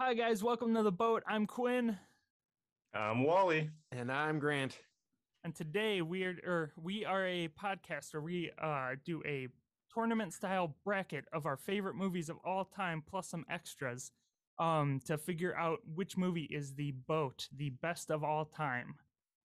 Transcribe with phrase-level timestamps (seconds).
[0.00, 1.22] Hi guys, welcome to the boat.
[1.26, 1.98] I'm Quinn,
[2.94, 3.70] I'm Wally.
[3.92, 4.78] And I'm Grant.
[5.44, 9.48] and today we are or we are a podcast where we uh do a
[9.92, 14.12] tournament style bracket of our favorite movies of all time plus some extras
[14.58, 18.94] um to figure out which movie is the boat, the best of all time.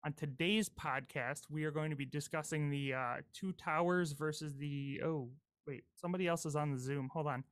[0.04, 5.00] On today's podcast, we are going to be discussing the uh Two Towers versus the
[5.04, 5.30] oh
[5.66, 7.08] wait, somebody else is on the Zoom.
[7.12, 7.44] Hold on.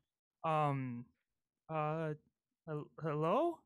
[0.44, 1.04] Um
[1.68, 2.14] uh hel-
[3.02, 3.58] hello?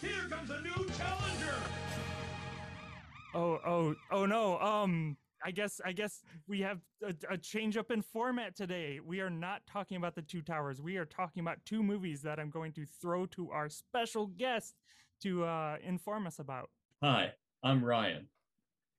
[0.00, 1.54] Here comes a new challenger!
[3.34, 4.58] Oh, oh, oh no.
[4.58, 9.00] Um, I guess, I guess we have a, a change up in format today.
[9.04, 10.80] We are not talking about the two towers.
[10.80, 14.74] We are talking about two movies that I'm going to throw to our special guest
[15.22, 16.70] to uh, inform us about.
[17.02, 17.32] Hi,
[17.62, 18.26] I'm Ryan.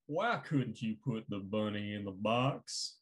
[0.07, 2.97] Why couldn't you put the bunny in the box?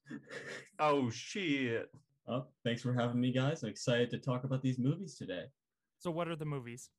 [0.80, 1.90] Oh shit.
[2.28, 3.64] oh, thanks for having me, guys.
[3.64, 5.44] I'm excited to talk about these movies today.
[6.04, 6.90] So, what are the movies?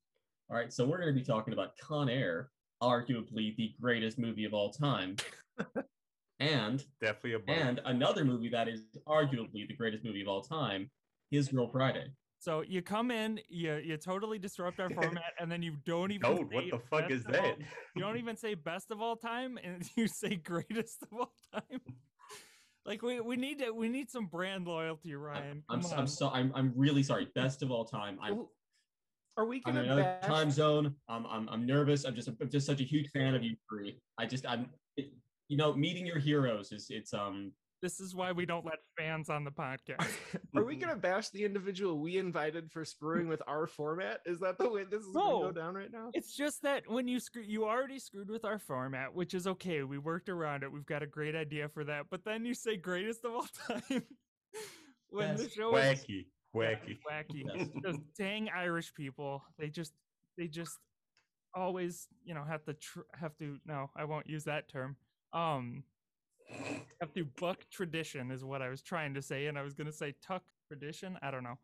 [0.49, 2.49] All right, so we're going to be talking about Con Air,
[2.81, 5.15] arguably the greatest movie of all time,
[6.39, 7.55] and Definitely a boat.
[7.55, 10.89] and another movie that is arguably the greatest movie of all time,
[11.29, 12.07] His Girl Friday.
[12.39, 16.21] So you come in, you you totally disrupt our format, and then you don't even.
[16.35, 17.57] Gold, what the fuck is of all- that?
[17.95, 21.79] you don't even say best of all time, and you say greatest of all time.
[22.87, 25.63] Like we, we need to we need some brand loyalty, Ryan.
[25.69, 27.27] I'm Come I'm so I'm I'm really sorry.
[27.35, 28.17] Best of all time.
[28.19, 28.51] I'm Well,
[29.37, 30.95] Are we I'm gonna in another bash- time zone.
[31.09, 32.05] I'm, I'm I'm nervous.
[32.05, 33.99] I'm just I'm just such a huge fan of you three.
[34.17, 35.11] I just I'm it,
[35.49, 39.29] you know meeting your heroes is it's um This is why we don't let fans
[39.29, 40.07] on the podcast.
[40.55, 44.21] Are we gonna bash the individual we invited for screwing with our format?
[44.25, 46.11] Is that the way this is gonna go down right now?
[46.13, 49.83] It's just that when you screw, you already screwed with our format, which is okay.
[49.83, 50.71] We worked around it.
[50.71, 52.05] We've got a great idea for that.
[52.09, 54.03] But then you say greatest of all time
[55.09, 55.51] when the Yes.
[55.53, 56.05] show is
[56.55, 56.97] Wacky.
[57.09, 57.43] Wacky.
[57.43, 57.43] wacky.
[57.55, 57.67] Yes.
[57.83, 59.43] Those dang Irish people.
[59.59, 59.93] They just
[60.37, 60.77] they just
[61.53, 63.57] always you know have to tr- have to.
[63.65, 64.95] No, I won't use that term.
[65.33, 65.83] Um,
[67.01, 69.91] have to buck tradition is what I was trying to say, and I was gonna
[69.91, 71.17] say tuck tradition.
[71.21, 71.57] I don't know.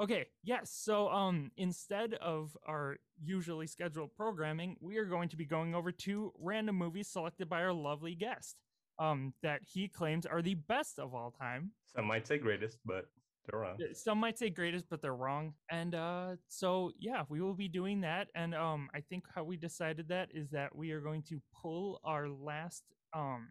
[0.00, 0.70] Okay, yes.
[0.70, 5.90] So um instead of our usually scheduled programming, we are going to be going over
[5.90, 8.56] two random movies selected by our lovely guest.
[9.00, 11.70] Um, that he claims are the best of all time.
[11.94, 13.06] Some might say greatest, but
[13.50, 13.78] they're wrong.
[13.92, 15.54] Some might say greatest, but they're wrong.
[15.70, 18.28] And uh so yeah, we will be doing that.
[18.34, 22.00] And um I think how we decided that is that we are going to pull
[22.04, 23.48] our last um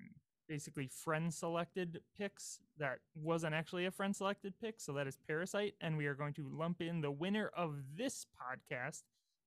[0.48, 5.74] basically friend selected picks that wasn't actually a friend selected pick, so that is Parasite,
[5.82, 9.04] and we are going to lump in the winner of this podcast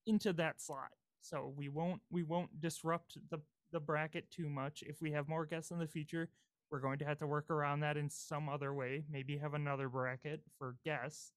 [0.06, 0.90] into that slot.
[1.22, 3.38] So we won't we won't disrupt the
[3.72, 4.82] the bracket too much.
[4.86, 6.28] If we have more guests in the future,
[6.70, 9.04] we're going to have to work around that in some other way.
[9.10, 11.32] Maybe have another bracket for guests.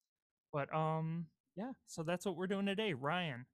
[0.52, 2.94] But um yeah, so that's what we're doing today.
[2.94, 3.46] Ryan,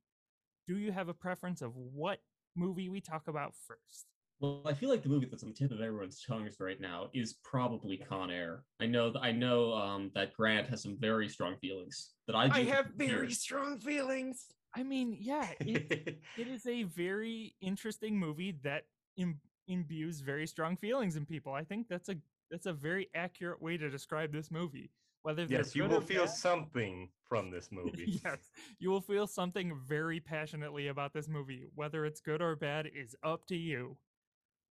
[0.67, 2.19] do you have a preference of what
[2.57, 4.07] movie we talk about first?
[4.41, 7.09] well I feel like the movie that's on the tip of everyone's tongues right now
[7.15, 8.65] is probably Con Air.
[8.81, 12.49] I know th- I know um that Grant has some very strong feelings that I
[12.49, 13.09] do I have here.
[13.09, 14.47] very strong feelings.
[14.77, 18.85] I mean, yeah, it, it is a very interesting movie that
[19.17, 19.41] Im-
[19.71, 21.55] imbues very strong feelings in people.
[21.55, 22.17] I think that's a
[22.51, 24.91] that's a very accurate way to describe this movie.
[25.23, 28.21] Whether yes, you will feel bad- something from this movie.
[28.25, 31.67] yes, you will feel something very passionately about this movie.
[31.75, 33.97] Whether it's good or bad is up to you.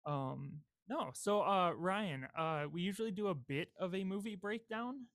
[0.06, 1.12] Um, no.
[1.14, 5.06] So, uh, Ryan, uh, we usually do a bit of a movie breakdown.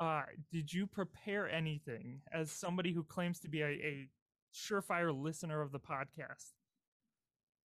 [0.00, 4.08] Uh, did you prepare anything as somebody who claims to be a, a
[4.52, 6.52] surefire listener of the podcast?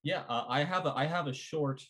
[0.03, 1.81] Yeah, uh, I have a I have a short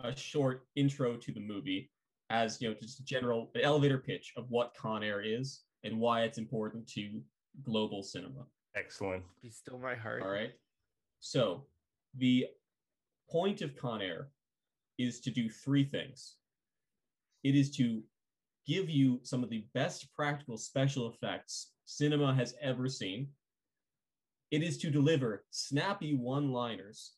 [0.00, 1.90] a short intro to the movie
[2.30, 6.22] as you know just a general elevator pitch of what Con Air is and why
[6.22, 7.20] it's important to
[7.62, 8.46] global cinema.
[8.74, 9.22] Excellent.
[9.42, 10.22] Be still my heart.
[10.22, 10.52] All right.
[11.20, 11.66] So
[12.16, 12.46] the
[13.30, 14.28] point of Con Air
[14.98, 16.36] is to do three things.
[17.44, 18.02] It is to
[18.66, 23.28] give you some of the best practical special effects cinema has ever seen.
[24.50, 27.12] It is to deliver snappy one liners.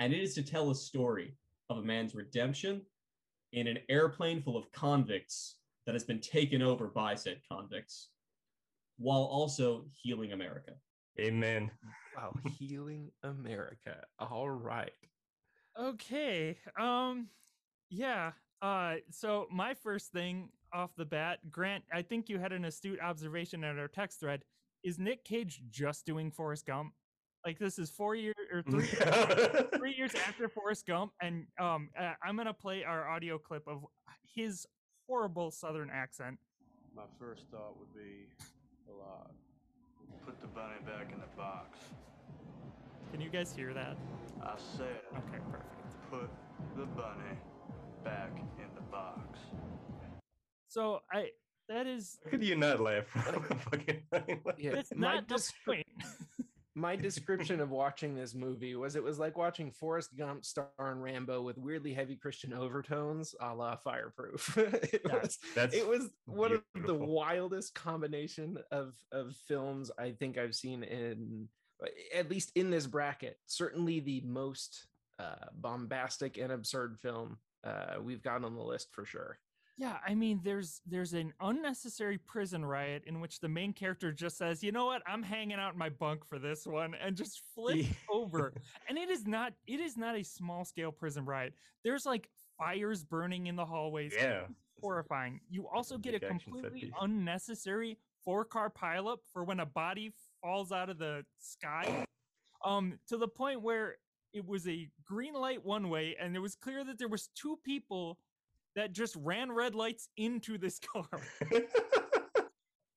[0.00, 1.36] And it is to tell a story
[1.70, 2.82] of a man's redemption
[3.52, 5.56] in an airplane full of convicts
[5.86, 8.08] that has been taken over by said convicts,
[8.98, 10.72] while also healing America.
[11.20, 11.70] Amen.
[12.16, 14.04] Wow, healing America.
[14.18, 14.92] All right.
[15.78, 16.56] Okay.
[16.78, 17.28] Um
[17.90, 18.32] yeah.
[18.62, 23.00] Uh so my first thing off the bat, Grant, I think you had an astute
[23.00, 24.42] observation in our text thread.
[24.82, 26.94] Is Nick Cage just doing Forrest Gump?
[27.44, 28.82] Like this is 4 years or 3
[29.76, 33.84] three years after Forrest Gump, and um, uh, I'm gonna play our audio clip of
[34.34, 34.66] his
[35.06, 36.38] horrible Southern accent.
[36.96, 38.28] My first thought would be,
[38.86, 41.78] well, uh, put the bunny back in the box.
[43.12, 43.96] Can you guys hear that?
[44.42, 46.10] I said, Okay, perfect.
[46.10, 46.30] put
[46.76, 47.38] the bunny
[48.04, 49.38] back in the box.
[50.68, 51.28] So I
[51.68, 53.04] that is How could you not laugh?
[53.70, 54.02] Fucking
[54.58, 55.86] Yeah, that's my not the descri- point.
[56.74, 61.42] My description of watching this movie was it was like watching Forrest Gump starring Rambo
[61.42, 64.56] with weirdly heavy Christian overtones, a la Fireproof.
[64.58, 65.38] it Yeah, was
[65.72, 71.48] it was one of the wildest combination of of films I think I've seen in
[72.14, 73.38] at least in this bracket.
[73.46, 74.86] Certainly the most
[75.18, 79.38] uh, bombastic and absurd film uh, we've got on the list for sure.
[79.76, 84.38] Yeah, I mean, there's there's an unnecessary prison riot in which the main character just
[84.38, 85.02] says, "You know what?
[85.06, 88.52] I'm hanging out in my bunk for this one," and just flips over.
[88.88, 91.54] And it is not it is not a small scale prison riot.
[91.82, 94.14] There's like fires burning in the hallways.
[94.16, 94.42] yeah.
[94.80, 95.40] horrifying.
[95.50, 99.66] You also get a big action set completely unnecessary four car pileup for when a
[99.66, 102.06] body falls out of the sky.
[102.64, 103.96] Um, to the point where
[104.32, 107.58] it was a green light one way, and it was clear that there was two
[107.64, 108.18] people
[108.76, 111.08] that just ran red lights into this car.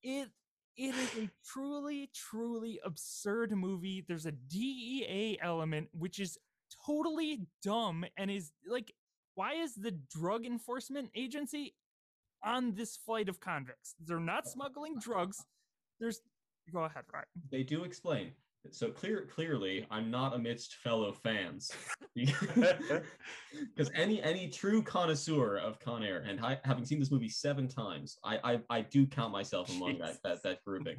[0.02, 0.28] It
[0.76, 4.04] it is a truly, truly absurd movie.
[4.06, 6.38] There's a DEA element which is
[6.86, 8.92] totally dumb and is like,
[9.34, 11.74] why is the drug enforcement agency
[12.44, 13.96] on this flight of convicts?
[13.98, 15.44] They're not smuggling drugs.
[15.98, 16.20] There's
[16.72, 17.26] go ahead, right?
[17.50, 18.32] They do explain.
[18.70, 21.70] So clear, clearly, I'm not amidst fellow fans,
[22.14, 27.68] because any any true connoisseur of Con Air, and I, having seen this movie seven
[27.68, 30.96] times, I I, I do count myself among that, that that grouping.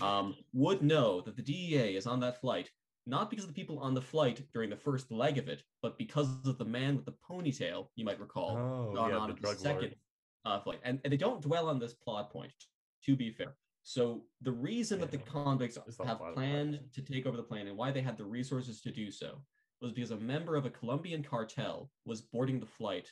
[0.00, 2.70] Um, would know that the DEA is on that flight
[3.06, 5.98] not because of the people on the flight during the first leg of it, but
[5.98, 7.88] because of the man with the ponytail.
[7.96, 9.94] You might recall Oh, gone yeah, on the the second
[10.44, 12.52] uh, flight, and, and they don't dwell on this plot point.
[13.06, 17.42] To be fair, so the reason that the convicts have planned to take over the
[17.42, 19.42] plane and why they had the resources to do so
[19.80, 23.08] was because a member of a Colombian cartel was boarding the flight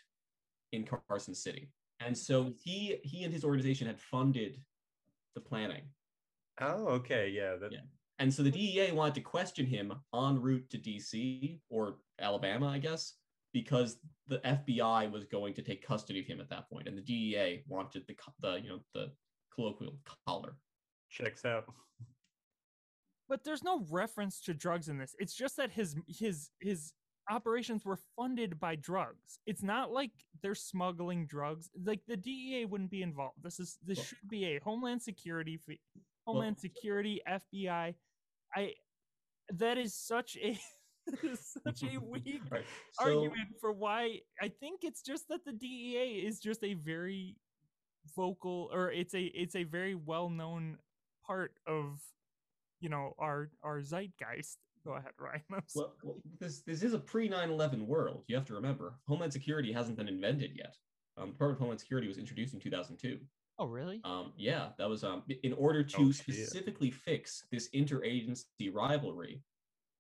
[0.73, 4.63] in Carson City, and so he he and his organization had funded
[5.35, 5.83] the planning.
[6.61, 7.29] oh, okay.
[7.29, 7.57] Yeah.
[7.57, 7.81] That, Yeah.
[8.21, 12.79] And so the DEA wanted to question him en route to DC or Alabama, I
[12.79, 13.15] guess,
[13.55, 17.03] because the FBI was going to take custody of him at that point, and the
[17.03, 19.11] DEA wanted the the you know the
[19.55, 20.57] colloquial collar.
[21.11, 21.65] checks out.
[23.29, 25.15] but there's no reference to drugs in this.
[25.19, 26.93] It's just that his his his
[27.31, 29.39] operations were funded by drugs.
[29.47, 30.11] It's not like
[30.43, 31.71] they're smuggling drugs.
[31.85, 33.37] Like the DEA wouldn't be involved.
[33.43, 35.81] This is this Well- should be a Homeland Security fe-
[36.27, 37.95] Homeland Security FBI.
[38.57, 38.75] I
[39.55, 40.59] that is such a
[41.07, 42.65] that is such a weak Right.
[42.93, 47.37] So argument for why I think it's just that the DEA is just a very
[48.15, 50.79] vocal or it's a it's a very well known
[51.27, 52.01] part of
[52.81, 54.57] you know our our zeitgeist.
[54.85, 55.43] Go ahead, Ryan.
[55.75, 58.25] Well, well, this this is a pre 9/11 world.
[58.29, 60.75] You have to remember, Homeland Security hasn't been invented yet.
[61.19, 63.19] Um, Department of Homeland Security was introduced in 2002.
[63.59, 64.01] oh really?
[64.05, 69.43] Um, yeah, that was um, in order to Oh, specifically fix this interagency rivalry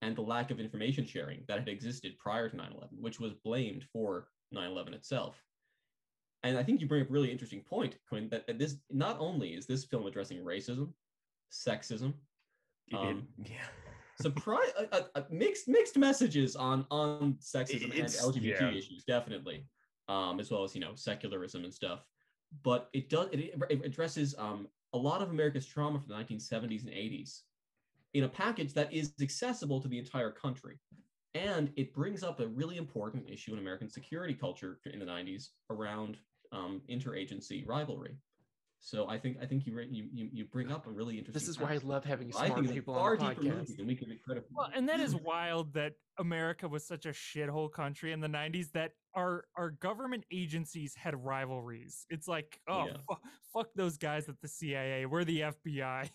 [0.01, 3.35] and the lack of information sharing that had existed prior to 9 11, which was
[3.45, 5.37] blamed for 9 11 itself.
[6.42, 9.16] And I think you bring up a really interesting point, Quinn, that, that this not
[9.20, 10.92] only is this film addressing racism,
[11.52, 12.14] sexism,
[12.96, 13.66] um, yeah.
[14.20, 18.70] surprise, uh, uh, uh, mixed mixed messages on on sexism and It's- LGBT yeah.
[18.70, 19.66] issues, definitely,
[20.09, 22.04] um, as well as you know secularism and stuff.
[22.62, 26.82] But it does it, it addresses um, a lot of America's trauma from the 1970s
[26.82, 27.40] and 80s
[28.14, 30.78] in a package that is accessible to the entire country,
[31.35, 35.49] and it brings up a really important issue in American security culture in the 90s
[35.68, 36.16] around
[36.52, 38.16] um, interagency rivalry.
[38.83, 41.35] So I think I think you you you, you bring up a really interesting.
[41.38, 43.57] This is why I love having I smart think people far on the deeper movie
[43.73, 43.76] podcast.
[43.76, 44.54] than we give it credit for.
[44.57, 48.73] Well, and that is wild that America was such a shithole country in the 90s
[48.73, 52.07] that our our government agencies had rivalries.
[52.09, 52.97] It's like, oh, Yeah.
[53.07, 53.16] fu-
[53.52, 55.04] fuck those guys at the CIA.
[55.04, 56.09] We're the FBI.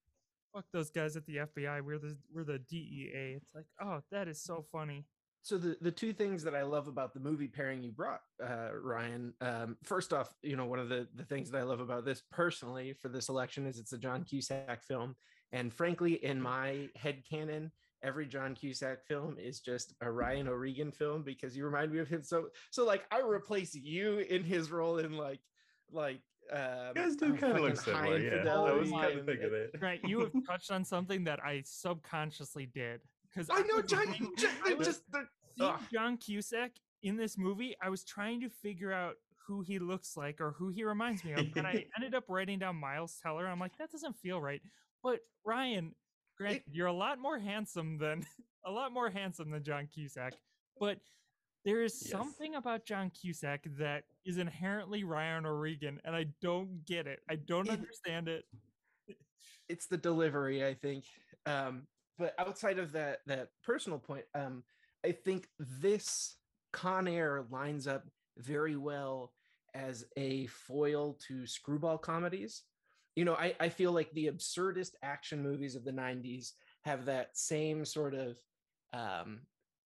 [0.54, 1.82] fuck those guys at the FBI.
[1.82, 3.34] We're the we're the DEA.
[3.36, 5.04] It's like, oh, that is so funny.
[5.46, 8.70] So the the two things that I love about the movie pairing you brought, uh,
[8.82, 9.32] Ryan.
[9.40, 12.20] Um, first off, you know, one of the the things that I love about this
[12.32, 15.14] personally for this election is it's a John Cusack film,
[15.52, 17.70] and frankly, in my head canon,
[18.02, 22.08] every John Cusack film is just a Ryan O'Regan film because you remind me of
[22.08, 22.24] him.
[22.24, 25.40] So so like I replace you in his role in like
[25.92, 26.22] like.
[26.52, 28.44] Um, You guys do kind of look fucking High similar.
[28.44, 28.54] Yeah.
[28.54, 29.70] I was kind of thinking it.
[29.80, 33.00] Right, you have touched on something that I subconsciously did
[33.36, 34.06] because I know John.
[34.36, 35.02] John I just
[35.60, 35.80] Ugh.
[35.92, 39.14] John Cusack in this movie, I was trying to figure out
[39.46, 42.58] who he looks like or who he reminds me of, and I ended up writing
[42.58, 43.46] down Miles Teller.
[43.46, 44.60] I'm like, that doesn't feel right.
[45.02, 45.94] But Ryan,
[46.36, 48.26] Granted, you're a lot more handsome than
[48.66, 50.34] a lot more handsome than John Cusack,
[50.78, 50.98] but
[51.64, 52.10] there is Yes.
[52.12, 57.20] something about John Cusack that is inherently Ryan O'Regan, and I don't get it.
[57.30, 58.44] I don't It- understand it.
[59.68, 61.04] it's the delivery i think
[61.46, 61.82] um
[62.18, 64.62] but outside of that that personal point um
[65.04, 66.36] i think this
[66.72, 68.04] con air lines up
[68.38, 69.32] very well
[69.74, 72.62] as a foil to screwball comedies.
[73.14, 76.52] You know i i feel like the absurdist action movies of the 90s
[76.84, 78.36] have that same sort of
[78.92, 79.40] um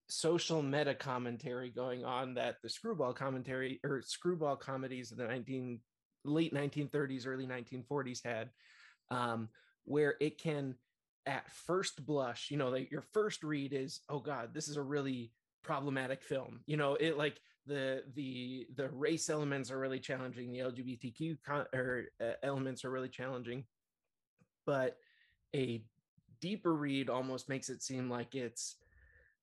[0.08, 5.78] social meta commentary going on that the screwball commentary or screwball comedies of the 19
[6.24, 8.50] late 1930s early 1940s had
[9.12, 9.48] um
[9.84, 10.74] where it can
[11.26, 14.82] at first blush you know like your first read is oh god this is a
[14.82, 15.30] really
[15.62, 16.60] problematic film.
[16.66, 21.66] You know it like the the the race elements are really challenging the lgbtq con-
[21.74, 23.64] or uh, elements are really challenging.
[24.66, 24.96] But
[25.54, 25.82] a
[26.40, 28.76] deeper read almost makes it seem like it's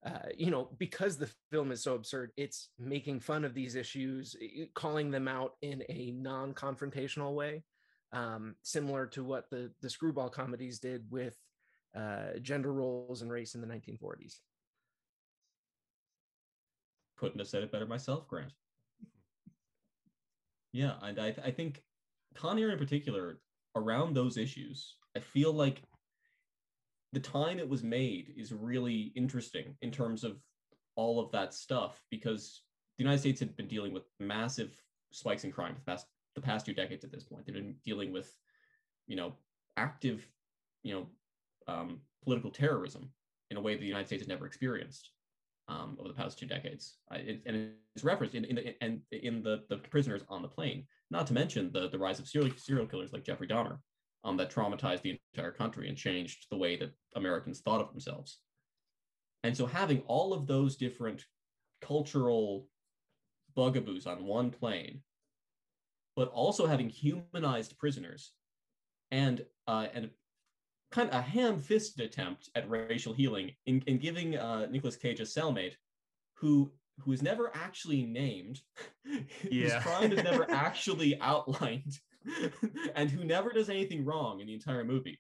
[0.05, 4.35] uh, you know because the film is so absurd it's making fun of these issues
[4.73, 7.63] calling them out in a non-confrontational way
[8.13, 11.35] um, similar to what the the screwball comedies did with
[11.97, 14.35] uh, gender roles and race in the 1940s.
[17.17, 18.51] couldn't have said it better myself, Grant.
[20.71, 21.81] Yeah, and I, I think
[22.35, 23.39] Con Air in particular,
[23.75, 25.81] around those issues, I feel like
[27.13, 30.37] the time it was made is really interesting in terms of
[30.95, 32.61] all of that stuff because
[32.97, 34.71] the United States had been dealing with massive
[35.11, 37.45] spikes in crime for the past the past two decades at this point.
[37.45, 38.31] They've been dealing with,
[39.07, 39.33] you know,
[39.75, 40.27] active,
[40.83, 41.07] you know,
[41.67, 43.09] um, political terrorism
[43.51, 45.11] in a way the United States has never experienced
[45.67, 46.97] um, over the past two decades.
[47.11, 50.47] I, it, and it's referenced in, in the and in the, the prisoners on the
[50.47, 50.85] plane.
[51.09, 53.79] Not to mention the the rise of serial serial killers like Jeffrey Dahmer,
[54.23, 58.39] um, that traumatized the entire country and changed the way that Americans thought of themselves.
[59.43, 61.23] And so having all of those different
[61.81, 62.67] cultural
[63.55, 65.01] bugaboos on one plane,
[66.15, 68.31] but also having humanized prisoners,
[69.11, 70.09] and uh, and
[70.91, 75.23] kind of a ham-fisted attempt at racial healing in, in giving uh, Nicolas Cage a
[75.23, 75.73] cellmate
[76.35, 78.59] who who is never actually named,
[79.05, 79.79] whose Yeah.
[79.81, 81.99] crime is never actually outlined,
[82.95, 85.19] and who never does anything wrong in the entire movie.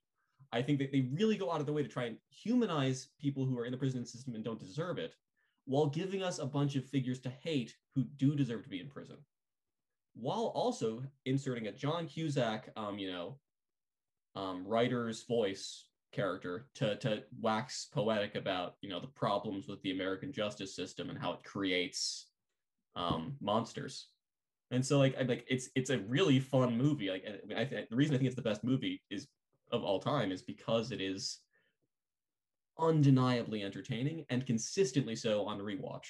[0.51, 3.45] I think that they really go out of their way to try and humanize people
[3.45, 5.13] who are in the prison system and don't deserve it,
[5.65, 8.87] while giving us a bunch of figures to hate who do deserve to be in
[8.89, 9.17] prison,
[10.15, 13.37] while also inserting a John Cusack, um, you know,
[14.37, 19.91] um, writer's voice character to to wax poetic about you know the problems with the
[19.91, 22.27] American justice system and how it creates
[22.95, 24.07] um, monsters.
[24.69, 27.09] And so like I like it's it's a really fun movie.
[27.09, 29.27] Like I I th- the reason I think it's the best movie is
[29.71, 31.39] of all time is because it is
[32.79, 36.05] undeniably entertaining and consistently so on rewatch.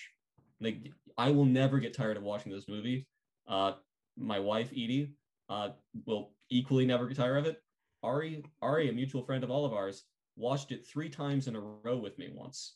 [0.59, 3.07] Like I will never get tired of watching this movie.
[3.47, 3.73] Uh,
[4.17, 5.13] my wife Edie
[5.49, 5.69] uh,
[6.05, 7.61] will equally never get tired of it.
[8.03, 10.03] Ari, Ari, a mutual friend of all of ours,
[10.35, 12.75] watched it three times in a row with me once.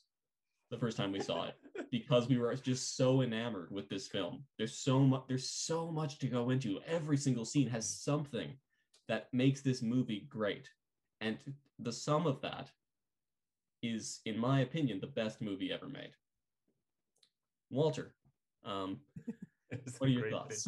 [0.70, 1.56] The first time we saw it,
[1.92, 4.44] because we were just so enamored with this film.
[4.58, 5.24] There's so much.
[5.28, 6.80] There's so much to go into.
[6.88, 8.54] Every single scene has something
[9.08, 10.70] that makes this movie great,
[11.20, 11.38] and
[11.80, 12.72] the sum of that
[13.84, 16.12] is, in my opinion, the best movie ever made.
[17.70, 18.14] Walter,
[18.64, 19.00] um,
[19.98, 20.68] what are your thoughts?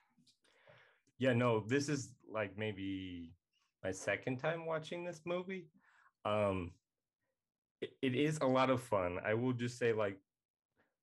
[1.18, 3.32] yeah, no, this is like maybe
[3.84, 5.66] my second time watching this movie.
[6.24, 6.72] Um
[7.80, 9.18] it, it is a lot of fun.
[9.24, 10.18] I will just say like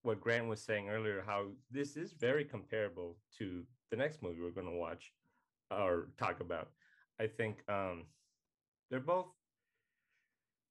[0.01, 4.49] what Grant was saying earlier, how this is very comparable to the next movie we're
[4.49, 5.13] gonna watch
[5.69, 6.69] or talk about.
[7.19, 8.05] I think um
[8.89, 9.27] they're both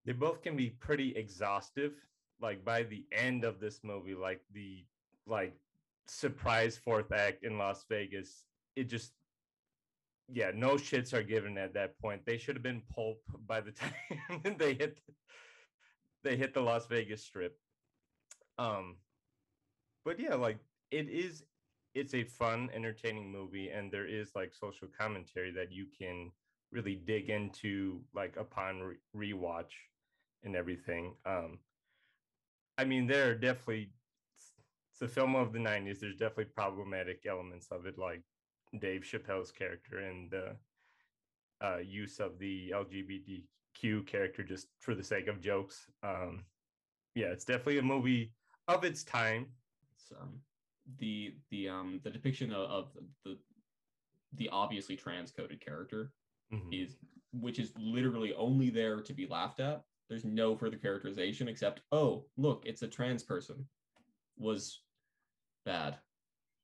[0.04, 1.92] they both can be pretty exhaustive.
[2.40, 4.84] Like by the end of this movie, like the
[5.26, 5.54] like
[6.08, 9.12] surprise fourth act in Las Vegas, it just
[10.32, 12.24] yeah, no shits are given at that point.
[12.24, 15.00] They should have been pulp by the time they hit
[16.22, 17.58] they hit the Las Vegas strip.
[18.58, 18.96] Um
[20.04, 20.58] but yeah, like
[20.90, 21.44] it is
[21.94, 26.30] it's a fun, entertaining movie and there is like social commentary that you can
[26.70, 29.72] really dig into like upon re- rewatch
[30.44, 31.14] and everything.
[31.26, 31.58] Um
[32.78, 33.92] I mean there are definitely
[34.92, 38.22] it's a film of the 90s there's definitely problematic elements of it like
[38.78, 40.56] dave chappelle's character and the
[41.62, 46.44] uh, use of the lgbtq character just for the sake of jokes um,
[47.14, 48.32] yeah it's definitely a movie
[48.68, 49.46] of its time
[49.94, 50.40] It's, um,
[50.98, 53.38] the the um the depiction of, of the
[54.34, 56.12] the obviously trans coded character
[56.52, 56.82] Mhm.
[56.82, 56.96] is
[57.32, 59.84] which is literally only there to be laughed at.
[60.08, 63.68] There's no further characterization except, oh, look, it's a trans person.
[64.36, 64.80] Was
[65.64, 66.00] bad.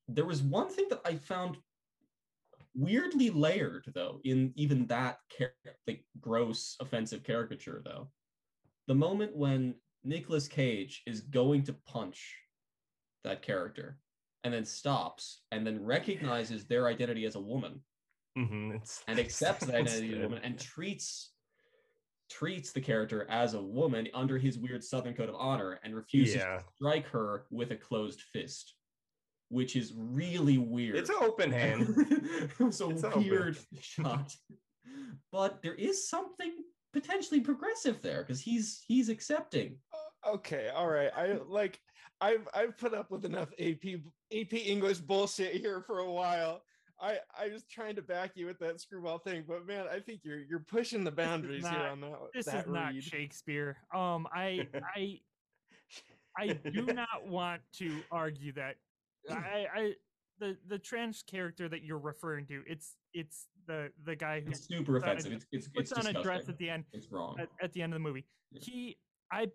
[0.09, 1.59] There was one thing that I found
[2.77, 5.55] weirdly layered though in even that char-
[5.87, 8.11] like gross offensive caricature though.
[8.87, 12.37] The moment when Nicolas Cage is going to punch
[13.25, 13.99] that character
[14.45, 17.81] and then stops and then recognizes their identity as a woman
[18.39, 21.33] Mhm, it's- and accepts that identity as a woman and treats
[22.29, 26.37] treats the character as a woman under his weird southern code of honor and refuses
[26.37, 26.59] Yeah.
[26.59, 28.75] to strike her with a closed fist
[29.49, 31.95] which is really weird It's an open hand.
[31.99, 33.29] it was a It's open.
[33.29, 34.33] weird shot
[35.33, 36.53] but there is something
[36.93, 39.77] potentially progressive there because he's he's accepting
[40.27, 41.79] okay all right i like
[42.21, 43.85] i've i've put up with enough ap
[44.33, 46.63] ap english bullshit here for a while
[47.01, 50.21] i i was trying to back you with that screwball thing but man i think
[50.25, 52.95] you're you're pushing the boundaries here on that This that is not.
[53.03, 53.77] Shakespeare.
[53.95, 55.21] Um, I, I,
[56.39, 58.77] I do not want to argue that.
[59.31, 59.93] I, I,
[60.39, 64.67] the the trans character that you're referring to, it's it's the the guy who it's
[64.67, 67.11] super on a- offensive it's it's, puts it's on a dress at the end it's
[67.11, 68.25] wrong at, at the end of the movie.
[68.53, 68.61] Yeah.
[68.63, 68.97] He,
[69.33, 69.49] I,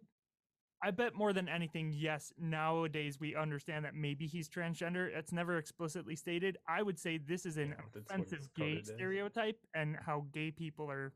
[0.83, 2.33] I bet more than anything, yes.
[2.39, 5.07] Nowadays we understand that maybe he's transgender.
[5.15, 6.57] It's never explicitly stated.
[6.67, 8.87] I would say this is an Yeah, that's what it's offensive gay as.
[8.87, 11.13] stereotype, and how gay people are,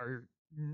[0.00, 0.24] are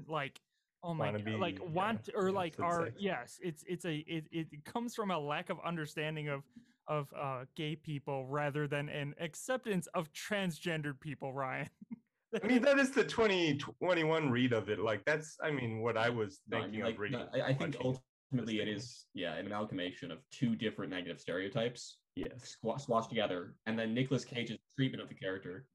[0.07, 0.41] like.
[0.83, 2.97] Oh my, god, be, like yeah, want or yeah, like are sex.
[2.99, 6.43] yes, it's it's a it, it comes from a lack of understanding of
[6.89, 11.69] of uh gay people rather than an acceptance of transgendered people, Ryan.
[12.43, 14.79] I mean, that is the 2021 read of it.
[14.79, 17.19] Like, that's, I mean, what I was No, I thinking mean, like, of reading.
[17.19, 21.99] no, I, I think ultimately it is yeah, an amalgamation of two different negative stereotypes
[22.15, 22.57] Yes.
[22.77, 25.67] squashed together, and then nicolas Cage's treatment of the character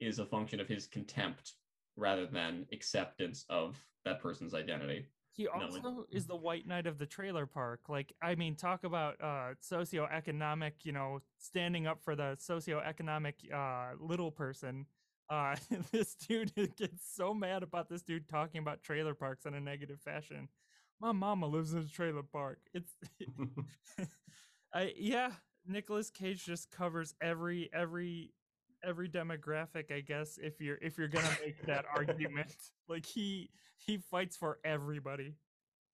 [0.00, 1.52] is a function of his contempt
[1.96, 5.06] rather than acceptance of that person's identity.
[5.34, 7.88] He No, also is the white knight of the trailer park.
[7.88, 13.94] Like, I mean, talk about uh socioeconomic, you know, standing up for the socioeconomic uh
[13.98, 14.86] little person.
[15.30, 15.56] Uh
[15.92, 20.00] this dude gets so mad about this dude talking about trailer parks in a negative
[20.00, 20.48] fashion.
[21.00, 22.60] My mama lives in a trailer park.
[22.74, 22.92] It's
[24.74, 25.32] I yeah,
[25.66, 28.32] Nicolas Cage just covers every every
[28.84, 32.54] every demographic, I guess, if you're if you're gonna make that argument.
[32.88, 35.34] Like he he fights for everybody.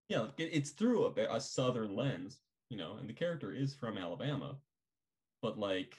[0.09, 2.38] Yeah, it's through a, a southern lens,
[2.70, 4.57] you know, and the character is from Alabama,
[5.42, 5.96] but like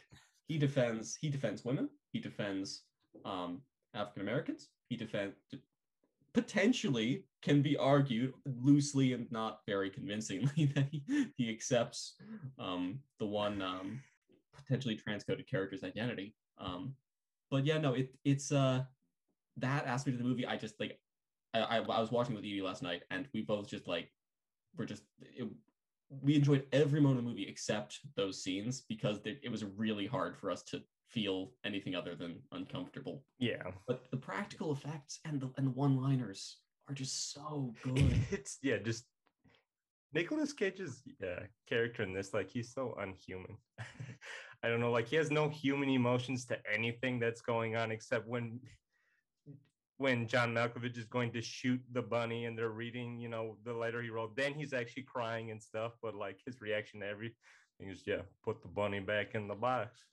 [0.47, 2.83] he defends he defends women, he defends
[3.25, 3.61] um
[3.93, 5.33] African Americans, he defend
[6.33, 11.03] potentially can be argued loosely and not very convincingly that he,
[11.37, 12.15] he accepts
[12.59, 13.99] um the one um
[14.55, 16.35] potentially transcoded character's identity.
[16.59, 16.95] Um
[17.51, 18.83] but yeah, no, it it's uh
[19.57, 20.99] that aspect of the movie I just like
[21.53, 24.11] I, I, I was watching with Edie last night, and we both just like
[24.77, 25.47] were just it,
[26.09, 30.07] we enjoyed every moment of the movie except those scenes because they, it was really
[30.07, 33.23] hard for us to feel anything other than uncomfortable.
[33.39, 33.63] yeah.
[33.87, 38.15] But the practical effects and the and the one-liners are just so good.
[38.31, 39.05] It's, yeah, just
[40.13, 43.57] Nicolas Cage's yeah, character in this, like, he's so unhuman.
[44.63, 48.27] I don't know, like, he has no human emotions to anything that's going on except
[48.27, 48.59] when.
[49.97, 53.73] When John Malkovich is going to shoot the bunny and they're reading, you know, the
[53.73, 55.91] letter he wrote, then he's actually crying and stuff.
[56.01, 57.35] But like his reaction to everything
[57.81, 60.05] is, yeah, put the bunny back in the box.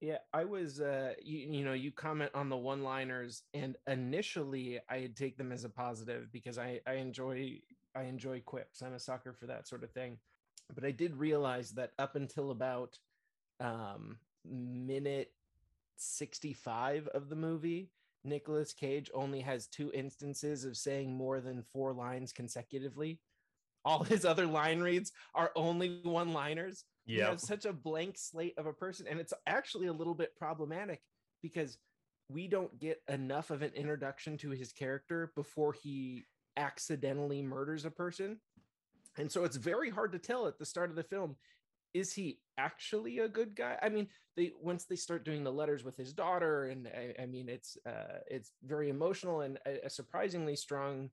[0.00, 5.16] Yeah, I was uh you, you know, you comment on the one-liners and initially I'd
[5.16, 7.58] take them as a positive because I I enjoy
[7.96, 8.80] I enjoy quips.
[8.80, 10.20] I'm a sucker for that sort of thing.
[10.74, 12.98] But I did realize that up until about
[13.60, 15.32] um minute
[15.96, 17.90] 65 of the movie,
[18.24, 23.20] Nicolas Cage only has two instances of saying more than four lines consecutively.
[23.84, 27.30] All his other line reads are only one-liners he Yeah.
[27.30, 31.02] has such a blank slate of a person and it's actually a little bit problematic
[31.42, 31.78] because
[32.28, 36.24] we don't get enough of an introduction to his character before he
[36.56, 38.38] accidentally murders a person
[39.20, 41.36] and so it's very hard to tell at the start of the film
[41.92, 43.76] is he actually a good guy?
[43.82, 47.26] I mean they once they start doing the letters with his daughter and i, I
[47.26, 51.10] mean it's uh it's very emotional and a, surprisingly strong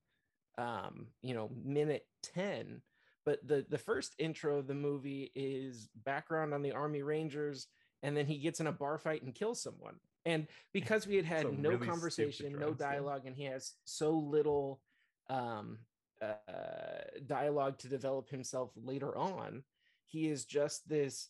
[0.60, 2.82] um you know minute 10
[3.26, 7.68] but the the first intro of the movie is background on the army rangers
[8.04, 9.96] and then he gets in a bar fight and kills someone.
[10.26, 14.82] And because we had had no really conversation no dialogue and he has so little
[15.30, 15.80] um
[16.22, 19.64] uh dialogue to develop himself later on
[20.08, 21.30] he is just this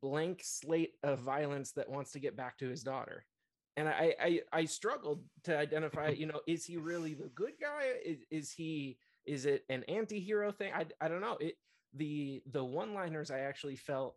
[0.00, 3.24] blank slate of violence that wants to get back to his daughter
[3.76, 6.08] and I, I I struggled to identify.
[6.10, 7.90] You know, is he really the good guy?
[8.04, 8.98] Is, is he?
[9.26, 10.72] Is it an anti-hero thing?
[10.74, 11.36] I I don't know.
[11.40, 11.56] It
[11.94, 14.16] the the one-liners I actually felt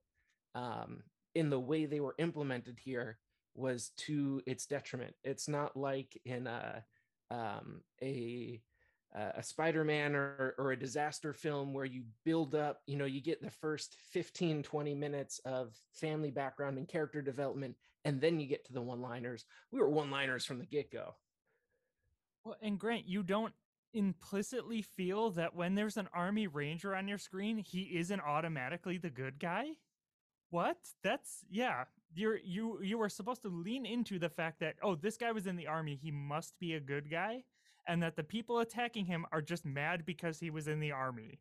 [0.56, 1.04] um,
[1.36, 3.18] in the way they were implemented here
[3.56, 5.16] was to its detriment.
[5.24, 6.84] It's not like in a
[7.32, 8.62] um, a
[9.16, 13.22] Uh, a Spider-Man or, or a disaster film where you build up, you know, you
[13.22, 18.48] get the first 15, 20 minutes of family background and character development, and then you
[18.48, 19.46] get to the one-liners.
[19.72, 21.16] We were one-liners from the get-go.
[22.44, 23.54] Well, and Grant, you don't
[23.94, 29.10] implicitly feel that when there's an army ranger on your screen, he isn't automatically the
[29.10, 29.66] good guy?
[30.50, 30.78] What?
[31.04, 31.86] That's yeah.
[32.14, 35.48] You're you you were supposed to lean into the fact that oh, this guy was
[35.48, 37.44] in the army, he must be a good guy,
[37.88, 41.40] and that the people attacking him are just mad because he was in the army.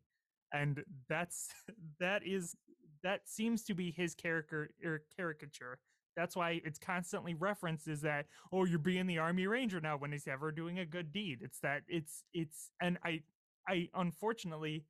[0.53, 1.49] And that's
[1.99, 2.55] that is
[3.03, 5.79] that seems to be his character or caricature.
[6.15, 10.11] That's why it's constantly referenced is that oh you're being the army ranger now when
[10.11, 11.39] he's ever doing a good deed.
[11.41, 13.21] It's that it's it's and I
[13.67, 14.85] I unfortunately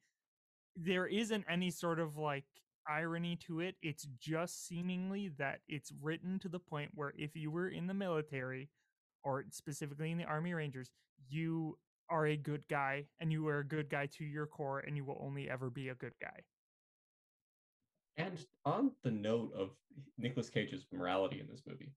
[0.76, 2.46] there isn't any sort of like
[2.88, 3.76] irony to it.
[3.82, 7.94] It's just seemingly that it's written to the point where if you were in the
[7.94, 8.70] military
[9.28, 10.90] or specifically in the Army Rangers,
[11.28, 11.78] you
[12.10, 15.04] are a good guy and you are a good guy to your core and you
[15.04, 16.40] will only ever be a good guy.
[18.16, 19.72] And on the note of
[20.18, 21.92] Nicolas Cage's morality in this movie,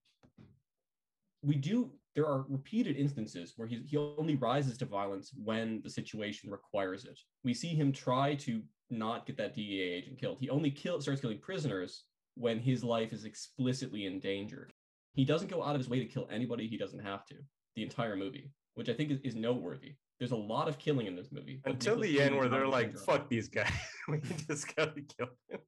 [1.41, 5.89] we do there are repeated instances where he, he only rises to violence when the
[5.89, 7.17] situation requires it.
[7.45, 10.37] We see him try to not get that DEA agent killed.
[10.41, 12.03] He only kill, starts killing prisoners
[12.35, 14.70] when his life is explicitly endangered.
[15.13, 17.35] He doesn't go out of his way to kill anybody he doesn't have to
[17.75, 19.95] the entire movie, which I think is, is noteworthy.
[20.19, 21.61] There's a lot of killing in this movie.
[21.65, 22.99] Until the end, where they're like, danger.
[22.99, 23.71] "Fuck these guys,
[24.07, 25.59] we just gotta kill them."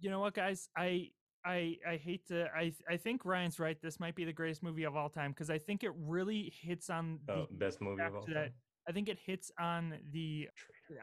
[0.00, 0.68] You know what, guys?
[0.76, 1.10] I
[1.44, 3.76] I I hate to I I think Ryan's right.
[3.82, 6.90] This might be the greatest movie of all time because I think it really hits
[6.90, 8.52] on the Oh, best movie of fact all that time.
[8.88, 10.48] I think it hits on the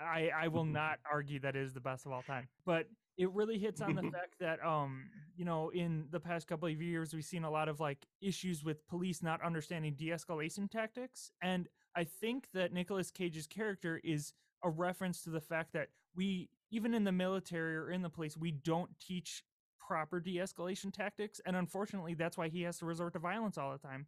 [0.01, 2.85] I I will not argue that it is the best of all time, but
[3.17, 5.03] it really hits on the fact that um
[5.35, 8.63] you know in the past couple of years we've seen a lot of like issues
[8.63, 14.69] with police not understanding de-escalation tactics and I think that nicolas Cage's character is a
[14.69, 18.51] reference to the fact that we even in the military or in the police we
[18.51, 19.43] don't teach
[19.79, 23.77] proper de-escalation tactics and unfortunately that's why he has to resort to violence all the
[23.77, 24.07] time.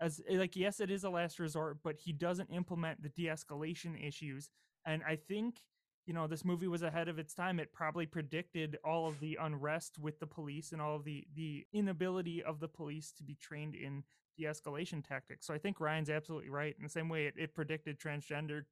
[0.00, 4.06] As eh, like yes it is a last resort but he doesn't implement the de-escalation
[4.06, 4.50] issues
[4.86, 5.60] and i think
[6.06, 9.38] you know this movie was ahead of its time it probably predicted all of the
[9.40, 13.34] unrest with the police and all of the the inability of the police to be
[13.34, 14.02] trained in
[14.36, 17.98] de-escalation tactics so i think ryan's absolutely right in the same way it, it predicted
[17.98, 18.64] transgender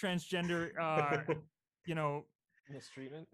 [0.00, 1.18] transgender uh
[1.86, 2.24] you know
[2.68, 3.28] Mistreatment.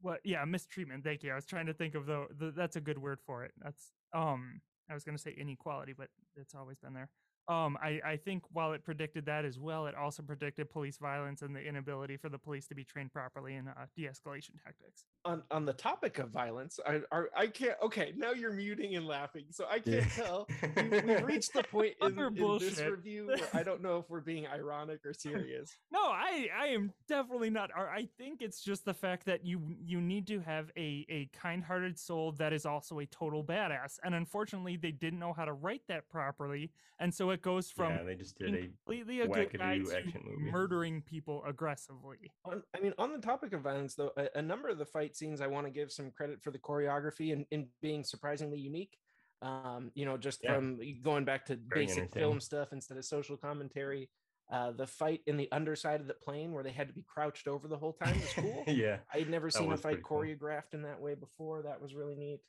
[0.00, 2.80] what yeah mistreatment thank you i was trying to think of the, the that's a
[2.80, 6.78] good word for it that's um i was going to say inequality but it's always
[6.78, 7.08] been there
[7.48, 11.42] um i i think while it predicted that as well it also predicted police violence
[11.42, 15.42] and the inability for the police to be trained properly in uh, de-escalation tactics On
[15.50, 17.76] on the topic of violence, I are, I can't.
[17.82, 20.46] Okay, now you're muting and laughing, so I can't tell.
[20.76, 24.20] We, we've reached the point in, in this review where I don't know if we're
[24.20, 25.74] being ironic or serious.
[25.90, 30.00] no i i am definitely not i think it's just the fact that you you
[30.00, 34.76] need to have a a kind-hearted soul that is also a total badass and unfortunately
[34.76, 38.14] they didn't know how to write that properly and so it goes from yeah, they
[38.14, 40.50] just did being a completely a good guy to action movie.
[40.50, 42.32] murdering people aggressively.
[42.46, 45.40] I mean, on the topic of violence, though, a, a number of the fight scenes,
[45.40, 48.98] I want to give some credit for the choreography and, and being surprisingly unique.
[49.40, 50.54] Um, you know, just Yeah.
[50.54, 54.10] from going back to Very basic film stuff instead of social commentary.
[54.50, 57.46] Uh, the fight in the underside of the plane where they had to be crouched
[57.46, 58.64] over the whole time was cool.
[58.66, 60.22] yeah, I'd never seen a fight pretty cool.
[60.22, 61.62] choreographed in that way before.
[61.62, 62.40] That was really neat.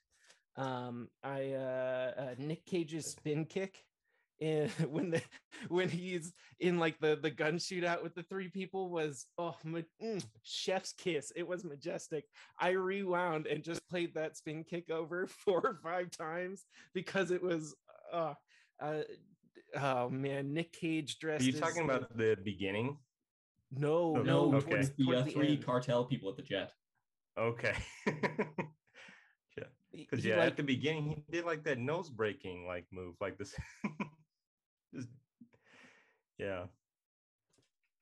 [0.56, 3.84] Um, I uh, uh, Nick Cage's spin kick,
[4.40, 5.22] in, when the
[5.68, 9.80] when he's in like the the gun shootout with the three people was oh ma-
[10.04, 11.32] mm, chef's kiss.
[11.36, 12.26] It was majestic.
[12.60, 17.42] I rewound and just played that spin kick over four or five times because it
[17.44, 17.76] was.
[18.12, 18.34] Uh,
[18.82, 19.02] uh,
[19.76, 22.98] oh man, Nick Cage are you talking like- about the beginning?
[23.72, 24.70] No, No, no, No, okay.
[24.72, 25.66] towards, it's the towards uh, the three end.
[25.66, 26.72] cartel people at the jet.
[27.38, 27.76] Okay.
[29.92, 33.16] He- Because yeah, like, at the beginning he did like that nose breaking like move,
[33.20, 33.56] like this.
[34.94, 35.08] Just,
[36.38, 36.64] yeah.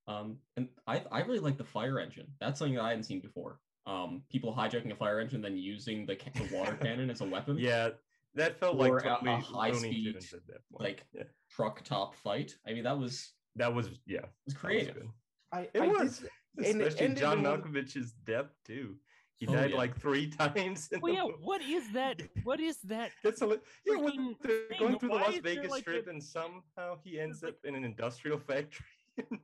[0.08, 2.28] Um, and I I really like the fire engine.
[2.40, 3.60] That's something that I hadn't seen before.
[3.86, 7.58] Um, people hijacking a fire engine, then using the, the water cannon as a weapon.
[7.58, 7.90] Yeah,
[8.36, 10.16] that felt Or like a- a high Looney speed,
[10.48, 11.24] that like yeah.
[11.52, 12.56] truck top fight.
[12.68, 14.96] I mean, that was that was yeah, was that was creative.
[14.96, 15.10] good.
[15.52, 16.26] I, It I did- was,
[16.58, 18.96] and it especially John Malkovich's death too.
[19.40, 19.78] He Oh, died yeah.
[19.78, 20.90] like three times.
[21.02, 21.24] Well, yeah.
[21.24, 21.36] movie.
[21.44, 22.22] What is that?
[22.44, 23.12] What is that?
[23.24, 24.80] It's a li- yeah, when they're thing.
[24.80, 27.76] going through the Las Vegas like, Strip, a- and somehow he ends like- up in
[27.76, 28.86] an industrial factory.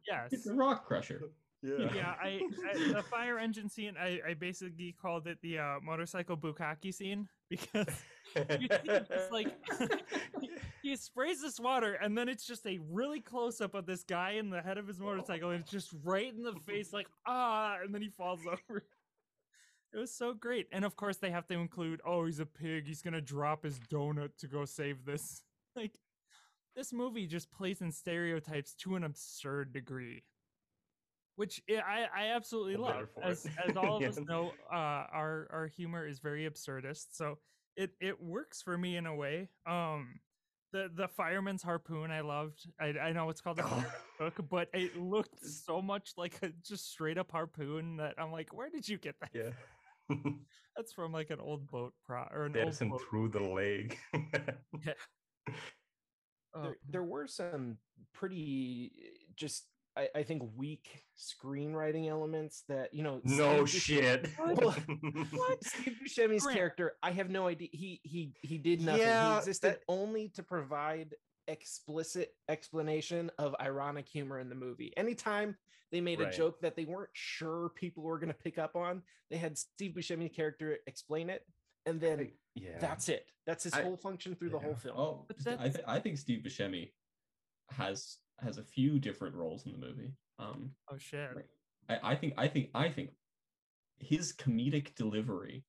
[0.08, 0.29] Yes.
[0.32, 1.21] It's a rock crusher.
[1.63, 1.93] yeah.
[1.95, 2.41] yeah, I,
[2.75, 3.95] I the fire engine scene.
[3.99, 7.88] I, I basically called it the uh, motorcycle bukkake scene because
[8.60, 9.56] you see him like
[10.41, 10.49] he,
[10.82, 14.32] he sprays this water and then it's just a really close up of this guy
[14.32, 17.77] in the head of his motorcycle and it's just right in the face like ah
[17.84, 18.84] and then he falls over.
[19.93, 20.67] It was so great.
[20.71, 23.63] And of course they have to include oh he's a pig, he's going to drop
[23.63, 25.41] his donut to go save this.
[25.75, 25.97] Like
[26.75, 30.23] this movie just plays in stereotypes to an absurd degree.
[31.36, 33.08] Which I, I absolutely I'm love.
[33.23, 37.39] As, as all of us know, uh, our our humor is very absurdist, so
[37.75, 39.49] it it works for me in a way.
[39.65, 40.19] Um,
[40.71, 42.67] the the fireman's harpoon I loved.
[42.79, 46.49] I I know it's called a fire hook, but it looked so much like a
[46.63, 49.32] just straight up harpoon that I'm like, where did you get that?
[49.34, 49.49] yeah.
[50.76, 53.02] That's from like an old boat pro or an old boat.
[53.10, 53.97] through the leg.
[54.13, 55.52] uh,
[56.63, 57.78] there, there were some
[58.13, 58.91] pretty
[59.36, 64.30] just I, I think weak screenwriting elements that you know no Steve Buscemi- shit.
[64.38, 64.63] What?
[65.34, 65.63] What?
[65.63, 66.58] Steve Buscemi's Grant.
[66.58, 67.69] character, I have no idea.
[67.71, 69.02] He he he did nothing.
[69.02, 71.13] Yeah, he existed that- only to provide
[71.47, 74.93] explicit explanation of ironic humor in the movie.
[74.97, 75.56] Anytime
[75.91, 76.34] they made Right.
[76.34, 79.58] a joke that they weren't sure people were going to pick up on, they had
[79.58, 81.45] Steve Buscemi's character explain it,
[81.86, 82.77] and then yeah.
[82.79, 83.27] that's it.
[83.45, 84.97] That's his I- whole function through the whole film.
[84.97, 86.91] Oh, But I, th- I think Steve Buscemi
[87.69, 90.12] has has a few different roles in the movie.
[90.39, 91.29] Um, oh shit.
[91.89, 93.12] I, I think I think I think
[93.99, 95.63] his comedic delivery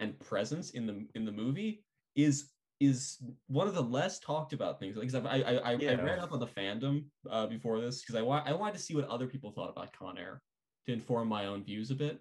[0.00, 4.78] and presence in the in the movie is is one of the less talked about
[4.78, 4.96] things.
[4.96, 6.00] Like 'cause I I I, I Yeah.
[6.02, 8.94] read up on the fandom uh, before this because I wa- I wanted to see
[8.94, 10.42] what other people thought about Con Air
[10.86, 12.20] to inform my own views a bit.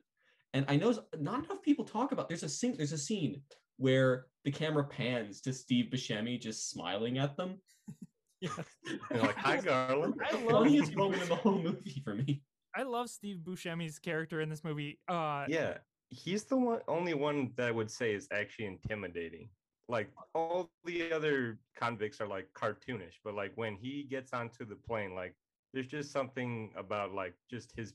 [0.54, 2.30] And I know not enough people talk about.
[2.30, 2.78] There's a scene.
[2.78, 3.44] There's a scene
[3.78, 7.62] where the camera pans to Steve Buscemi just smiling at them.
[8.42, 8.60] Yes.
[9.12, 10.22] And like, hi, Garland.
[10.22, 12.44] I love Funniest Steve moment in the whole movie for me.
[12.76, 15.00] I love Steve Buscemi's character in this movie.
[15.08, 15.78] Uh, yeah,
[16.10, 19.50] he's the one, only one that I would say is actually intimidating.
[19.88, 24.76] Like all the other convicts are like cartoonish, but like when he gets onto the
[24.76, 25.36] plane, like
[25.74, 27.94] there's just something about like just his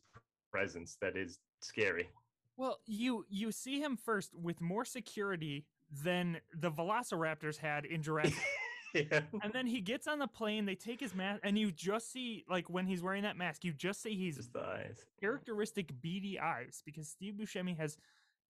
[0.53, 2.09] presence that is scary.
[2.57, 5.67] Well, you you see him first with more security
[6.05, 8.39] than the Velociraptors had in Jurassic.
[8.95, 9.21] yeah.
[9.43, 10.67] and then he gets on the plane.
[10.67, 13.73] They take his mask, and you just see like when he's wearing that mask, you
[13.73, 14.99] just see he's Just the eyes.
[15.21, 17.97] characteristic beady eyes because Steve Buscemi has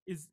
[0.06, 0.28] is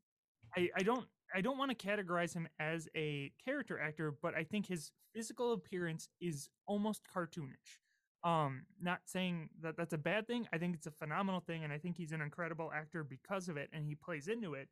[0.55, 4.43] I, I don't I don't want to categorize him as a character actor, but I
[4.43, 7.79] think his physical appearance is almost cartoonish.
[8.23, 10.47] Um, not saying that that's a bad thing.
[10.51, 13.57] I think it's a phenomenal thing, and I think he's an incredible actor because of
[13.57, 14.69] it, and he plays into it.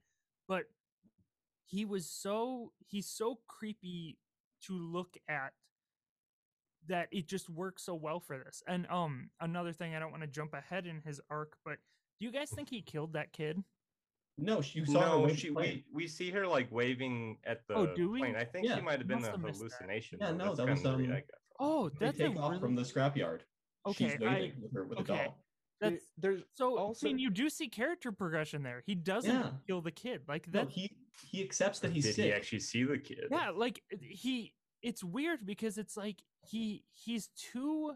[0.48, 0.66] But
[1.66, 4.18] he was so he's so creepy
[4.64, 5.54] to look at
[6.88, 8.62] that it just works so well for this.
[8.68, 11.78] And um another thing I don't want to jump ahead in his arc, but
[12.20, 13.64] do you guys think he killed that kid?
[14.38, 17.66] No, she- you saw her No, wave she we, we see her like waving at
[17.68, 18.20] the Oh, do we?
[18.20, 18.36] plane.
[18.36, 18.76] I think Yeah.
[18.76, 19.56] she might have been a have that.
[19.56, 20.20] hallucination.
[20.20, 21.24] Yeah, no, that was, kinda I um, got.
[21.60, 23.42] Oh, They that's take a off really, from the scrapyard.
[23.86, 25.14] Okay, She's I- waving with her with okay.
[25.14, 25.38] a doll.
[25.80, 26.78] There- that's there's so.
[26.78, 28.82] also- I mean, you do see character progression there.
[28.86, 29.54] He doesn't Yeah.
[29.68, 30.70] kill the kid like No, that.
[30.72, 30.98] he
[31.32, 32.26] he accepts that he's Did sick.
[32.26, 33.28] he actually see the kid?
[33.32, 34.54] yeah, like he.
[34.82, 37.96] It's weird because it's like he he's too.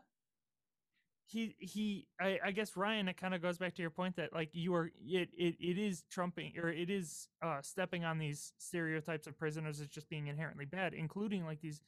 [1.32, 2.08] He he.
[2.20, 3.08] I, I guess Ryan.
[3.08, 5.78] It kind of goes back to your point that like you are it it, it
[5.78, 10.26] is trumping or it is uh stepping on these stereotypes of prisoners as just being
[10.28, 11.82] inherently bad, including like these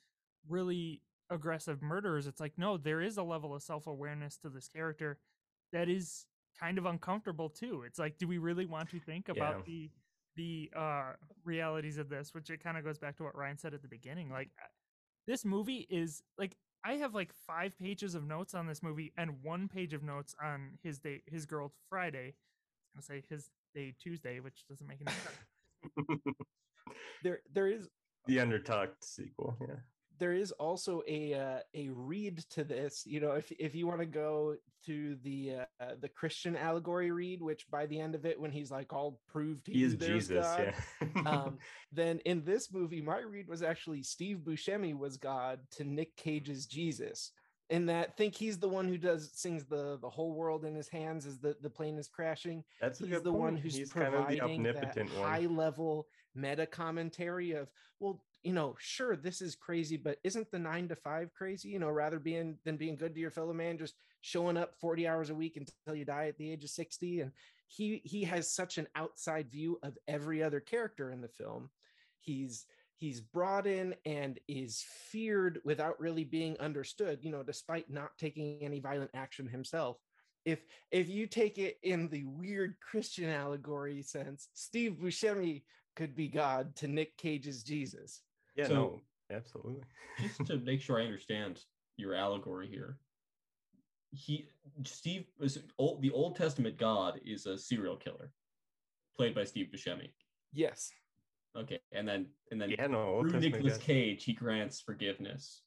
[0.47, 1.01] really
[1.31, 2.27] aggressive murderers.
[2.27, 5.17] It's like no, there is a level of self awareness to this character
[5.73, 6.27] that is
[6.59, 7.81] kind of uncomfortable too.
[7.87, 9.63] It's like, do we really want to think about Yeah.
[9.65, 9.89] the
[10.35, 12.35] the uh realities of this?
[12.35, 14.29] Which it kind of goes back to what Ryan said at the beginning.
[14.29, 14.67] Like uh,
[15.25, 19.43] this movie is like I have like five pages of notes on this movie and
[19.43, 22.33] one page of notes on his day his girl Friday.
[22.33, 26.35] I was gonna say his day Tuesday, which doesn't make any sense.
[27.23, 27.87] there there is
[28.25, 29.57] the undertucked sequel.
[29.61, 29.75] Yeah.
[30.21, 33.99] There is also a uh, a read to this you know if if you want
[33.99, 34.55] to go
[34.85, 38.69] to the uh, the christian allegory read which by the end of it when he's
[38.69, 40.45] like i'll prove to He is Jesus.
[40.45, 41.21] God," Yeah.
[41.25, 41.57] um,
[41.91, 46.67] then in this movie my read was actually steve buscemi was god to nick cage's
[46.67, 47.31] jesus
[47.71, 50.87] in that think he's the one who does sings the the whole world in his
[50.87, 54.27] hands as the the plane is crashing That's he's the one who's He's kind of
[54.27, 59.55] the providing that omnipotent high level meta commentary of well you know, sure, this is
[59.55, 61.69] crazy, but isn't the nine to five crazy?
[61.69, 65.07] You know, rather being than being good to your fellow man, just showing up 40
[65.07, 67.21] hours a week until you die at the age of 60.
[67.21, 67.31] And
[67.67, 71.69] he he has such an outside view of every other character in the film.
[72.19, 72.65] He's
[72.97, 78.59] he's brought in and is feared without really being understood, you know, despite not taking
[78.61, 79.97] any violent action himself.
[80.45, 85.61] If if you take it in the weird Christian allegory sense, Steve Buscemi
[85.95, 88.21] could be God to Nick Cage's Jesus.
[88.55, 89.83] Yeah, So- no, absolutely.
[90.19, 91.63] just to make sure I understand
[91.97, 92.97] your allegory here.
[94.13, 94.47] He
[94.83, 98.33] Steve was old, the Old Testament God is a serial killer,
[99.15, 100.09] played by Steve Buscemi.
[100.51, 100.91] Yes.
[101.57, 103.77] Okay, and then and then Yeah, no, Old through Testament Nicolas.
[103.77, 105.61] Cage, he grants forgiveness.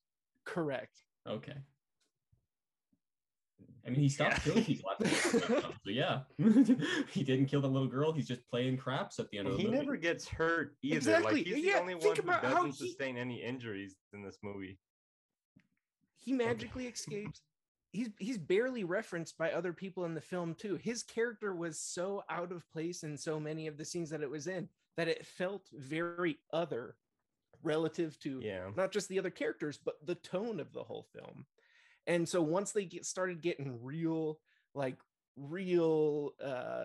[0.45, 0.99] Correct.
[1.27, 1.57] Okay.
[3.87, 4.39] I mean, he stopped Yeah.
[4.53, 6.21] killing people after the first one, so yeah,
[7.11, 8.13] he didn't kill the little girl.
[8.13, 9.77] He's just playing craps at the end of the He movie.
[9.77, 10.97] He never gets hurt either.
[10.97, 13.43] Exactly, Like he's yeah, the only think one who about how doesn't he- sustain any
[13.43, 14.79] injuries in this movie.
[16.17, 17.43] he magically escapes
[17.93, 22.25] he's he's barely referenced by other people in the film too his character was so
[22.31, 25.25] out of place in so many of the scenes that it was in that it
[25.27, 26.97] felt very other
[27.63, 28.71] relative to Yeah.
[28.77, 31.45] not just the other characters but the tone of the whole film
[32.07, 34.39] and so once they get started getting real
[34.75, 34.97] like
[35.37, 36.85] real uh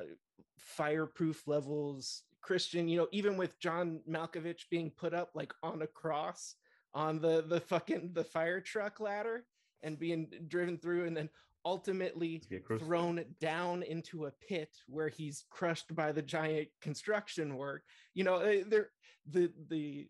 [0.57, 5.87] fireproof levels christian you know even with john malkovich being put up like on a
[5.87, 6.55] cross
[6.93, 9.45] on the the fucking the fire truck ladder
[9.83, 11.29] and being driven through and then
[11.65, 12.87] ultimately To get crucified.
[12.87, 18.39] thrown down into a pit where he's crushed by the giant construction work you know
[18.39, 18.89] eh, there
[19.29, 20.07] the the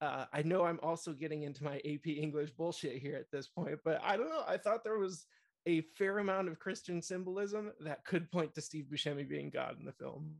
[0.00, 3.78] uh, I know I'm also getting into my AP English bullshit here at this point,
[3.84, 4.44] but I don't know.
[4.46, 5.26] I thought there was
[5.66, 9.84] a fair amount of Christian symbolism that could point to Steve Buscemi being God in
[9.84, 10.34] the film.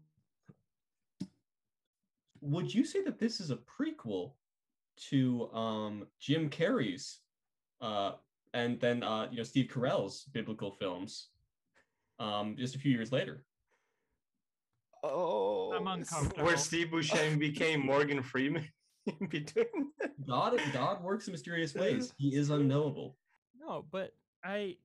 [2.41, 4.33] Would you say that this is a prequel
[5.11, 7.19] to um, Jim Carrey's
[7.83, 8.13] uh,
[8.55, 11.29] and then uh, you know Steve Carell's biblical films
[12.19, 13.45] um, just a few years later?
[15.03, 16.45] Oh, I'm uncomfortable.
[16.45, 18.67] Where Steve Buscemi became Morgan Freeman
[19.21, 19.67] in between.
[20.27, 22.13] God, God works in mysterious ways.
[22.17, 23.17] He is unknowable.
[23.59, 24.13] No, but
[24.45, 24.77] I,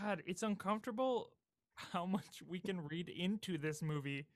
[0.00, 1.30] God, it's uncomfortable
[1.74, 4.26] how much we can read into this movie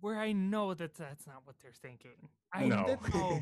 [0.00, 2.28] where I know that that's not what they're thinking.
[2.52, 2.84] I no.
[2.84, 3.40] know.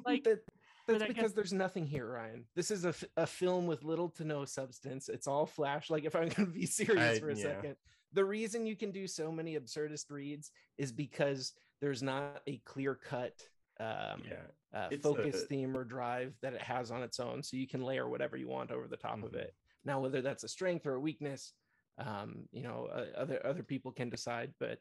[0.06, 0.40] Like, that,
[0.86, 2.44] but that's guess- because there's nothing here, Ryan.
[2.54, 5.08] This is a, f- a film with little to no substance.
[5.08, 5.88] It's all flash.
[5.88, 7.42] Like, if I'm going to be serious I- for a yeah.
[7.42, 7.76] second,
[8.12, 12.94] the reason you can do so many absurdist reads is because there's not a clear
[12.94, 13.32] cut
[13.80, 14.46] um, yeah.
[14.72, 17.42] uh, focus a- theme or drive that it has on its own.
[17.42, 19.36] So you can layer whatever you want over the top of Mhm.
[19.36, 19.54] it.
[19.84, 21.54] Now, whether that's a strength or a weakness,
[21.98, 24.54] um, you know, uh, other other people can decide.
[24.58, 24.78] But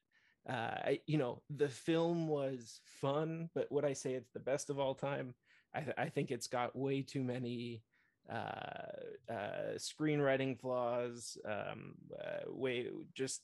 [0.47, 3.49] uh, I, you know, the film was fun.
[3.53, 5.36] But would I say it's the best of all time?
[5.73, 7.84] I, th- I think it's got way too many
[8.29, 8.91] uh,
[9.29, 11.38] uh, screenwriting flaws.
[11.45, 13.41] Um, uh, way just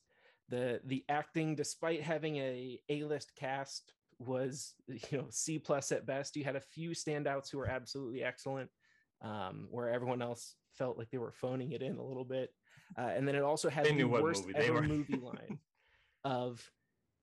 [0.49, 6.05] the the acting, despite having a A list cast, was you know C plus at
[6.05, 6.35] best.
[6.35, 8.69] You had a few standouts who were absolutely excellent,
[9.21, 12.53] um, where everyone else felt like they were phoning it in a little bit.
[12.97, 15.59] Uh, and then it also had They the worst movie ever movie line
[16.23, 16.63] of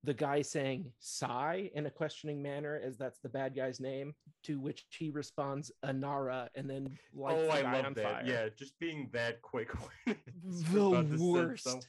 [0.05, 4.61] the guy saying sigh in a questioning manner as that's the bad guy's name to
[4.61, 8.05] which he responds anara and then lights oh, the I guy love on that.
[8.05, 9.71] fire Yeah, just being that quick.
[10.45, 11.89] the worst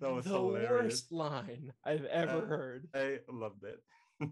[0.00, 0.70] That was the hilarious.
[0.70, 3.78] worst line i've ever Uh, heard I loved that.
[4.22, 4.26] oh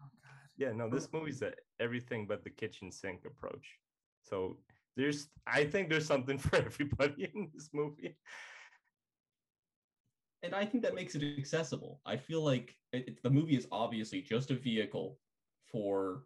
[0.00, 0.10] God.
[0.56, 3.78] yeah, no, this movie's a everything but the kitchen sink approach.
[4.22, 4.58] So
[4.96, 8.16] there's, I think there's something for everybody in this movie.
[10.42, 12.00] and I think that makes it accessible.
[12.06, 15.18] I feel like it, it- the movie is obviously just a vehicle
[15.70, 16.24] for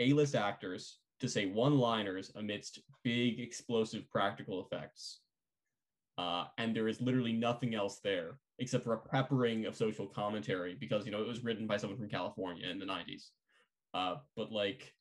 [0.00, 5.20] A-list actors to say one-liners amidst big explosive practical effects.
[6.18, 10.76] Uh, and there is literally nothing else there except for a peppering of social commentary
[10.78, 13.30] because you know it was written by someone from California in the 90s.
[13.92, 14.92] Uh, but like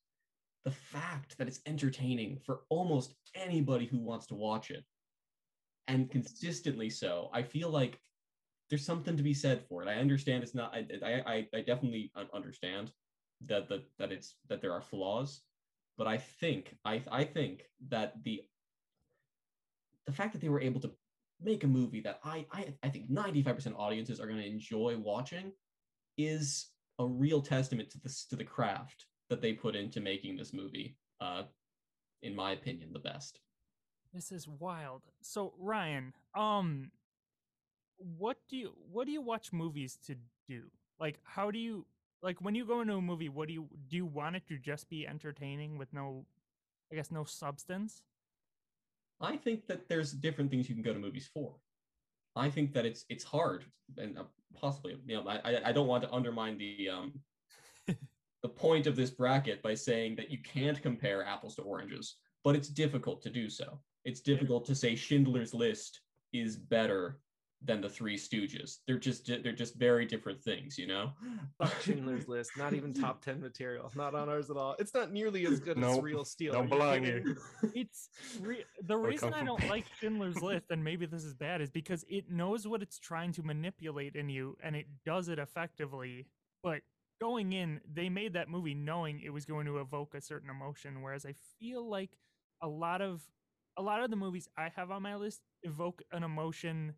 [0.66, 4.84] the fact that it's entertaining for almost anybody who wants to watch it
[5.88, 8.00] and consistently so i feel like
[8.70, 10.86] there's something to be said for it i understand it's not i
[11.26, 12.92] i, I definitely understand
[13.46, 15.42] that that that it's that there are flaws
[15.98, 18.42] but i think i i think that the
[20.06, 20.92] the fact that they were able to
[21.42, 25.52] make a movie that i i, I think 95% audiences are going to enjoy watching
[26.18, 26.68] is
[27.00, 30.98] a real testament to this to the craft that they put into making this movie
[31.22, 31.44] uh
[32.22, 33.40] in my opinion the best
[34.14, 35.04] This is wild.
[35.22, 36.92] So Ryan, um,
[37.98, 40.16] what do you what do you watch movies to
[40.48, 40.64] do?
[41.00, 41.86] Like, how do you
[42.22, 43.98] like when you go into a movie, what do you do?
[43.98, 46.26] You want it to just be entertaining with no,
[46.92, 48.02] I guess, no substance.
[49.22, 51.56] I think that there's different things you can go to movies for.
[52.36, 53.66] I think that it's it's hard
[53.98, 57.14] and uh, possibly you know I I- I don't want to undermine the um
[58.44, 62.56] the point of this bracket by saying that you can't compare apples to oranges, but
[62.56, 63.82] it's difficult to do so.
[64.06, 66.02] It's difficult to say Schindler's List
[66.32, 67.20] is better
[67.62, 68.78] than the Three Stooges.
[68.88, 71.12] They're just they're just very different things, you know.
[71.62, 74.76] Fuck Schindler's List, not even top ten material, not on ours at all.
[74.80, 76.54] It's not nearly as good as Real Steel.
[76.54, 77.38] don't Are you belong here.
[77.76, 78.10] It's
[78.42, 82.06] re- the reason I don't like Schindler's List, and maybe this is bad, is because
[82.10, 86.28] it knows what it's trying to manipulate in you, and it does it effectively.
[86.64, 86.82] But
[87.22, 91.02] going in, they made that movie knowing it was going to evoke a certain emotion.
[91.02, 92.12] Whereas I feel like
[92.62, 93.22] a lot of
[93.78, 96.94] a lot of the movies I have on my list evoke an emotion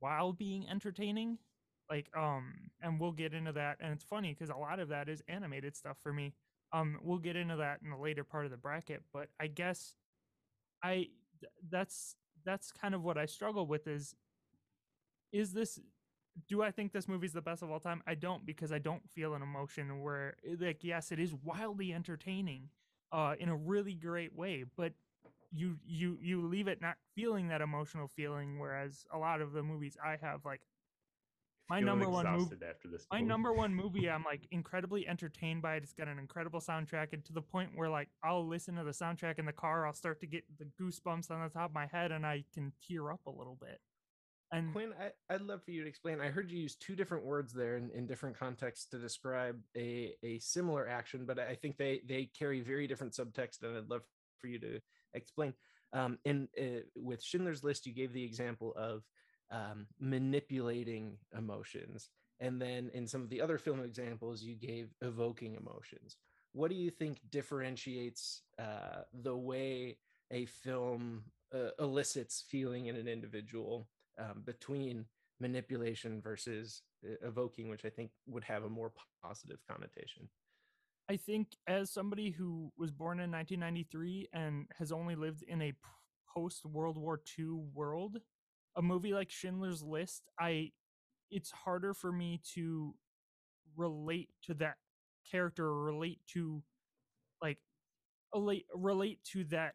[0.00, 1.38] while being entertaining.
[1.90, 3.78] Like um, and we'll get into that.
[3.80, 6.34] And it's funny because a lot of that is animated stuff for me.
[6.72, 9.94] Um, we'll get into that in the later part of the bracket, but I guess
[10.82, 11.08] I
[11.40, 14.14] th- that's that's kind of what I struggle with is
[15.32, 15.78] is this
[16.48, 18.02] do I think this movie's the best of all time?
[18.06, 21.92] I don't because I don't feel an emotion where eh, like yes, it is wildly
[21.92, 22.70] entertaining
[23.12, 24.92] uh in a really great way, but
[25.52, 29.62] you you you leave it not feeling that emotional feeling whereas a lot of the
[29.62, 30.60] movies I have like
[31.68, 33.06] my number one movie after this.
[33.10, 33.28] my movie.
[33.28, 37.24] number one movie i'm like incredibly entertained by it it's got an incredible soundtrack and
[37.24, 40.20] to the point where like i'll listen to the soundtrack in the car i'll start
[40.20, 43.20] to get the goosebumps on the top of my head and i can tear up
[43.26, 43.80] a little bit
[44.50, 46.20] and Quinn, I, I'd love for you to explain.
[46.22, 50.14] I heard you use two different words there in, in different contexts to describe a,
[50.22, 54.02] a similar action, but I think they they carry very different subtext, and I'd love
[54.40, 54.80] for you to
[55.18, 55.52] explain.
[55.92, 59.02] Um, and uh, with Schindler's List, you gave the example of
[59.50, 62.10] um, manipulating emotions,
[62.40, 66.16] and then in some of the other film examples, you gave evoking emotions.
[66.52, 69.98] What do you think differentiates uh, the way
[70.30, 73.88] a film uh, elicits feeling in an individual
[74.18, 75.06] um, between
[75.40, 78.92] manipulation versus uh, evoking, which I think would have a more
[79.22, 80.28] positive connotation.
[81.10, 85.72] I think as somebody who was born in 1993 and has only lived in a
[86.34, 88.18] post World War II world,
[88.76, 90.72] a movie like Schindler's List, I
[91.30, 92.94] it's harder for me to
[93.76, 94.76] relate to that
[95.30, 96.62] character relate to
[97.42, 97.58] like
[98.34, 99.74] relate relate to that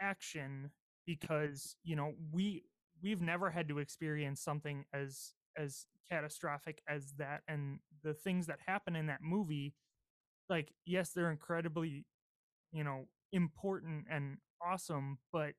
[0.00, 0.70] action
[1.06, 2.64] because you know we
[3.02, 7.42] we've never had to experience something as as catastrophic as that.
[7.48, 9.74] And the things that happen in that movie
[10.52, 12.06] like yes they're incredibly
[12.72, 15.54] you know important and awesome but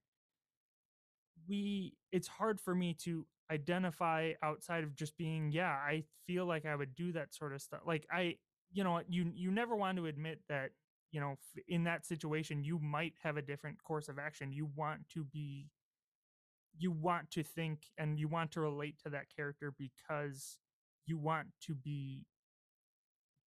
[1.48, 6.66] we it's hard for me to identify outside of just being yeah i feel like
[6.66, 7.82] i would do that sort of stuff.
[7.86, 8.36] Like i
[8.72, 10.72] you know you you never want to admit that
[11.12, 11.36] you know
[11.68, 14.54] in that situation you might have a different course of action.
[14.54, 15.68] You want to be
[16.78, 20.58] you want to think and you want to relate to that character because
[21.06, 22.26] you want to be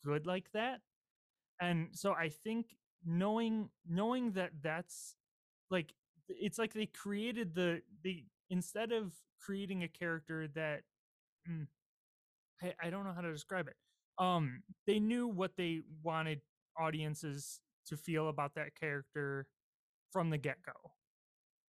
[0.04, 0.80] good like that
[1.60, 5.16] and so i think knowing knowing that that's
[5.70, 5.92] like
[6.28, 10.82] it's like they created the the instead of creating a character that
[11.50, 11.66] mm,
[12.62, 13.76] I, I don't know how to describe it
[14.18, 16.40] um they knew what they wanted
[16.78, 19.46] audiences to feel about that character
[20.12, 20.72] from the get-go.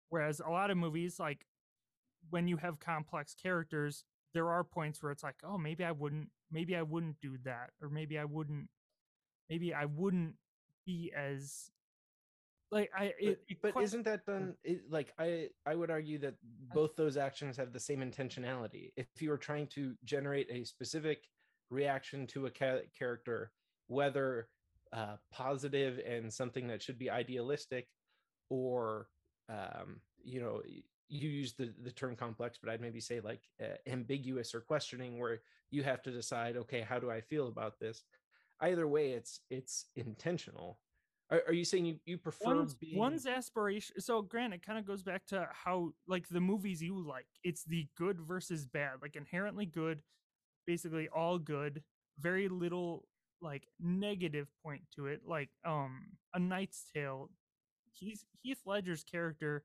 [0.10, 1.46] Whereas a lot of movies like
[2.30, 6.30] when you have complex characters there are points where it's like oh maybe i wouldn't
[6.52, 8.70] maybe i wouldn't do that or maybe i wouldn't
[9.50, 10.34] maybe i wouldn't
[10.86, 11.70] be as
[12.72, 14.56] like i it but quite- isn't that done?
[14.64, 16.36] It, like I, I would argue that
[16.74, 18.92] both those actions have the same intentionality.
[18.98, 21.28] If you are trying to generate a specific
[21.70, 23.52] reaction to a ca- character,
[23.88, 24.50] whether
[24.94, 27.88] uh, positive and something that should be idealistic,
[28.50, 29.10] or
[29.50, 30.62] um, you know,
[31.08, 35.20] you use the the term complex, but I'd maybe say like uh, ambiguous or questioning,
[35.20, 35.42] where
[35.72, 38.04] you have to decide, okay, how do I feel about this?
[38.62, 40.80] Either way, it's it's intentional.
[41.32, 44.78] Are, are you saying you, you prefer one's, being one's aspiration so grant it kind
[44.78, 48.98] of goes back to how like the movies you like it's the good versus bad
[49.02, 50.04] like inherently good
[50.68, 51.82] basically all good
[52.20, 53.08] very little
[53.42, 57.32] like negative point to it like um a knight's tale
[57.92, 59.64] he's heath ledger's character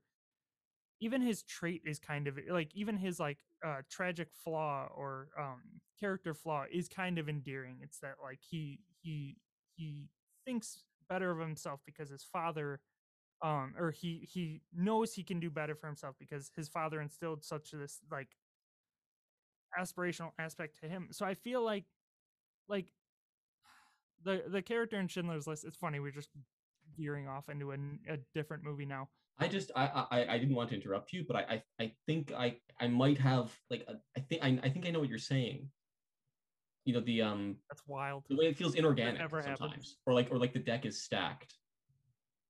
[1.00, 5.60] even his trait is kind of like even his like uh tragic flaw or um
[5.98, 9.36] character flaw is kind of endearing it's that like he he
[9.76, 10.08] he
[10.44, 12.80] thinks better of himself because his father
[13.42, 17.44] um or he he knows he can do better for himself because his father instilled
[17.44, 18.28] such this like
[19.78, 21.84] aspirational aspect to him so i feel like
[22.68, 22.92] like
[24.22, 25.64] the the character in Schindler's List.
[25.64, 26.30] It's funny we're just
[26.96, 29.08] veering off into a different movie now.
[29.40, 32.32] I just I, I I didn't want to interrupt you, but I I, I think
[32.32, 35.18] I I might have like a, I think I, I think I know what you're
[35.18, 35.68] saying.
[36.84, 38.24] You know the um That's wild.
[38.28, 39.86] the way it feels inorganic sometimes, happened.
[40.06, 41.54] or like or like the deck is stacked.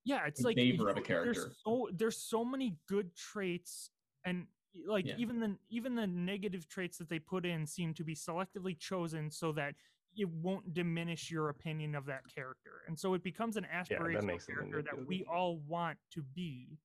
[0.05, 1.33] Yeah, it's in like favor of a character.
[1.33, 3.91] There's so there's so many good traits,
[4.25, 4.47] and
[4.87, 5.15] like Yeah.
[5.17, 9.31] even the even the negative traits that they put in seem to be selectively chosen
[9.31, 9.75] so that
[10.17, 14.47] it won't diminish your opinion of that character, and so it becomes an aspirational makes
[14.47, 15.31] character that we mm-hmm.
[15.31, 16.79] all want to be.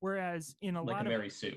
[0.00, 1.56] Whereas in a like lot a of Mary Sue.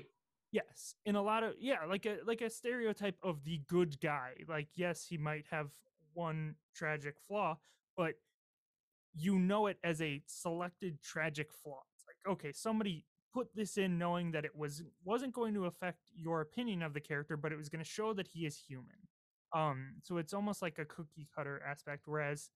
[0.52, 4.32] Yes, in a lot of yeah, like a like a stereotype of the good guy.
[4.48, 5.68] Like yes, he might have
[6.14, 7.58] one tragic flaw,
[7.96, 8.14] but
[9.14, 11.82] you know it as a selected tragic flaw.
[11.94, 13.04] It's like okay, somebody
[13.34, 17.00] put this in knowing that it was wasn't going to affect your opinion of the
[17.00, 18.96] character, but it was going to show that he is human.
[19.54, 22.02] Um, so it's almost like a cookie cutter aspect.
[22.06, 22.50] Whereas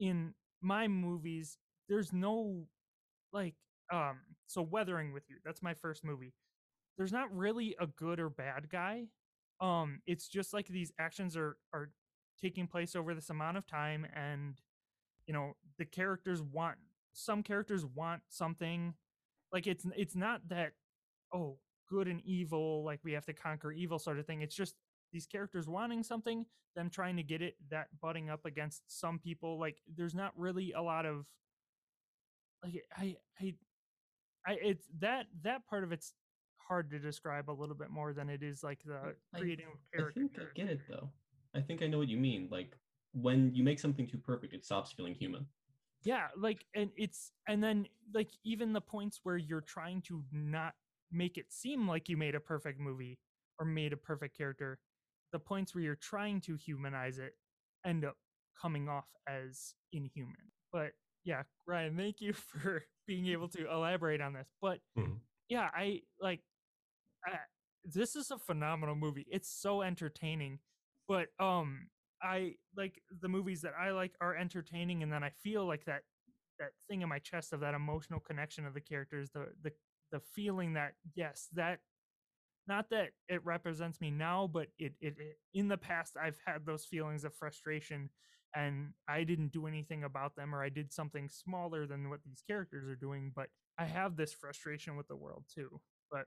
[0.00, 1.58] in my movies,
[1.88, 2.66] there's no
[3.32, 3.54] like
[3.92, 4.18] um.
[4.46, 6.34] So Weathering with You, that's my first movie
[6.98, 9.06] there's not really a good or bad guy.
[9.60, 11.90] Um, it's just like these actions are are
[12.40, 14.60] taking place over this amount of time, and
[15.26, 16.78] you know the characters want
[17.12, 18.94] some characters want something.
[19.52, 20.72] Like it's it's not that
[21.34, 21.58] oh
[21.88, 24.42] good and evil like we have to conquer evil sort of thing.
[24.42, 24.74] It's just
[25.12, 26.46] these characters wanting something,
[26.76, 29.58] them trying to get it, that butting up against some people.
[29.58, 31.26] Like there's not really a lot of
[32.64, 33.54] like I I
[34.46, 36.14] I it's that that part of it's
[36.58, 39.72] hard to describe a little bit more than it is like the I- creating of
[39.94, 40.20] I character.
[40.20, 41.10] think I get it though.
[41.54, 42.48] I think I know what you mean.
[42.50, 42.76] Like
[43.12, 45.46] when you make something too perfect, it stops feeling human.
[46.02, 50.74] Yeah, like and it's and then like even the points where you're trying to not
[51.12, 53.18] make it seem like you made a perfect movie
[53.58, 54.78] or made a perfect character,
[55.32, 57.34] the points where you're trying to humanize it
[57.86, 58.16] end up
[58.60, 60.52] coming off as inhuman.
[60.72, 60.92] But
[61.24, 64.48] yeah, Ryan, thank you for being able to elaborate on this.
[64.60, 65.20] But Mhm.
[65.48, 66.40] yeah, I like
[67.26, 67.38] I,
[67.84, 69.26] this is a phenomenal movie.
[69.30, 70.58] It's so entertaining.
[71.08, 71.88] But um
[72.22, 76.02] I like the movies that I like are entertaining and then I feel like that
[76.58, 79.72] that thing in my chest of that emotional connection of the characters, the the
[80.12, 81.80] the feeling that yes, that
[82.66, 86.64] not that it represents me now, but it, it, it in the past I've had
[86.66, 88.10] those feelings of frustration
[88.54, 92.42] and I didn't do anything about them or I did something smaller than what these
[92.46, 93.48] characters are doing, but
[93.78, 95.80] I have this frustration with the world too.
[96.10, 96.26] But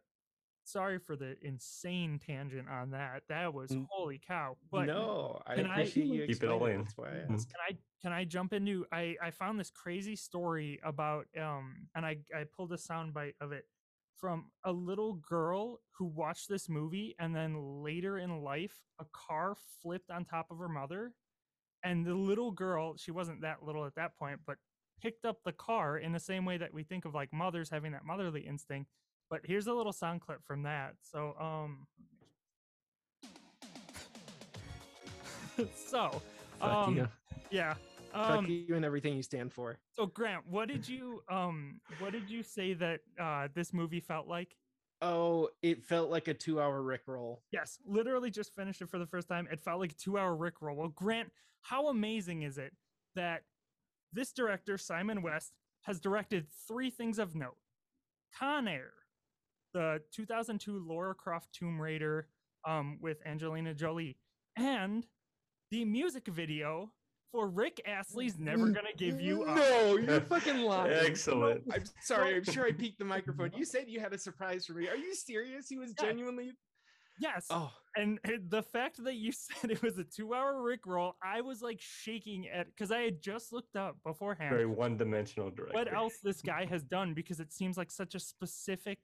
[0.66, 3.24] sorry for the insane tangent on that.
[3.28, 4.56] That was N- holy cow.
[4.72, 6.26] But no, I can I- appreciate you.
[6.28, 6.80] Keep it all in.
[6.84, 7.34] That's why I Mhm.
[7.34, 7.50] asked.
[7.50, 12.06] can I can I jump into I I found this crazy story about um and
[12.06, 13.66] I I pulled a soundbite of it
[14.18, 19.56] from a little girl who watched this movie and then later in life a car
[19.82, 21.14] flipped on top of her mother
[21.84, 24.58] and the little girl she wasn't that little at that point but
[25.02, 27.92] picked up the car in the same way that we think of like mothers having
[27.92, 28.90] that motherly instinct
[29.30, 31.88] but here's a little sound clip from that so um
[35.76, 36.22] so
[36.62, 37.10] um
[37.52, 37.74] you.
[38.14, 39.78] Yeah Fuck um you and everything you stand for.
[39.92, 44.28] so Grant, what did you um what did you say that uh this movie felt
[44.28, 44.56] like?
[45.02, 47.40] Oh, it felt like a two-hour Rickroll.
[47.52, 49.50] Yes, literally just finished it for the first time.
[49.52, 50.78] It felt like a 2-hour Rickroll.
[50.78, 51.30] Well, Grant,
[51.62, 52.72] how amazing is it
[53.16, 53.42] that
[54.14, 55.52] this director Simon West
[55.82, 57.58] has directed three things of note.
[58.40, 58.94] Con Air,
[59.74, 62.28] the 2002 Laura Croft Tomb Raider
[62.66, 64.18] um with Angelina Jolie,
[64.56, 65.06] and
[65.70, 66.92] the music video
[67.34, 68.76] for Rick Astley's Never mm.
[68.76, 69.58] Gonna Give You Up.
[69.58, 70.94] No, you're fucking lying.
[70.94, 71.64] Excellent.
[71.74, 72.36] I'm sorry.
[72.36, 73.52] I'm sure I peaked the microphone.
[73.58, 74.88] You said you had a surprise for me.
[74.88, 75.68] Are you serious?
[75.68, 76.06] He was Yeah.
[76.10, 76.52] genuinely.
[77.20, 77.48] Yes.
[77.50, 78.20] Oh, And
[78.50, 82.68] the fact that you said it was a two-hour Rickroll, I was like shaking at
[82.68, 85.74] because I had just looked up beforehand Very one-dimensional director.
[85.78, 89.00] what else this guy has done because it seems like such a specific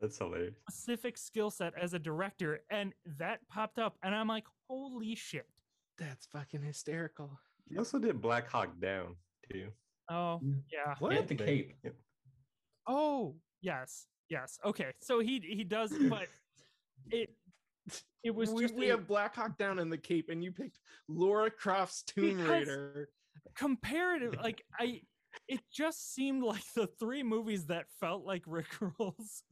[0.00, 0.54] That's hilarious.
[0.70, 5.46] specific skill set as a director, and that popped up, and I'm like, holy shit!
[5.98, 7.38] that's fucking hysterical.
[7.68, 9.16] He also did Black Hawk Down
[9.50, 9.68] too.
[10.10, 10.54] Oh Yeah.
[10.72, 10.94] yeah.
[10.98, 11.12] What?
[11.16, 11.72] And the cape.
[11.82, 11.94] Yep.
[12.86, 14.58] Oh yes, yes.
[14.64, 16.28] Okay, so he he does, but
[17.10, 17.30] it
[18.22, 20.52] it was we, just we a- have Black Hawk Down in the Cape, and you
[20.52, 23.08] picked Laura Croft's Tomb Because- Raider.
[23.56, 25.00] comparative like i
[25.48, 29.42] it just seemed like the three movies that felt like rickrolls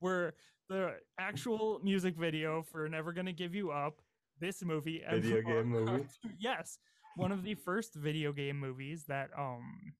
[0.00, 0.34] were
[0.68, 4.00] the actual music video for never gonna give you up
[4.40, 6.04] this movie and Video Laura game movie?
[6.38, 6.78] Yes
[7.16, 9.92] one of the first video game movies that um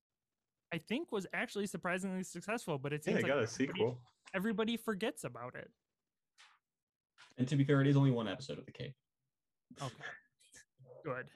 [0.72, 3.72] i think was actually surprisingly successful but it Yeah, seems I like got a everybody-
[3.72, 3.98] sequel.
[4.34, 5.70] everybody forgets about it
[7.38, 8.94] And to be fair, it is only one episode of the cape.
[9.82, 9.94] okay
[11.04, 11.26] good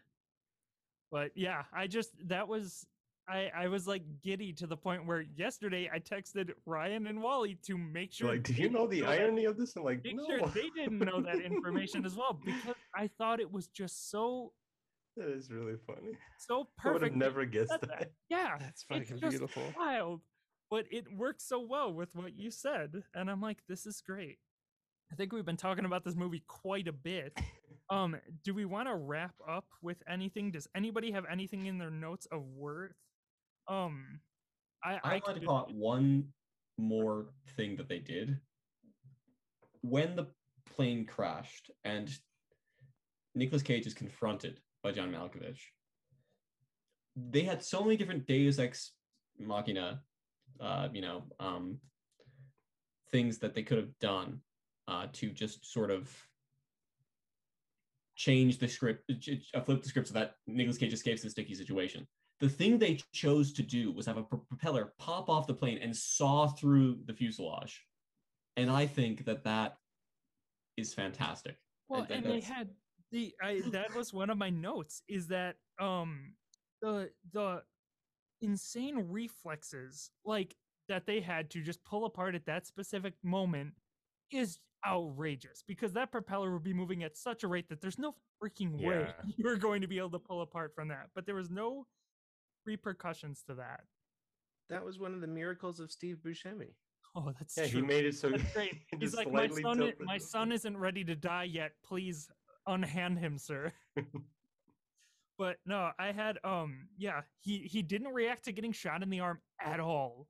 [1.11, 2.87] But yeah, I just that was
[3.29, 7.57] I I was like giddy to the point where yesterday I texted Ryan and Wally
[7.67, 8.29] to make sure.
[8.33, 9.77] like, do you know the that- irony of this?
[9.77, 10.25] I'm like, Make no.
[10.27, 14.53] sure they didn't know that information as well because I thought it was just so
[15.19, 16.13] that is really funny.
[16.39, 16.87] so perfect.
[16.87, 17.89] I would have never guessed that.
[17.89, 18.11] that.
[18.31, 19.63] Yeah, That's it's fucking just beautiful.
[19.77, 20.23] wild,
[20.71, 24.39] but it works so well with what you said, and I'm like, this is great.
[25.13, 27.39] I think we've been talking about this movie quite a bit.
[27.91, 30.51] Um, do we want to wrap up with anything?
[30.51, 32.93] Does anybody have anything in their notes of worth?
[33.67, 34.21] Um,
[34.85, 36.29] I I I could- call one
[36.77, 38.39] more thing that they did.
[39.81, 40.27] When the
[40.67, 42.11] plane crashed and
[43.35, 45.61] Nicolas Cage is confronted by John Malkovich,
[47.17, 48.93] they had so many different Deus Ex
[49.39, 50.01] Machina,
[50.61, 51.79] uh, you know, um,
[53.11, 54.41] things that they could have done
[54.87, 56.11] uh, to just sort of
[58.17, 61.55] change the script, ch- uh, flip the script so that Nicolas Cage escapes the sticky
[61.55, 62.07] situation.
[62.41, 65.97] The thing they chose to do was have a propeller pop off the plane and
[65.97, 67.85] saw through the fuselage.
[68.57, 69.77] And i think that that
[70.77, 71.57] is fantastic.
[71.89, 72.69] Well, and and they had
[73.11, 76.35] the I that was one of my notes is that um
[76.83, 77.63] the the
[78.41, 80.55] insane reflexes like
[80.89, 83.73] that they had to just pull apart at that specific moment
[84.31, 88.15] is outrageous because that propeller would be moving at such a rate that there's no
[88.43, 91.09] freaking way you're going to be able to pull apart from that.
[91.15, 91.87] But there was no
[92.65, 93.81] repercussions to that.
[94.71, 96.75] That was one of the miracles of Steve Buscemi.
[97.17, 97.81] Oh, that's Yeah, true.
[97.81, 98.75] he made it so That's great.
[99.01, 101.73] He's like, my son, i- my son isn't ready to die yet.
[101.85, 102.29] Please
[102.69, 103.73] unhand him, sir.
[105.39, 109.21] but no, I had um, yeah, he he didn't react to getting shot in the
[109.21, 110.29] arm at all.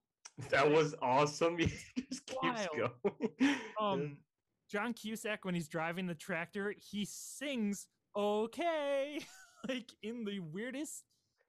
[0.51, 1.59] That was awesome.
[1.59, 2.68] He just keeps Wild.
[3.03, 3.57] going.
[3.80, 4.18] Um,
[4.70, 7.86] John Cusack when he's driving the tractor, he sings
[8.16, 9.20] "Okay,"
[9.68, 11.05] like in the weirdest,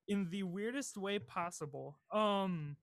[0.07, 1.99] in the weirdest way possible.
[2.11, 2.75] Um,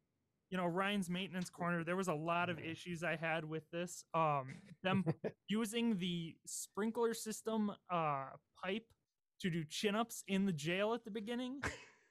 [0.51, 1.83] you know, Ryan's maintenance corner.
[1.85, 4.05] There was a lot of issues I had with this.
[4.15, 5.05] Um, them
[5.49, 8.27] using the sprinkler system uh
[8.63, 8.87] pipe
[9.41, 11.63] to do chin ups in the jail at the beginning.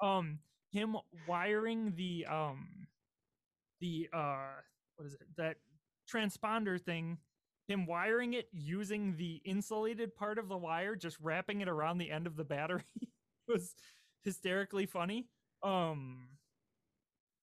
[0.01, 0.39] Um,
[0.75, 2.67] him wiring the um
[3.79, 4.49] the uh
[4.97, 5.55] what is it that
[6.11, 7.17] transponder thing
[7.67, 12.11] him wiring it using the insulated part of the wire just wrapping it around the
[12.11, 12.83] end of the battery
[13.47, 13.73] was
[14.23, 15.27] hysterically funny
[15.63, 16.27] um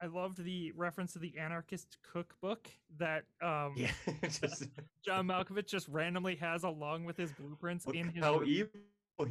[0.03, 3.91] i loved the reference to the anarchist cookbook that um yeah,
[4.23, 4.65] just
[5.05, 8.49] john malkovich just randomly has along with his blueprints look in his how room.
[8.49, 8.71] evil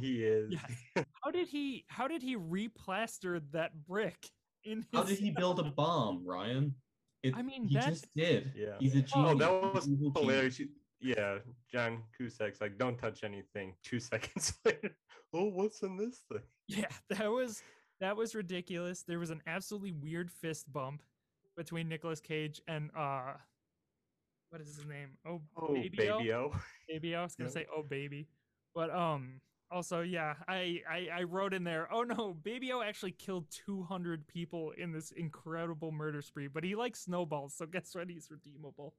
[0.00, 0.50] he is.
[0.50, 1.04] Yes.
[1.22, 4.16] how did he how did he replaster that brick
[4.64, 6.74] in his how did he build a bomb ryan
[7.22, 8.74] it, I mean, he that's- just did Yeah.
[8.80, 10.60] he's a genius Oh, that was hilarious.
[11.00, 11.38] Yeah,
[11.72, 13.74] John Cusack's like, don't touch anything.
[13.84, 14.90] Two seconds later,
[15.34, 16.42] oh, what's in this thing?
[16.68, 17.62] Yeah, that was
[18.02, 19.02] that was ridiculous.
[19.02, 21.02] There was an absolutely weird fist bump
[21.56, 23.32] between Nicolas Cage and uh
[24.50, 25.16] what is his name?
[25.26, 26.52] Oh, Oh, baby, baby O.
[26.52, 26.60] O.
[26.88, 27.14] baby.
[27.16, 27.54] I was gonna Yep.
[27.54, 28.28] say oh baby,
[28.74, 29.40] but um
[29.70, 31.88] also yeah, I, I I wrote in there.
[31.90, 36.64] Oh no, baby O actually killed two hundred people in this incredible murder spree, but
[36.64, 38.10] he likes snowballs, so guess what?
[38.10, 38.94] He's redeemable.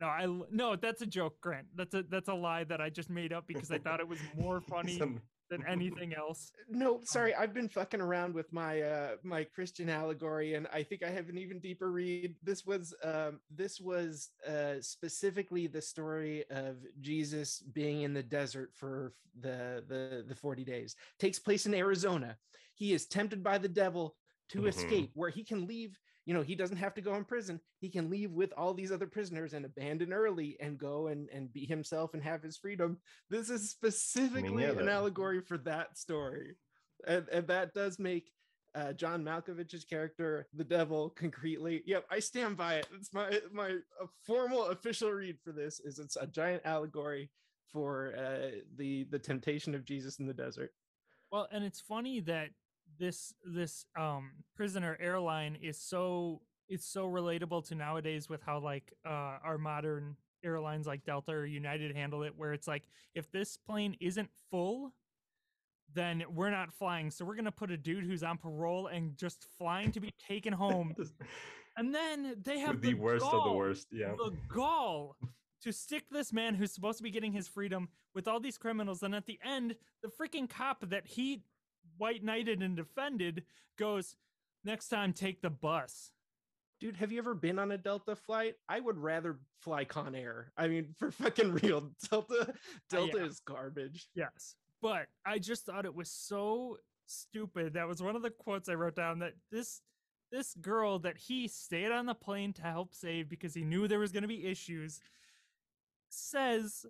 [0.00, 1.66] No, I no, that's a joke, Grant.
[1.76, 4.18] That's a that's a lie that I just made up because I thought it was
[4.36, 6.52] more funny Some- than anything else.
[6.70, 11.02] No, sorry, I've been fucking around with my uh my Christian allegory, and I think
[11.02, 12.34] I have an even deeper read.
[12.42, 18.70] This was um this was uh specifically the story of Jesus being in the desert
[18.74, 20.94] for the the the 40 days.
[21.18, 22.36] Takes place in Arizona.
[22.74, 24.16] He is tempted by the devil
[24.50, 24.68] to Mhm.
[24.68, 25.98] escape, where he can leave.
[26.28, 27.58] You know, he doesn't have to go in prison.
[27.80, 31.50] He can leave with all these other prisoners and abandon early and go and, and
[31.50, 32.98] be himself and have his freedom.
[33.30, 36.56] This is specifically yeah, an that- allegory for that story.
[37.06, 38.30] And, and that does make
[38.74, 41.82] uh, John Malkovich's character the devil concretely.
[41.86, 42.86] Yep, I stand by it.
[42.94, 47.30] It's my my uh, formal official read for this is it's a giant allegory
[47.72, 50.72] for uh, the the temptation of Jesus in the desert.
[51.32, 52.50] Well, and it's funny that
[52.98, 58.92] this this um prisoner airline is so it's so relatable to nowadays with how like
[59.06, 62.84] uh our modern airlines like Delta or United handle it where it's like
[63.14, 64.92] if this plane isn't full
[65.94, 69.16] then we're not flying so we're going to put a dude who's on parole and
[69.16, 70.94] just flying to be taken home
[71.76, 73.86] and then they have with the worst of the worst.
[73.90, 74.12] Yeah.
[74.18, 75.16] the gall
[75.62, 79.02] to stick this man who's supposed to be getting his freedom with all these criminals
[79.02, 81.42] and at the end the freaking cop that he
[81.98, 83.44] white knighted and defended
[83.76, 84.16] goes
[84.64, 86.12] next time take the bus
[86.80, 88.54] Dude, have you ever been on a Delta flight?
[88.68, 90.52] I would rather fly Con Air.
[90.56, 92.54] I mean, for fucking real, Delta
[92.88, 93.24] Delta yeah.
[93.24, 94.06] is garbage.
[94.14, 96.78] yes but i just thought it was so
[97.10, 97.74] stupid.
[97.74, 99.80] That was one of the quotes I wrote down that this
[100.30, 103.98] this girl that he stayed on the plane to help save because he knew there
[103.98, 105.00] was going to be issues
[106.10, 106.84] says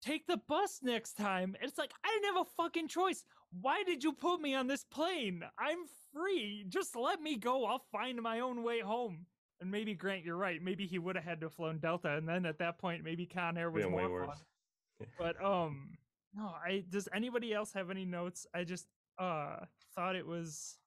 [0.00, 1.54] take the bus next time.
[1.60, 3.24] And it's like I didn't have a fucking choice.
[3.50, 5.42] Why did you put me on this plane?
[5.58, 5.78] I'm
[6.12, 6.64] free.
[6.68, 7.64] Just let me go.
[7.64, 9.26] I'll find my own way home.
[9.60, 10.62] And maybe Grant, you're right.
[10.62, 13.26] Maybe he would have had to have flown Delta, and then at that point, maybe
[13.26, 14.28] Con Air was way more worse.
[14.28, 15.08] fun.
[15.18, 15.96] But um,
[16.34, 16.52] no.
[16.64, 18.46] I does anybody else have any notes?
[18.54, 18.86] I just
[19.18, 19.56] uh
[19.94, 20.78] thought it was.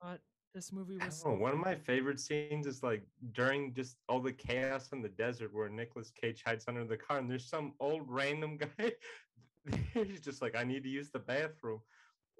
[0.00, 0.20] But
[0.54, 3.02] this movie was know, so one of my favorite scenes is like
[3.32, 7.18] during just all the chaos in the desert where Nicolas Cage hides under the car
[7.18, 8.92] and there's some old random guy.
[9.94, 11.80] He's just like, I need to use the bathroom.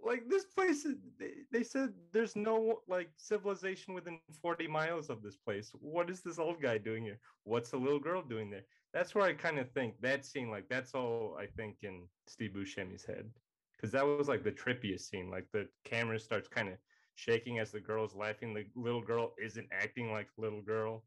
[0.05, 0.87] Like this place,
[1.18, 5.72] they, they said there's no like civilization within 40 miles of this place.
[5.81, 7.18] What is this old guy doing here?
[7.43, 8.62] What's the little girl doing there?
[8.95, 12.53] That's where I kind of think that scene, like that's all I think in Steve
[12.57, 13.29] Buscemi's head.
[13.76, 15.31] Because that was like the trippiest scene.
[15.31, 16.74] Like the camera starts kind of
[17.16, 18.55] shaking as the girl's laughing.
[18.55, 21.05] The little girl isn't acting like little girl.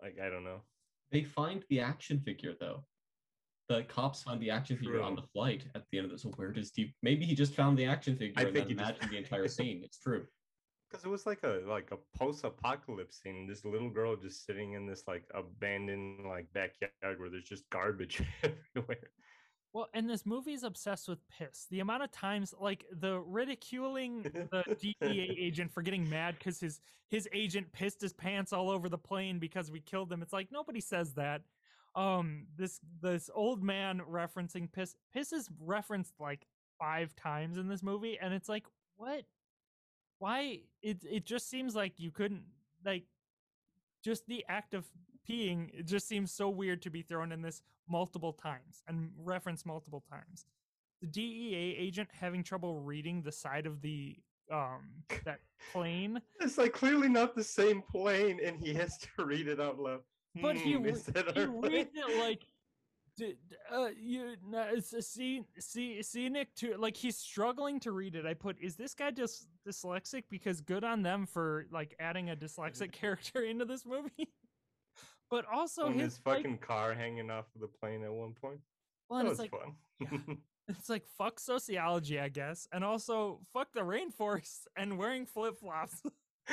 [0.00, 0.62] Like I don't know.
[1.10, 2.84] They find the action figure though.
[3.68, 6.22] The cops find the action figure on the flight at the end of this.
[6.22, 6.90] So where does Steve?
[7.02, 9.18] Maybe he just found the action figure I and think then he just- imagined the
[9.18, 9.82] entire scene.
[9.84, 10.24] It's true.
[10.90, 13.46] Because it was like a like a post-apocalypse scene.
[13.46, 18.22] This little girl just sitting in this like abandoned like backyard where there's just garbage
[18.42, 19.10] everywhere.
[19.74, 21.66] Well, and this movie is obsessed with piss.
[21.70, 26.80] The amount of times, like the ridiculing the DEA agent for getting mad because his
[27.10, 30.22] his agent pissed his pants all over the plane because we killed him.
[30.22, 31.42] It's like nobody says that.
[31.98, 34.94] Um, this this old man referencing piss.
[35.12, 36.46] Piss is referenced like
[36.78, 39.24] five times in this movie, and it's like what?
[40.18, 40.60] Why?
[40.82, 42.42] It it just seems like you couldn't
[42.84, 43.04] like
[44.04, 44.86] just the act of
[45.28, 49.66] peeing it just seems so weird to be thrown in this multiple times and referenced
[49.66, 50.46] multiple times
[51.02, 54.16] the dea agent having trouble reading the side of the
[54.50, 54.88] um
[55.24, 55.40] that
[55.72, 59.78] plane It's like clearly not the same plane, and he has to read it out
[59.78, 60.00] loud.
[60.34, 62.42] But he, Hmm, re- is that he reads it like
[63.72, 68.24] uh, you no, it's a scene, see, scenic to like he's struggling to read it.
[68.26, 70.24] I put, is this guy just dyslexic?
[70.30, 74.28] Because good on them for like adding a dyslexic character into this movie.
[75.30, 78.60] but also his his like, fucking car hanging off of the plane at one point.
[79.08, 80.38] well, That was like fun.
[80.68, 86.02] It's like fuck sociology, I guess, and also fuck the rainforest and wearing flip flops.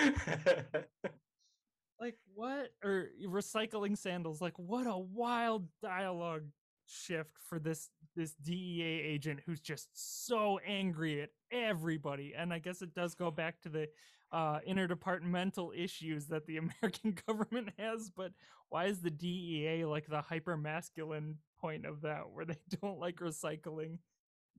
[1.99, 2.71] like what?
[2.83, 4.41] Or recycling sandals.
[4.41, 6.45] Like what a wild dialogue
[6.87, 12.33] shift for this this DEA agent who's just so angry at everybody.
[12.37, 13.89] And I guess it does go back to the
[14.31, 18.09] uh, interdepartmental issues that the American government has.
[18.09, 18.31] But
[18.69, 23.17] why is the DEA like the hyper masculine point of that, where they don't like
[23.17, 23.99] recycling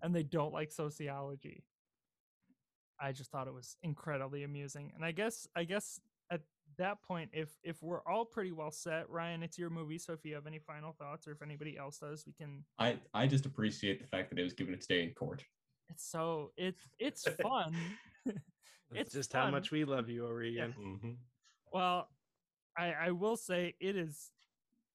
[0.02, 1.64] and they don't like sociology?
[2.98, 6.00] I just thought it was incredibly amusing, and I guess I guess
[6.78, 9.98] that point, if if we're all pretty well set, Ryan, it's your movie.
[9.98, 12.64] So if you have any final thoughts, or if anybody else does, we can.
[12.78, 15.44] I I just appreciate the fact that it was given its day in court.
[15.88, 17.74] It's so it's it's fun.
[18.92, 20.72] It's just how much we love you, O'Regan.
[20.78, 21.16] Mhm.
[21.72, 22.08] Well,
[22.78, 24.30] I I will say it is,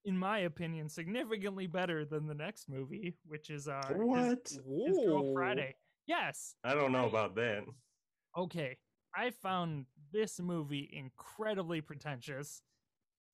[0.06, 4.48] in my opinion, significantly better than the next movie, which is uh What?
[4.50, 5.76] his Girl Friday.
[6.08, 6.56] Yes.
[6.64, 7.66] I don't know about that.
[8.38, 8.78] Okay.
[9.14, 12.62] I found this movie incredibly pretentious.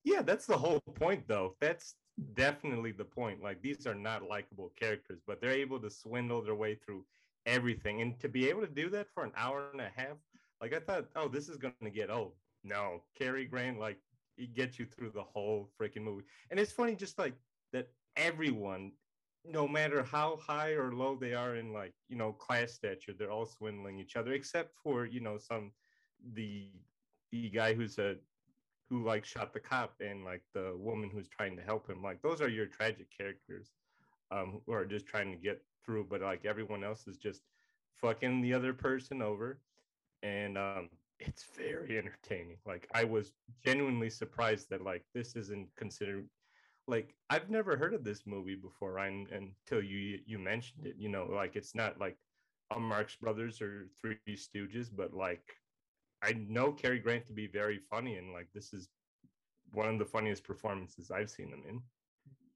[0.03, 1.55] Yeah, that's the whole point, though.
[1.59, 1.95] That's
[2.33, 3.43] definitely the point.
[3.43, 7.05] Like, these are not likable characters, but they're able to swindle their way through
[7.45, 8.01] everything.
[8.01, 10.17] And to be able to do that for an hour and a half,
[10.61, 12.33] like, I thought, oh, this is going to get old.
[12.63, 13.97] No, Cary Grant, like,
[14.35, 16.23] he gets you through the whole freaking movie.
[16.51, 17.33] And it's funny, just like
[17.73, 18.91] that everyone,
[19.45, 23.31] no matter how high or low they are in, like, you know, class stature, they're
[23.31, 25.71] all swindling each other, except for, you know, some,
[26.33, 26.71] the,
[27.31, 28.15] the guy who's a
[28.89, 32.21] who like shot the cop and like the woman who's trying to help him like
[32.21, 33.73] those are your tragic characters
[34.31, 37.43] um who are just trying to get through but like everyone else is just
[37.95, 39.59] fucking the other person over.
[40.23, 40.89] And um
[41.19, 42.57] it's very entertaining.
[42.65, 46.27] Like i was genuinely surprised that like this isn't considered
[46.87, 51.09] like i've never heard of this movie before ryan until you you mentioned it you
[51.09, 52.17] know like it's not like
[52.75, 55.41] a marx brothers or three stooges but like
[56.23, 58.89] I know Cary Grant to be very funny, and like this is
[59.71, 61.81] one of the funniest performances I've seen him in.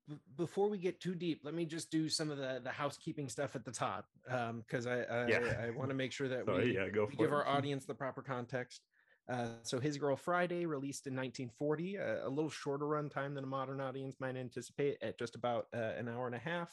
[0.09, 3.29] B- before we get too deep, let me just do some of the the housekeeping
[3.29, 5.61] stuff at the top because I I, Yeah.
[5.65, 7.33] I want to make sure that So we, yeah, we give it.
[7.33, 8.81] our audience the proper context.
[9.29, 13.43] Uh, so his girl Friday released in 1940, a, a little shorter run time than
[13.43, 16.71] a modern audience might anticipate at just about uh, an hour and a half.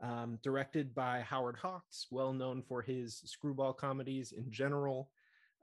[0.00, 5.10] um, directed by Howard Hawks, well known for his screwball comedies in general.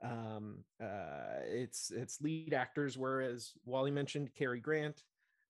[0.04, 5.04] Um, uh, its its lead actors were, as Wally mentioned, Cary Grant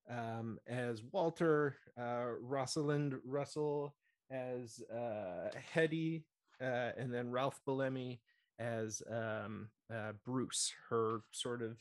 [0.09, 3.95] um, as Walter, uh, Rosalind Russell
[4.31, 6.23] as uh, Hildy,
[6.61, 8.21] uh, and then Ralph Bellamy
[8.59, 11.77] as um, uh, Bruce, her sort of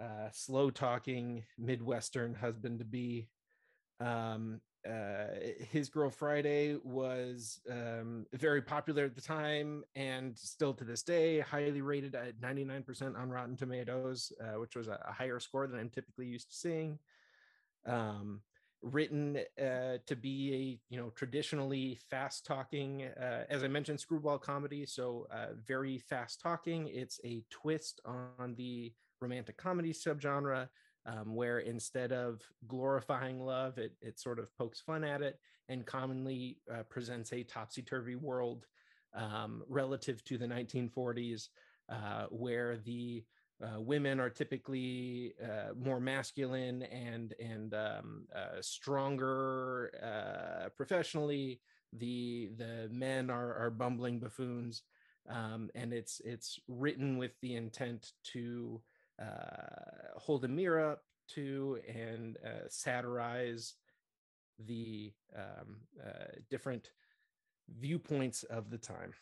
[0.00, 3.28] uh, slow talking Midwestern husband to be.
[4.00, 5.26] Um, uh,
[5.70, 11.40] his Girl Friday was um, very popular at the time and still to this day,
[11.40, 15.90] highly rated at 99% on Rotten Tomatoes, uh, which was a, higher score than I'm
[15.90, 16.98] typically used to seeing.
[17.86, 18.40] Um,
[18.82, 24.38] written uh, to be a you know traditionally fast talking uh, as i mentioned screwball
[24.38, 30.68] comedy so uh, very fast talking it's a twist on the romantic comedy subgenre
[31.06, 35.38] um, where instead of glorifying love it, it sort of pokes fun at it
[35.68, 38.66] and commonly uh, presents a topsy-turvy world
[39.14, 41.48] um, relative to the 1940s
[41.88, 43.24] uh, where the
[43.62, 51.60] uh, women are typically uh, more masculine and and um, uh, stronger uh, professionally.
[51.92, 54.82] The the men are are bumbling buffoons,
[55.28, 58.80] um, and it's it's written with the intent to
[59.20, 61.02] uh, hold a mirror up
[61.34, 63.74] to and uh, satirize
[64.58, 65.78] the um,
[66.50, 66.90] different
[67.78, 69.12] viewpoints of the time.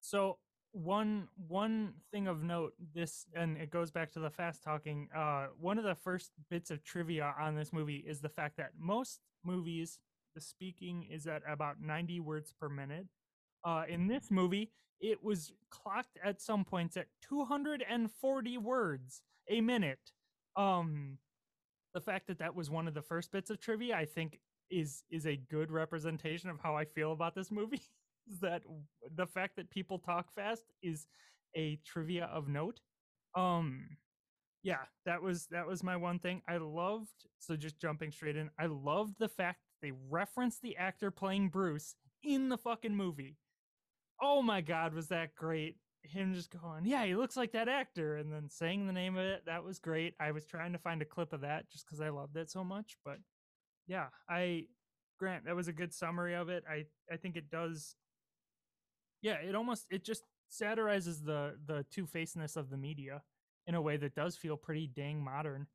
[0.00, 0.38] So
[0.72, 5.46] one one thing of note this and it goes back to the fast talking uh
[5.58, 9.20] one of the first bits of trivia on this movie is the fact that most
[9.42, 9.98] movies
[10.34, 13.06] the speaking is at about 90 words per minute
[13.66, 20.12] uh in this movie it was clocked at some points at 240 words a minute
[20.56, 21.18] um
[21.92, 24.38] the fact that that was one of the first bits of trivia i think
[24.70, 27.82] is is a good representation of how i feel about this movie
[28.40, 28.62] that
[29.14, 31.06] the fact that people talk fast is
[31.56, 32.80] a trivia of note.
[33.34, 33.96] Um
[34.62, 36.42] yeah, that was that was my one thing.
[36.48, 38.50] I loved so just jumping straight in.
[38.58, 41.94] I loved the fact they referenced the actor playing Bruce
[42.24, 43.36] in the fucking movie.
[44.20, 45.76] Oh my god, was that great?
[46.02, 49.24] Him just going, yeah, he looks like that actor, and then saying the name of
[49.24, 49.42] it.
[49.46, 50.14] That was great.
[50.20, 52.62] I was trying to find a clip of that just because I loved it so
[52.64, 53.18] much, but
[53.86, 54.66] yeah, I
[55.18, 56.64] Grant, that was a good summary of it.
[56.70, 57.96] I I think it does
[59.22, 63.22] yeah it almost it just satirizes the the two-facedness of the media
[63.66, 65.66] in a way that does feel pretty dang modern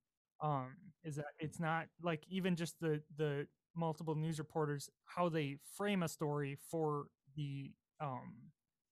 [0.42, 0.68] um
[1.04, 6.04] is that it's not like even just the the multiple news reporters how they frame
[6.04, 7.72] a story for the
[8.02, 8.34] um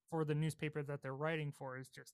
[0.09, 2.13] for the newspaper that they're writing for is just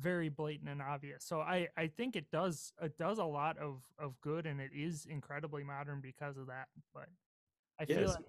[0.00, 3.82] very blatant and obvious so i i think it does it does a lot of
[3.98, 7.08] of good and it is incredibly modern because of that but
[7.80, 7.98] i yes.
[7.98, 8.24] feel like,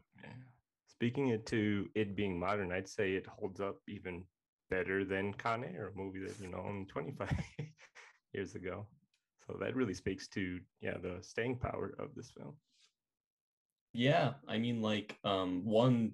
[1.00, 4.26] speaking it to it being modern, I'd say it holds up even
[4.70, 7.32] better than Con Air, a movie that you know, only 25
[8.34, 8.86] years ago.
[9.48, 12.54] So that really speaks to yeah the staying power of this film.
[13.94, 16.12] Yeah, I mean, like um, one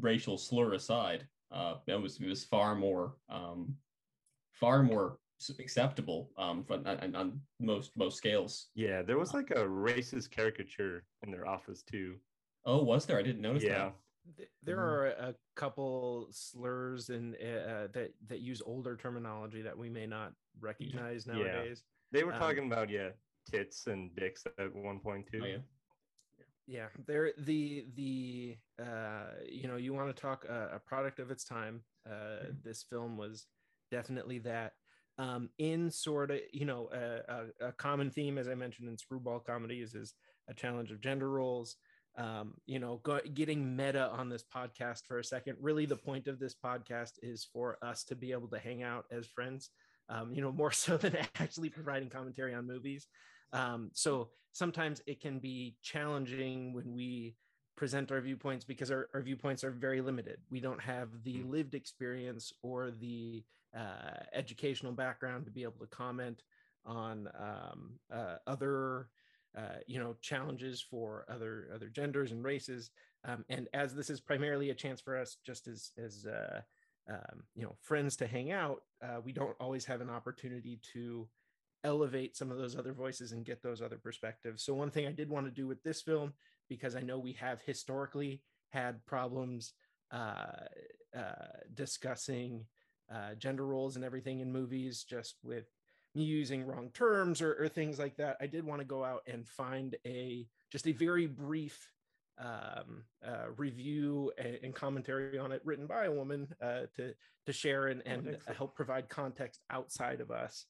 [0.00, 3.76] racial slur aside, uh, it was it was far more um,
[4.52, 5.18] far more
[5.58, 8.68] acceptable um, on, on, on most most scales.
[8.74, 12.16] Yeah, there was like a racist caricature in their office too.
[12.64, 13.18] Oh, was there?
[13.18, 13.90] I didn't notice yeah.
[14.38, 14.48] that.
[14.62, 14.84] There mm-hmm.
[14.84, 20.32] are a couple slurs and uh, that that use older terminology that we may not
[20.60, 21.82] recognize nowadays.
[22.12, 22.20] Yeah.
[22.20, 23.08] They were um, talking about yeah,
[23.50, 25.40] tits and dicks at one point too.
[25.42, 25.56] Oh, yeah.
[26.72, 31.30] Yeah, there the the uh you know you want to talk a, a product of
[31.30, 31.82] its time.
[32.06, 32.52] Uh mm-hmm.
[32.64, 33.46] this film was
[33.90, 34.72] definitely that
[35.18, 38.96] um in sort of you know a, a, a common theme as I mentioned in
[38.96, 40.14] screwball comedies is
[40.48, 41.76] a challenge of gender roles
[42.18, 45.56] um, you know, go, getting meta on this podcast for a second.
[45.60, 49.06] Really, the point of this podcast is for us to be able to hang out
[49.10, 49.70] as friends,
[50.10, 53.06] um, you know, more so than actually providing commentary on movies.
[53.52, 57.36] Um, so sometimes it can be challenging when we
[57.76, 60.38] present our viewpoints because our, our viewpoints are very limited.
[60.50, 61.50] We don't have the mm.
[61.50, 63.42] lived experience or the
[63.76, 66.42] uh, educational background to be able to comment
[66.84, 69.08] on um, uh, other
[69.56, 72.90] uh, you know challenges for other other genders and races
[73.24, 76.60] um, and as this is primarily a chance for us just as as uh,
[77.08, 81.28] um, you know friends to hang out uh, we don't always have an opportunity to
[81.84, 85.12] elevate some of those other voices and get those other perspectives so one thing i
[85.12, 86.32] did want to do with this film
[86.68, 89.74] because i know we have historically had problems
[90.12, 90.66] uh,
[91.16, 92.64] uh, discussing
[93.38, 95.66] gender roles and everything in movies just with
[96.14, 99.22] me using wrong terms or, or things like that, I did want to go out
[99.26, 101.90] and find a just a very brief
[102.38, 107.12] um, uh, review and, and, commentary on it, written by a woman uh, to
[107.46, 110.64] to share and, and oh, help provide context outside of us.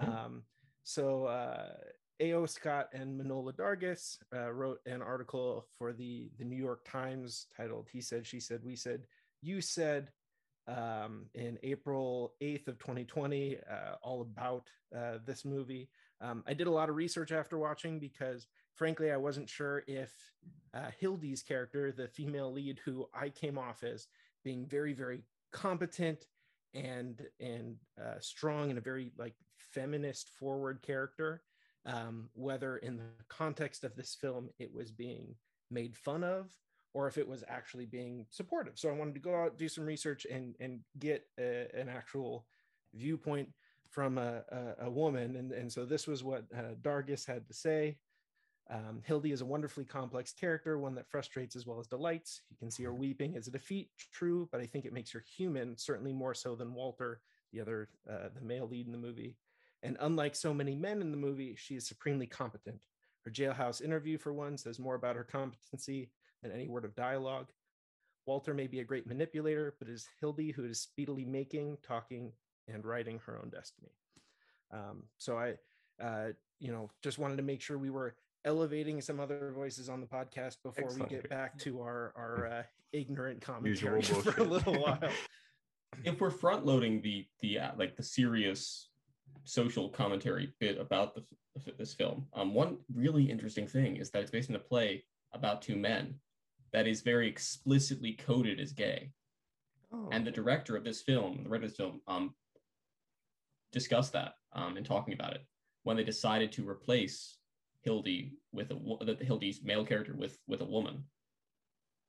[0.06, 0.42] Um,
[0.82, 1.74] so uh,
[2.20, 2.46] A.O.
[2.46, 7.88] Scott and Manohla Dargis uh, wrote an article for the the New York Times titled
[7.92, 9.06] "He Said, She Said, We Said,
[9.42, 10.10] You Said."
[10.68, 15.88] Um, in April 8th of 2020, uh, all about uh, this movie.
[16.20, 18.46] Um, I did a lot of research after watching because
[18.80, 20.10] frankly, I wasn't sure if
[20.72, 24.06] uh, Hildy's character, the female lead, who I came off as
[24.42, 25.22] being very, very
[25.52, 26.24] competent
[26.74, 31.42] and and uh, strong and a very like feminist forward character,
[31.86, 35.34] um, whether in the context of this film it was being
[35.70, 36.50] made fun of
[36.92, 38.76] or if it was actually being supportive.
[38.76, 42.46] So I wanted to go out, do some research, and and get a, an actual
[42.94, 43.48] viewpoint
[43.88, 45.36] from a, a, a, woman.
[45.36, 47.98] And, and so this was what uh, Dargis had to say.
[48.70, 52.42] Um, Hildy is a wonderfully complex character, one that frustrates as well as delights.
[52.50, 55.24] You can see her weeping as a defeat, true, but I think it makes her
[55.36, 57.20] human, certainly more so than Walter,
[57.52, 59.36] the other, uh, the male lead in the movie.
[59.82, 62.78] And unlike so many men in the movie, she is supremely competent.
[63.24, 66.10] Her jailhouse interview, for one, says more about her competency
[66.42, 67.48] than any word of dialogue.
[68.26, 72.32] Walter may be a great manipulator, but it is Hildy who is speedily making, talking,
[72.68, 73.90] and writing her own destiny.
[74.72, 75.54] Um, so I,
[76.00, 76.28] uh,
[76.60, 78.14] you know, just wanted to make sure we were
[78.44, 81.10] elevating some other voices on the podcast before Excellent.
[81.10, 82.62] we get back to our our uh,
[82.92, 84.98] ignorant commentary for a little while.
[86.04, 88.88] if we're front loading the the uh, like the serious
[89.44, 91.24] social commentary bit about the,
[91.78, 95.62] this film, um, one really interesting thing is that it's based on a play about
[95.62, 96.14] two men
[96.72, 99.10] that is very explicitly coded as gay.
[99.92, 100.08] Oh.
[100.12, 102.34] And the director of this film, the writer of this film, um,
[103.72, 105.44] discussed that um, in talking about it
[105.82, 107.38] when they decided to replace
[107.82, 111.04] Hildy with a the Hildy's male character with with a woman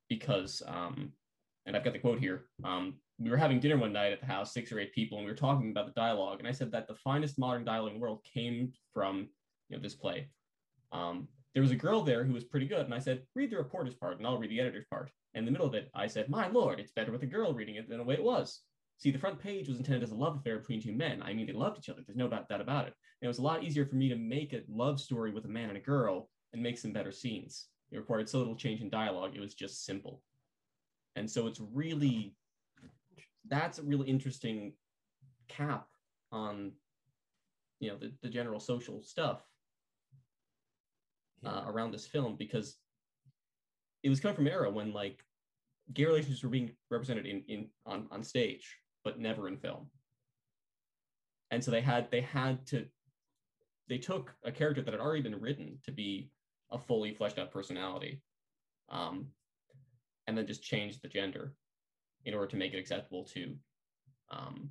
[0.10, 1.14] because um,
[1.66, 2.46] and I've got the quote here.
[2.64, 5.26] Um, we were having dinner one night at the house, six or eight people, and
[5.26, 6.40] we were talking about the dialogue.
[6.40, 9.30] And I said that the finest modern dialogue in the world came from
[9.70, 10.30] you know this play.
[10.92, 13.58] Um, there was a girl there who was pretty good, and I said, read the
[13.58, 15.12] reporter's part, and I'll read the editor's part.
[15.34, 17.54] And in the middle of it, I said, my lord, it's better with a girl
[17.54, 18.62] reading it than the way it was.
[19.02, 21.24] See, the front page was intended as a love affair between two men.
[21.24, 22.04] I mean, they loved each other.
[22.06, 22.94] There's no doubt that about it.
[23.20, 25.48] And it was a lot easier for me to make a love story with a
[25.48, 27.66] man and a girl and make some better scenes.
[27.92, 29.32] It required so little change in dialogue.
[29.34, 30.22] It was just simple.
[31.16, 32.36] And so it's really,
[33.48, 34.74] that's a really interesting
[35.48, 35.88] cap
[36.32, 36.74] on,
[37.80, 39.42] you know, the, the general social stuff
[41.44, 42.76] uh, around this film because
[44.04, 45.24] it was coming from an era when like
[45.92, 49.90] gay relationships were being represented in, in on, on stage but never in film.
[51.52, 52.86] And so they had they had to
[53.90, 56.30] they took a character that had already been written to be
[56.72, 58.22] a fully fleshed out personality,
[58.90, 59.28] um,
[60.28, 61.54] and then just changed the gender
[62.24, 63.56] in order to make it acceptable to
[64.30, 64.70] um,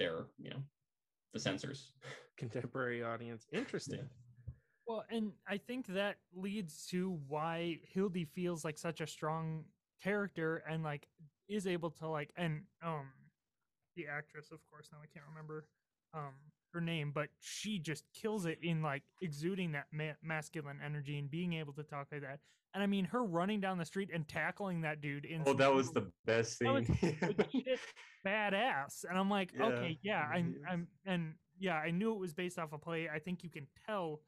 [0.00, 0.62] their you know
[1.32, 1.92] the censors
[2.36, 4.52] contemporary audience interesting yeah.
[4.86, 9.62] well and i think that leads to why hildy feels like such a strong
[10.02, 11.06] character and like
[11.48, 13.06] is able to like and um
[13.96, 14.88] the actress, of course.
[14.92, 15.66] Now I can't remember
[16.14, 16.34] um
[16.72, 21.30] her name, but she just kills it in like exuding that ma- masculine energy and
[21.30, 22.38] being able to talk like that.
[22.74, 25.42] And I mean, her running down the street and tackling that dude in.
[25.44, 26.86] Oh, that was the best thing.
[28.26, 29.04] badass.
[29.08, 29.66] And I'm like, yeah.
[29.66, 33.08] okay, yeah, I'm, I'm, and yeah, I knew it was based off a play.
[33.12, 34.20] I think you can tell.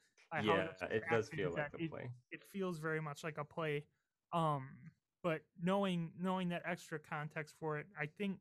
[0.42, 2.10] yeah, it does feel like a play.
[2.32, 3.84] It, it feels very much like a play.
[4.32, 4.66] Um,
[5.22, 8.38] but knowing knowing that extra context for it, I think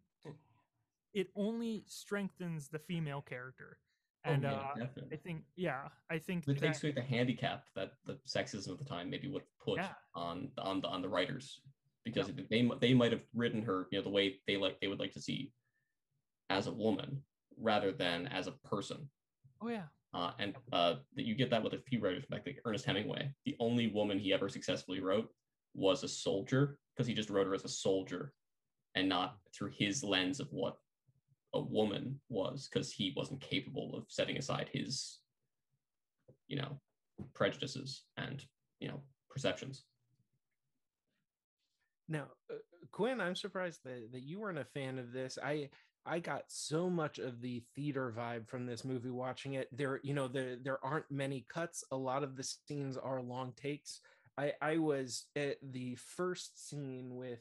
[1.13, 3.77] it only strengthens the female character.
[4.25, 5.81] Oh, and oh, yeah, uh, I think, yeah,
[6.11, 9.27] I think it that, takes away the handicap that the sexism of the time maybe
[9.27, 9.89] would put yeah.
[10.13, 11.59] on on the on the writers
[12.05, 12.43] because yeah.
[12.49, 15.13] they they might have written her you know the way they like they would like
[15.13, 15.51] to see
[16.51, 17.23] as a woman
[17.59, 19.09] rather than as a person.
[19.61, 19.85] Oh yeah.
[20.13, 23.31] Uh, and uh, that you get that with a few writers like, like Ernest Hemingway.
[23.45, 25.29] The only woman he ever successfully wrote
[25.73, 28.33] was a soldier because he just wrote her as a soldier
[28.95, 30.77] and not through his lens of what
[31.53, 35.19] a woman was because he wasn't capable of setting aside his
[36.47, 36.79] you know
[37.33, 38.43] prejudices and
[38.79, 39.83] you know perceptions.
[42.07, 42.55] Now uh,
[42.91, 45.37] quinn i'm surprised that, that you weren't a fan of this.
[45.43, 45.69] I
[46.05, 49.67] i got so much of the theater vibe from this movie watching it.
[49.71, 51.83] There you know there there aren't many cuts.
[51.91, 53.99] A lot of the scenes are long takes.
[54.37, 57.39] I i was at the first scene with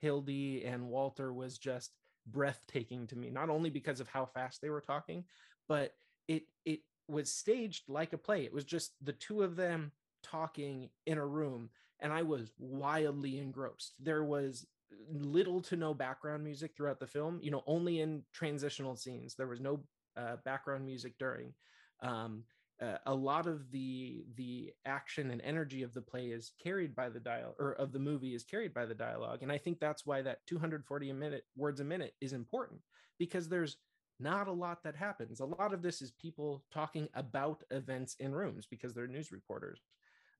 [0.00, 1.90] hildy and walter was just
[2.32, 5.24] breathtaking to me not only because of how fast they were talking
[5.68, 5.94] but
[6.26, 10.90] it it was staged like a play it was just the two of them talking
[11.06, 11.70] in a room
[12.00, 13.94] and I was wildly engrossed.
[14.00, 14.66] There was
[15.10, 19.34] little to no background music throughout the film, you know, only in transitional scenes.
[19.34, 19.80] There was no
[20.16, 21.52] uh, background music during.
[22.00, 22.44] Um,
[22.80, 27.08] uh, a lot of the the action and energy of the play is carried by
[27.08, 29.42] the dial or of the movie is carried by the dialogue.
[29.42, 32.80] And i think that's why that 240 a minute words a minute is important
[33.18, 33.78] because there's
[34.20, 35.40] not a lot that happens.
[35.40, 39.80] A lot of this is people talking about events in rooms because they're news reporters.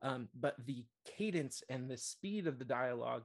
[0.03, 3.24] Um, but the cadence and the speed of the dialogue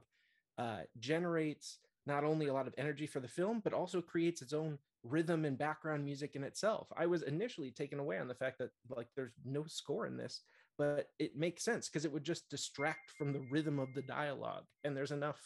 [0.58, 4.52] uh, generates not only a lot of energy for the film but also creates its
[4.52, 6.88] own rhythm and background music in itself.
[6.96, 10.40] I was initially taken away on the fact that like there's no score in this,
[10.78, 14.64] but it makes sense because it would just distract from the rhythm of the dialogue.
[14.82, 15.38] And there's enough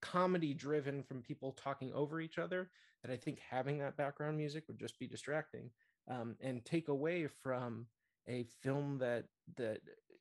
[0.00, 2.70] comedy driven from people talking over each other
[3.02, 5.70] that I think having that background music would just be distracting
[6.10, 7.86] um, and take away from
[8.28, 9.24] a film that
[9.56, 9.80] that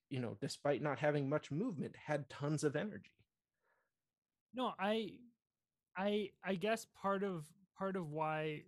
[0.10, 3.12] you know despite not having much movement had tons of energy
[4.54, 5.12] no i
[5.96, 7.46] i i guess part of
[7.78, 8.62] part of why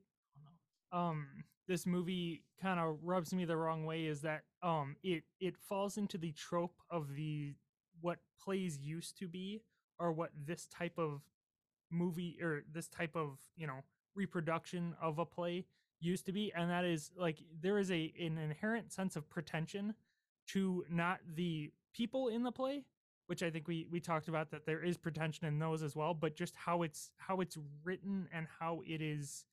[0.92, 1.28] um
[1.68, 5.98] this movie kind of rubs me the wrong way is that um it it falls
[5.98, 7.54] into the trope of the
[8.02, 9.62] what plays used to be
[10.00, 11.22] or what this type of
[11.92, 13.84] movie or this type of you know
[14.16, 15.66] reproduction of a play
[16.00, 19.94] used to be and that is like there is a an inherent sense of pretension
[20.48, 22.84] to not the people in the play
[23.28, 26.14] which i think we we talked about that there is pretension in those as well
[26.14, 29.46] but just how it's how it's written and how it is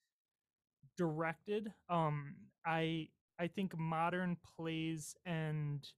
[1.02, 2.34] directed um
[2.64, 3.08] i
[3.40, 5.88] i think modern plays and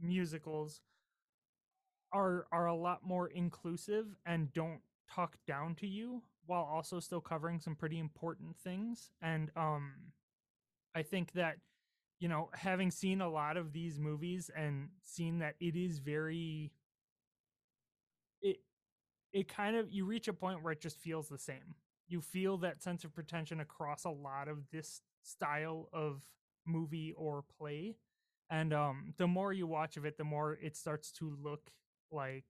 [0.00, 0.80] musicals
[2.12, 4.80] are are a lot more inclusive and don't
[5.12, 9.10] talk down to you while also still covering some pretty important things.
[9.22, 9.92] And um
[10.94, 11.56] i think that
[12.20, 16.72] you know having seen a lot of these movies and seen that it is very
[18.42, 18.58] it
[19.32, 21.74] it kind of you reach a point where it just feels the same
[22.08, 26.22] you feel that sense of pretension across a lot of this style of
[26.66, 27.96] movie or play.
[28.50, 31.70] And um the more you watch of it the more it starts to look
[32.10, 32.44] like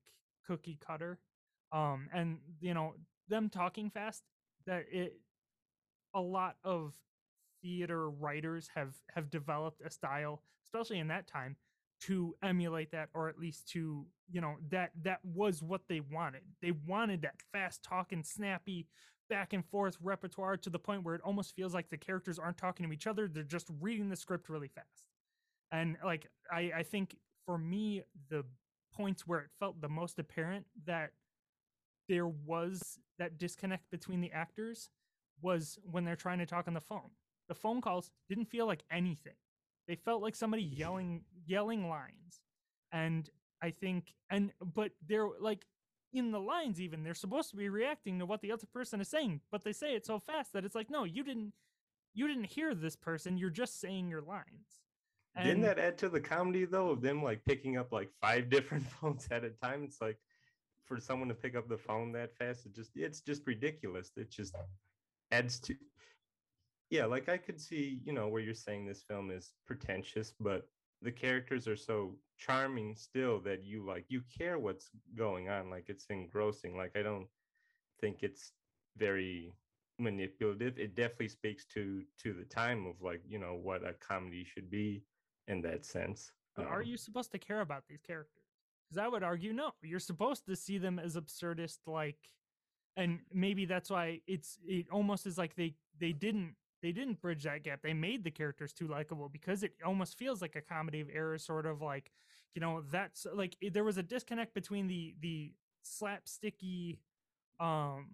[0.46, 1.18] cookie cutter.
[1.72, 2.94] Um and you know
[3.28, 4.22] them talking fast
[4.66, 5.20] that it
[6.14, 6.92] a lot of
[7.62, 11.56] theater writers have have developed a style especially in that time
[12.00, 16.42] to emulate that or at least to you know that that was what they wanted.
[16.60, 18.86] They wanted that fast talking snappy
[19.28, 22.58] back and forth repertoire to the point where it almost feels like the characters aren't
[22.58, 25.04] talking to each other they're just reading the script really fast.
[25.72, 27.16] And like i i think
[27.46, 28.44] for me the
[28.92, 31.12] points where it felt the most apparent that
[32.08, 34.90] there was that disconnect between the actors
[35.42, 37.10] was when they're trying to talk on the phone.
[37.48, 39.34] The phone calls didn't feel like anything.
[39.86, 42.40] They felt like somebody yelling yelling lines.
[42.92, 43.28] And
[43.62, 45.64] i think and but they're like
[46.12, 49.08] in the lines even they're supposed to be reacting to what the other person is
[49.08, 51.52] saying but they say it so fast that it's like no you didn't
[52.16, 54.80] you didn't hear this person you're just saying your lines.
[55.36, 58.48] And didn't that add to the comedy though of them like picking up like five
[58.50, 59.84] different phones at a time?
[59.84, 60.18] It's like
[60.86, 64.10] for someone to pick up the phone that fast it just it's just ridiculous.
[64.16, 64.56] It just
[65.30, 65.76] adds to
[66.88, 70.68] yeah like i could see you know where you're saying this film is pretentious but
[71.02, 75.88] the characters are so charming still that you like you care what's going on like
[75.88, 76.76] it's engrossing.
[76.76, 77.28] Like i don't
[78.00, 78.52] think it's
[78.96, 79.54] very
[79.98, 80.78] manipulative.
[80.78, 84.70] It definitely speaks to to the time of like you know what a comedy should
[84.70, 85.02] be
[85.48, 86.32] in that sense.
[86.54, 88.42] But are um you supposed to care about these characters?
[88.88, 89.72] Because i would argue no.
[89.82, 92.18] You're supposed to see them as absurdist like
[92.96, 97.44] and maybe that's why it's it almost is like they they didn't they didn't bridge
[97.44, 97.80] that gap.
[97.82, 101.44] They made the characters too likable because it almost feels like a comedy of errors,
[101.44, 102.10] sort of like,
[102.54, 105.52] you know, that's like there was a disconnect between the the
[105.84, 106.98] slapsticky,
[107.60, 108.08] um,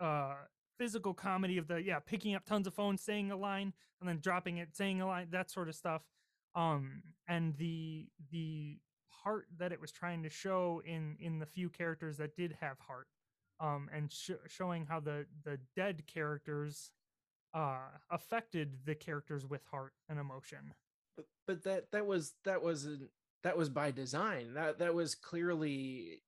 [0.00, 0.34] uh,
[0.78, 4.18] physical comedy of the yeah picking up tons of phones, saying a line, and then
[4.20, 6.02] dropping it, saying a line, that sort of stuff,
[6.54, 8.78] um, and the the
[9.08, 12.78] heart that it was trying to show in in the few characters that did have
[12.78, 13.06] heart
[13.60, 16.90] um, and sh- showing how the the dead characters
[17.54, 17.78] uh,
[18.10, 20.74] affected the characters with heart and emotion.
[21.16, 22.88] But, but that that was that was
[23.44, 24.54] that was by design.
[24.54, 26.22] That that was clearly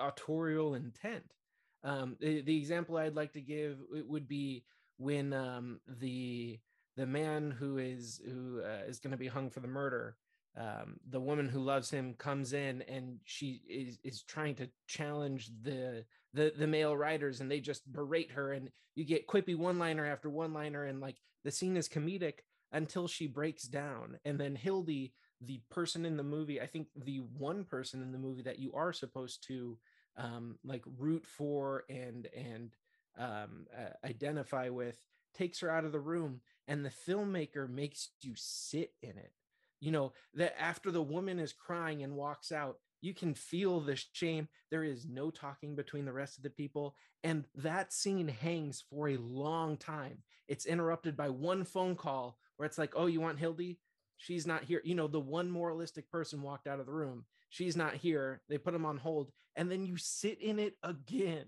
[0.00, 1.34] autorial intent.
[1.82, 4.64] Um, the, the example I'd like to give would be
[4.96, 6.58] when um, the
[6.96, 10.16] the man who is who uh, is going to be hung for the murder
[10.56, 15.50] um, the woman who loves him comes in and she is is trying to challenge
[15.62, 19.78] the the the male writers and they just berate her and you get quippy one
[19.78, 22.40] liner after one liner and like the scene is comedic
[22.72, 24.18] until she breaks down.
[24.24, 28.18] And then Hildy the person in the movie i think the one person in the
[28.18, 29.76] movie that you are supposed to
[30.16, 32.76] um like root for and and
[33.18, 34.98] um uh, identify with
[35.34, 39.32] takes her out of the room and the filmmaker makes you sit in it
[39.80, 44.00] you know that after the woman is crying and walks out you can feel the
[44.14, 44.48] shame.
[44.70, 46.96] There is no talking between the rest of the people.
[47.22, 50.22] And that scene hangs for a long time.
[50.48, 53.78] It's interrupted by one phone call where it's like oh you want hildy?
[54.16, 54.80] She's not here.
[54.84, 57.26] You know the one moralistic person walked out of the room.
[57.50, 58.40] She's not here.
[58.48, 59.32] They put him on hold.
[59.54, 61.44] And then you sit in it again.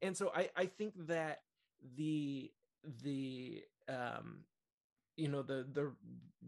[0.00, 1.40] And so i i think that
[1.94, 2.50] the
[3.02, 4.44] the um
[5.16, 5.92] you know the the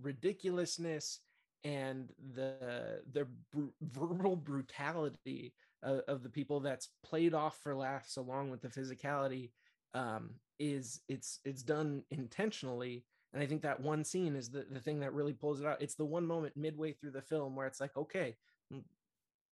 [0.01, 1.20] ridiculousness
[1.64, 8.16] and the the br- verbal brutality of, of, the people that's played off for laughs
[8.16, 9.51] along with the physicality
[9.94, 13.05] um is it's it's done intentionally.
[13.32, 15.82] And i think that one scene is the, the thing that really pulls it out.
[15.82, 18.36] It's the one moment midway through the film where it's like okay
[18.72, 18.82] mm,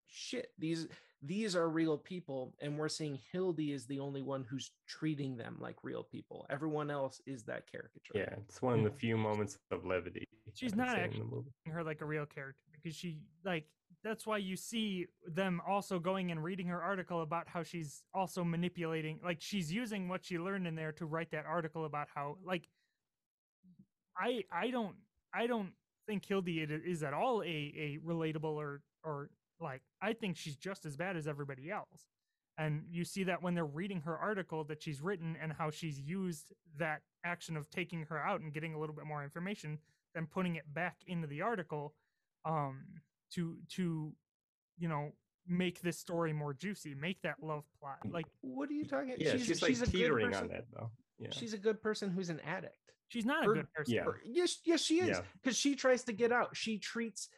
[0.06, 0.89] shit these
[1.24, 5.57] these are real people and we're seeing hildy is the only one who's treating them
[5.61, 6.47] like real people.
[6.51, 8.12] Everyone else is that caricature.
[8.15, 12.05] Yeah it's one of the few moments of levity she's not acting her like a
[12.05, 13.65] real character because she like
[14.05, 18.43] that's why you see them also going and reading her article about how she's also
[18.43, 22.36] manipulating like she's using what she learned in there to write that article about how
[22.44, 22.69] like
[24.16, 24.97] i i don't
[25.32, 25.70] i don't
[26.07, 29.31] think hildy is at all a a relatable or or
[29.62, 32.09] like I think she's just as bad as everybody else.
[32.59, 35.98] And you see that when they're reading her article that she's written and how she's
[35.98, 39.78] used that action of taking her out and getting a little bit more information,
[40.14, 41.94] then putting it back into the article
[42.44, 42.84] um
[43.32, 44.12] to to
[44.78, 45.12] you know
[45.47, 47.98] make this story more juicy, make that love plot.
[48.10, 49.14] Like what are you talking?
[49.18, 50.90] Yeah, she's, she's like she's teetering on that though.
[51.18, 51.28] Yeah.
[51.30, 52.76] She's a good person who's an addict.
[53.09, 53.94] She's not her, a good person.
[53.94, 54.05] Yeah.
[54.05, 55.20] Her, yes, yes, she is.
[55.43, 55.70] Because yeah.
[55.70, 56.56] she tries to get out.
[56.56, 57.28] She treats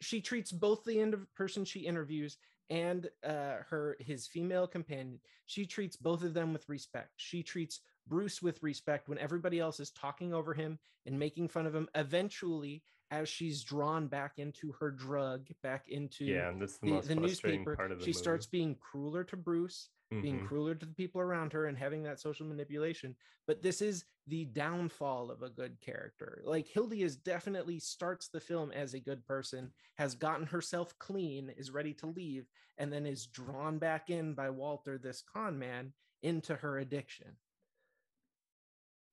[0.00, 2.38] she treats both the end of person she interviews
[2.70, 5.20] and uh, her his female companion
[5.50, 7.10] she treats both of them with respect.
[7.16, 11.66] She treats bruce with respect when everybody else is talking over him and making fun
[11.66, 11.88] of him.
[11.96, 17.14] Eventually as she's drawn back into her drug back into yeah that's the, the, the
[17.14, 18.18] newspaper part of the she movie.
[18.18, 20.22] starts being crueler to bruce mm-hmm.
[20.22, 23.14] being crueler to the people around her and having that social manipulation.
[23.46, 26.42] But this is the downfall of a good character.
[26.44, 31.52] Like Hildy is definitely starts the film as a good person, has gotten herself clean,
[31.56, 32.46] is ready to leave,
[32.78, 35.92] and then is drawn back in by Walter, this con man,
[36.22, 37.36] into her addiction.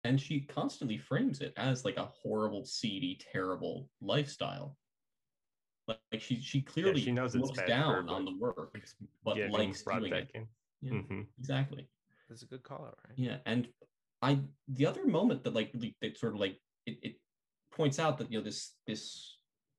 [0.07, 4.77] And she constantly frames it as like a horrible, seedy, terrible lifestyle.
[5.87, 8.77] Like like she she clearly yeah, she knows looks down on the work,
[9.23, 10.31] but likes doing it.
[10.33, 10.47] In.
[10.81, 11.21] Yeah, mm-hmm.
[11.39, 11.87] exactly.
[12.29, 13.17] That's a good call out, right?
[13.17, 13.67] Yeah, and
[14.21, 14.39] I
[14.69, 17.15] the other moment that like really that sort of like it, it
[17.71, 19.37] points out that you know this this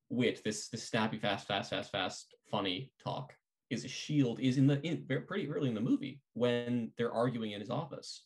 [0.09, 3.33] wit, this this snappy, fast, fast, fast, fast, funny talk
[3.69, 7.51] is a shield is in the in pretty early in the movie when they're arguing
[7.51, 8.25] in his office,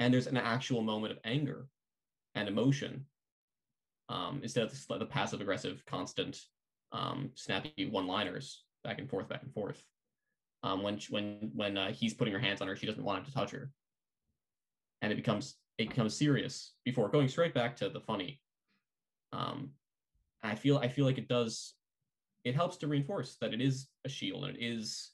[0.00, 1.68] and there's an actual moment of anger
[2.34, 3.06] and emotion
[4.08, 6.40] um, instead of the, the passive aggressive, constant,
[6.90, 9.80] um, snappy one liners back and forth, back and forth
[10.62, 13.24] um, when when when uh, he's putting her hands on her, she doesn't want him
[13.24, 13.70] to touch her,
[15.02, 18.40] and it becomes it becomes serious before going straight back to the funny.
[19.32, 19.70] Um,
[20.42, 21.74] I feel I feel like it does
[22.44, 25.10] it helps to reinforce that it is a shield and it is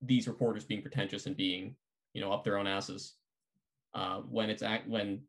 [0.00, 1.74] these reporters being pretentious and being
[2.14, 3.14] you know up their own asses
[3.94, 5.20] uh, when it's act when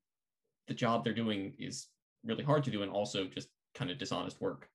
[0.68, 1.88] the job they're doing is
[2.24, 4.70] really hard to do and also just kind of dishonest work.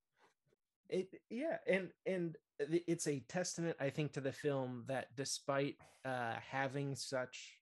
[0.89, 6.35] It yeah, and and it's a testament i think to the film that despite uh,
[6.51, 7.59] having such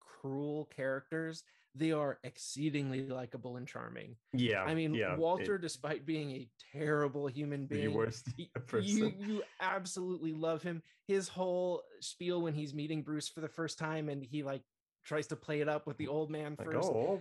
[0.00, 1.44] cruel characters
[1.74, 6.48] they are exceedingly likable and charming yeah i mean yeah, walter it, despite being a
[6.72, 8.28] terrible human being worst
[8.66, 8.90] person.
[8.90, 13.78] you you absolutely love him his whole spiel when he's meeting bruce for the first
[13.78, 14.62] time and he like
[15.04, 17.20] tries to play it up with the old man like, first oh,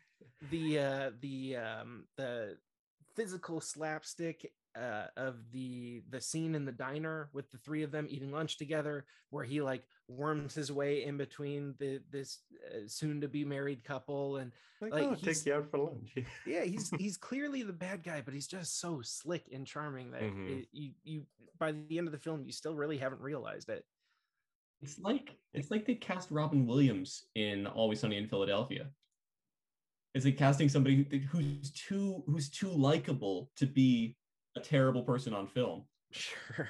[0.50, 2.56] the uh the um the
[3.14, 8.06] physical slapstick uh, of the the scene in the diner with the three of them
[8.10, 12.40] eating lunch together, where he like worms his way in between the this
[12.72, 16.14] uh, soon to be married couple and like, like oh, take you out for lunch.
[16.46, 20.22] yeah, he's he's clearly the bad guy, but he's just so slick and charming that
[20.22, 20.58] mm-hmm.
[20.58, 21.22] it, you you
[21.58, 23.84] by the end of the film you still really haven't realized it.
[24.84, 28.90] It's like it's like they cast Robin Williams in Always Sunny in Philadelphia.
[30.14, 34.14] It's like casting somebody who's too who's too likable to be
[34.56, 35.84] a terrible person on film.
[36.12, 36.68] Sure.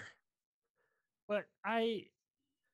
[1.29, 2.05] But I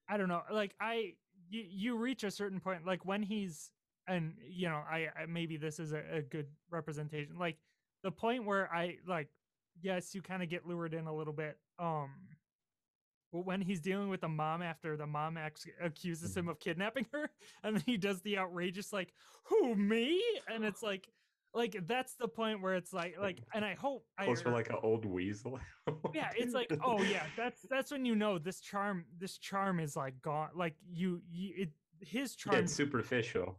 [0.08, 0.42] I don't know.
[0.52, 1.14] Like I
[1.48, 3.70] you, you reach a certain point like when he's
[4.06, 7.38] and you know, I, I maybe this is a, a good representation.
[7.38, 7.56] Like
[8.02, 9.28] the point where I like
[9.80, 11.56] yes, you kind of get lured in a little bit.
[11.78, 12.39] Um, but
[13.30, 16.50] when he's dealing with the mom after the mom ac- accuses him mm-hmm.
[16.50, 17.30] of kidnapping her,
[17.64, 19.12] and then he does the outrageous like,
[19.44, 21.08] "Who me?" and it's like,
[21.54, 24.52] like that's the point where it's like, like, and I hope I Close for er
[24.52, 25.58] like an old weasel.
[26.14, 29.96] yeah it's like oh yeah that's that's when you know this charm this charm is
[29.96, 31.70] like gone like you, you it
[32.00, 33.58] his Yeah, charm it's superficial.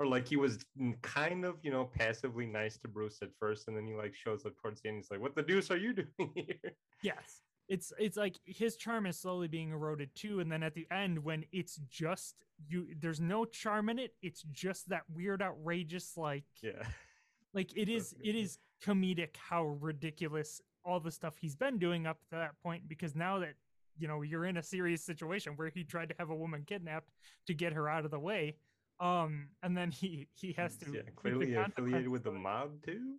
[0.00, 0.64] Or like he was
[1.02, 4.46] kind of, you know, passively nice to Bruce at first, and then he like shows
[4.46, 4.98] up towards the end.
[4.98, 9.06] He's like, "What the deuce are you doing here?" yes it's it's like his charm
[9.06, 12.34] is slowly being eroded too and then at the end when it's just
[12.66, 16.82] you there's no charm in it it's just that weird outrageous like Yeah,
[17.54, 22.18] like it is it is comedic how ridiculous all the stuff he's been doing up
[22.30, 23.54] to that point because now that
[23.98, 27.10] you know you're in a serious situation where he tried to have a woman kidnapped
[27.46, 28.54] to get her out of the way
[29.00, 33.16] um and then he he has to yeah, clearly affiliated with the mob too.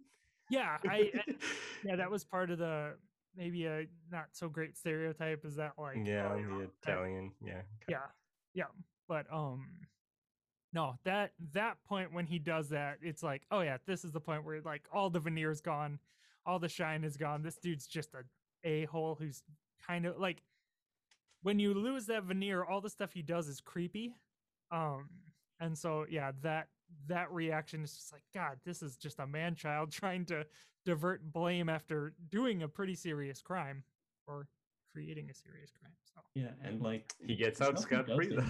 [0.49, 1.35] yeah i I-
[1.83, 2.93] yeah that was part of the
[3.39, 7.31] maybe a not so great stereotype is that like yeah, oh, you know, the Italian.
[7.43, 7.97] Yeah, yeah
[8.53, 8.65] yeah
[9.07, 9.65] but um
[10.73, 14.19] no that that point when he does that it's like oh yeah this is the
[14.19, 15.99] point where like all the veneer's gone
[16.45, 18.23] all the shine is gone this dude's just a
[18.67, 19.41] a-hole who's
[19.87, 20.41] kind of like
[21.43, 24.13] when you lose that veneer all the stuff he does is creepy
[24.71, 25.07] um
[25.59, 26.67] and so yeah that
[27.07, 30.45] that reaction is just like god this is just a man child trying to
[30.85, 33.83] divert blame after doing a pretty serious crime
[34.27, 34.47] or
[34.91, 38.29] creating a serious crime so Yeah, and like he gets out stuff scot free.
[38.29, 38.43] to though.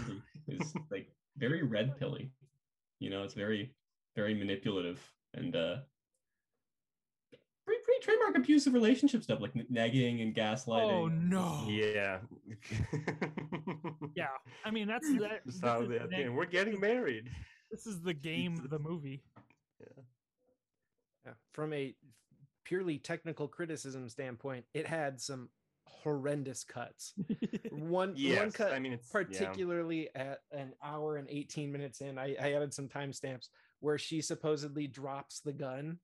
[0.48, 2.32] Indy like very red pilly.
[3.00, 3.74] You know, it's very,
[4.16, 5.00] very manipulative
[5.34, 5.78] and uh
[7.66, 10.92] pretty, pretty trademark abusive relationship stuff like n- nagging and gaslighting.
[10.92, 12.20] oh no yeah,
[14.16, 14.28] Yeah,
[14.66, 15.46] I mean that's that.
[15.46, 17.30] Just this how is they- the at the name- We're getting married.
[17.72, 19.24] This is the game of the movie.
[19.80, 21.34] Yeah.
[21.54, 21.96] From a
[22.66, 25.50] purely technical criticism standpoint, it had some
[25.86, 27.14] horrendous cuts.
[27.72, 29.22] One one cut I mean it's yeah.
[29.22, 34.22] particularly at an hour and 18 minutes in i, I added some timestamps where she
[34.22, 36.00] supposedly drops the gun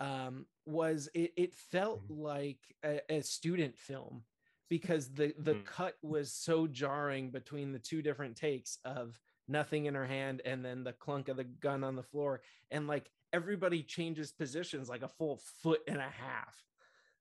[0.00, 2.18] um, was it, it felt Mhm.
[2.22, 4.22] like a, a student film
[4.68, 5.64] because the the Mhm.
[5.64, 9.18] cut was so jarring between the two different takes of
[9.48, 12.86] nothing in her hand and then the clunk of the gun on the floor and
[12.86, 16.54] like everybody changes positions like a full foot and a half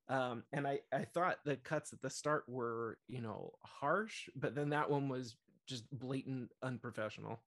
[0.09, 4.55] um, and I, I thought the cuts at the start were you know harsh but
[4.55, 5.35] then that one was
[5.65, 7.39] just blatant unprofessional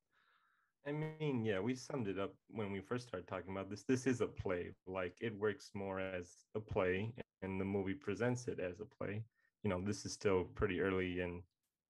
[0.87, 3.83] I mean, yeah, we summed it up when we first started talking about this.
[3.83, 4.71] This is a play.
[4.87, 7.13] Like it works more as a play,
[7.43, 9.23] and the movie presents it as a play.
[9.63, 11.43] You know, this is still pretty early in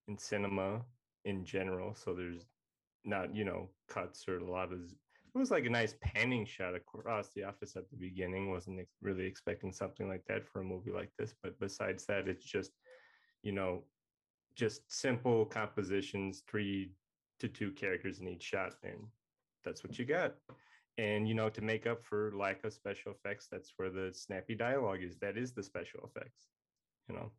[0.07, 0.81] in cinema
[1.23, 2.45] in general, so there's
[3.03, 4.79] not you know cuts or a lot of.
[5.33, 8.51] It was like a nice panning shot across the office at the beginning.
[8.51, 12.27] wasn't ex- really expecting something like that for a movie like this, but besides that,
[12.27, 12.71] it's just
[13.43, 13.83] you know
[14.55, 16.91] just simple compositions, three
[17.39, 19.07] to two characters in each shot, and
[19.63, 20.35] that's what you got.
[20.97, 24.55] And you know, to make up for lack of special effects, that's where the snappy
[24.55, 25.17] dialogue is.
[25.17, 26.47] That is the special effects.
[27.07, 27.31] You know.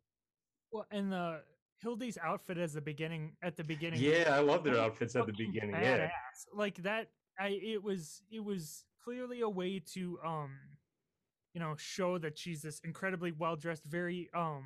[0.71, 1.41] Well, and the
[1.83, 4.01] Hildy's outfit as the beginning at the beginning.
[4.01, 5.75] Yeah, I love their outfits at the beginning.
[5.75, 6.09] Yeah.
[6.53, 7.09] like that.
[7.39, 10.57] I it was it was clearly a way to um,
[11.53, 14.65] you know, show that she's this incredibly well dressed, very um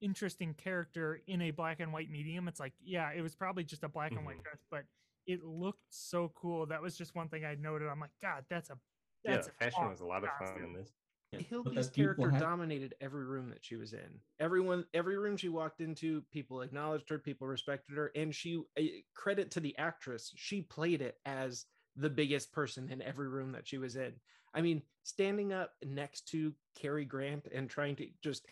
[0.00, 2.48] interesting character in a black and white medium.
[2.48, 4.42] It's like, yeah, it was probably just a black and white Mhm.
[4.44, 4.84] dress, but
[5.26, 6.66] it looked so cool.
[6.66, 7.88] That was just one thing I noted.
[7.88, 8.78] I'm like, God, that's a
[9.24, 10.92] Yeah, that's an fashion was a lot of fun costume." in this.
[11.32, 14.20] Yeah, Hildy's character hat- dominated every room that she was in.
[14.40, 18.88] Everyone, every room she walked into, people acknowledged her, people respected her, and she eh,
[19.14, 21.66] credit to the actress, she played it as
[21.96, 24.12] the biggest person in every room that she was in.
[24.54, 28.46] I mean, standing up next to Cary Grant and trying to just,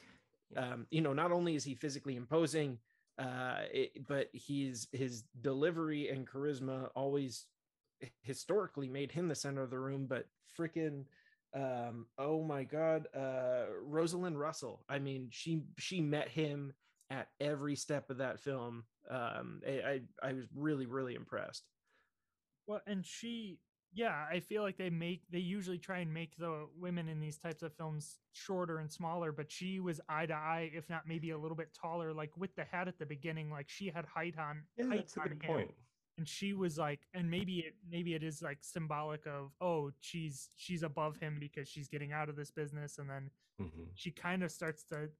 [0.56, 2.78] um, you know, not only is he physically imposing,
[3.18, 7.46] uh, it, but he's his delivery and charisma always
[8.22, 10.06] historically made him the center of the room.
[10.08, 11.04] But freaking
[11.54, 16.72] um oh my god uh rosalind russell i mean she she met him
[17.10, 21.64] at every step of that film um i i, I was really really impressed
[22.66, 23.60] Well, and she,
[23.94, 27.38] yeah, I feel like they make they usually try and make the women in these
[27.38, 31.30] types of films shorter and smaller, but she was eye to eye, if not maybe
[31.30, 32.12] a little bit taller.
[32.12, 34.64] Like with the hat at the beginning, like she had height on.
[34.76, 35.70] Yeah, height that's a good him, point.
[36.18, 40.50] And she was like, and maybe it maybe it is like symbolic of oh she's
[40.56, 43.94] she's above him because she's getting out of this business, and then Mhm.
[43.94, 45.10] she kind of starts to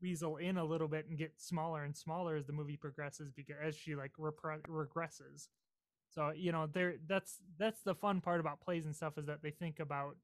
[0.00, 3.56] weasel in a little bit and get smaller and smaller as the movie progresses because
[3.62, 5.48] as she like repre- regresses
[6.10, 9.42] so you know there that's that's the fun part about plays and stuff is that
[9.42, 10.16] they think about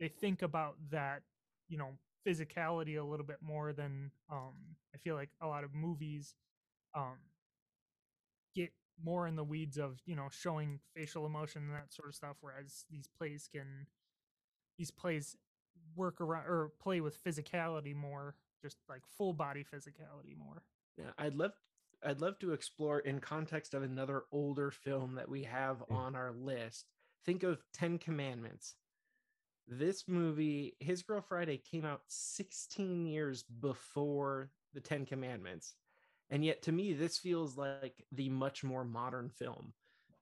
[0.00, 1.22] they think about that
[1.68, 1.90] you know
[2.26, 4.54] physicality a little bit more than um
[4.94, 6.34] I feel like a lot of movies
[6.94, 7.18] um
[8.54, 8.72] get
[9.02, 12.36] more in the weeds of, you know, showing facial emotion and that sort of stuff
[12.40, 13.86] whereas these plays can
[14.78, 15.36] these plays
[15.94, 20.62] work around or play with physicality more, just like full body physicality more.
[20.98, 21.52] Yeah, I'd love
[22.04, 26.32] I'd love to explore in context of another older film that we have on our
[26.32, 26.86] list.
[27.24, 28.74] Think of 10 Commandments.
[29.66, 35.74] This movie, His Girl Friday, came out 16 years before the 10 Commandments.
[36.30, 39.60] And yet to me, this feels like the much more modern film,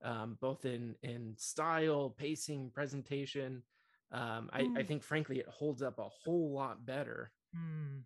[0.03, 3.63] um, both in in style, pacing, presentation.
[4.11, 4.85] Um, I, I Mm.
[4.85, 7.33] think frankly it holds up a whole lot better.
[7.55, 8.01] Hmm.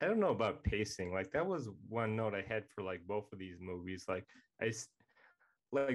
[0.00, 1.12] I don't know about pacing.
[1.12, 4.04] Like that was one note I had for like both of these movies.
[4.08, 4.26] Like
[4.60, 4.88] I s-
[5.72, 5.92] like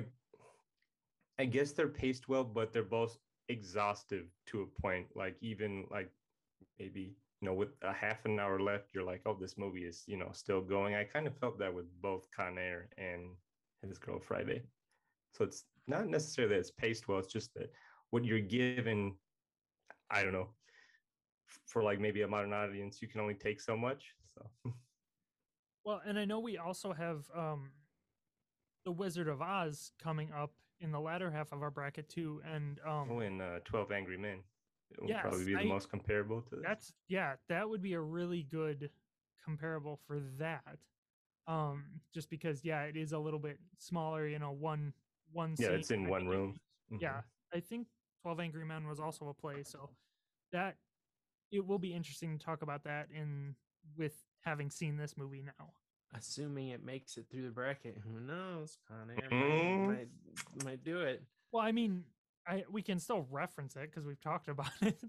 [1.40, 5.08] I guess they're paced well, but they're both exhaustive to a point.
[5.16, 6.12] Like even like
[6.80, 10.04] maybe you know with a half an hour left, you're like, oh, this movie is
[10.08, 10.96] you know still going.
[10.96, 13.36] I kind of felt that with both Con Air and
[13.88, 14.64] His Girl Friday.
[15.34, 17.20] So it's not necessarily that it's paced well.
[17.20, 17.72] It's just that
[18.10, 19.14] what you're given,
[20.10, 20.50] I don't know,
[21.66, 24.16] for like maybe a modern audience, you can only take so much.
[24.34, 24.72] So
[25.86, 27.72] Well, and I know we also have um
[28.84, 32.80] the Wizard of Oz coming up in the latter half of our bracket too, and
[32.86, 34.40] um oh, and uh, Twelve Angry Men
[34.92, 36.64] it will Yes, probably be the I- most comparable to this.
[36.66, 38.90] that's yeah, that would be a really good
[39.44, 40.78] comparable for that.
[41.48, 44.94] Um, just because yeah, it is a little bit smaller, you know, one
[45.32, 45.56] one.
[45.58, 46.60] yeah, scene, it's in I one think it- room.
[46.94, 47.02] Mhm.
[47.02, 47.22] Yeah,
[47.54, 47.88] I think
[48.22, 49.90] Twelve Angry Men was also a play, so
[50.52, 50.78] that
[51.52, 53.56] it will be interesting to talk about that in
[53.96, 55.74] with having seen this movie now.
[56.14, 57.98] assuming it makes it through the bracket.
[57.98, 58.78] Who knows?
[58.88, 59.88] Con Air Mm.
[59.88, 60.08] might,
[60.56, 61.22] might, might do it.
[61.52, 62.06] Well, I mean,
[62.48, 64.99] I we can still reference it because we've talked about it.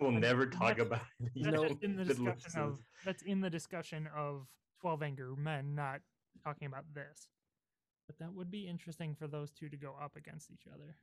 [0.00, 1.44] We'll never talk about it.
[1.44, 4.46] That's in the discussion of that's in the discussion of
[4.80, 6.00] Twelve Angry Men, not
[6.44, 7.28] talking about this.
[8.06, 10.96] But that would be interesting for those two to go up against each other.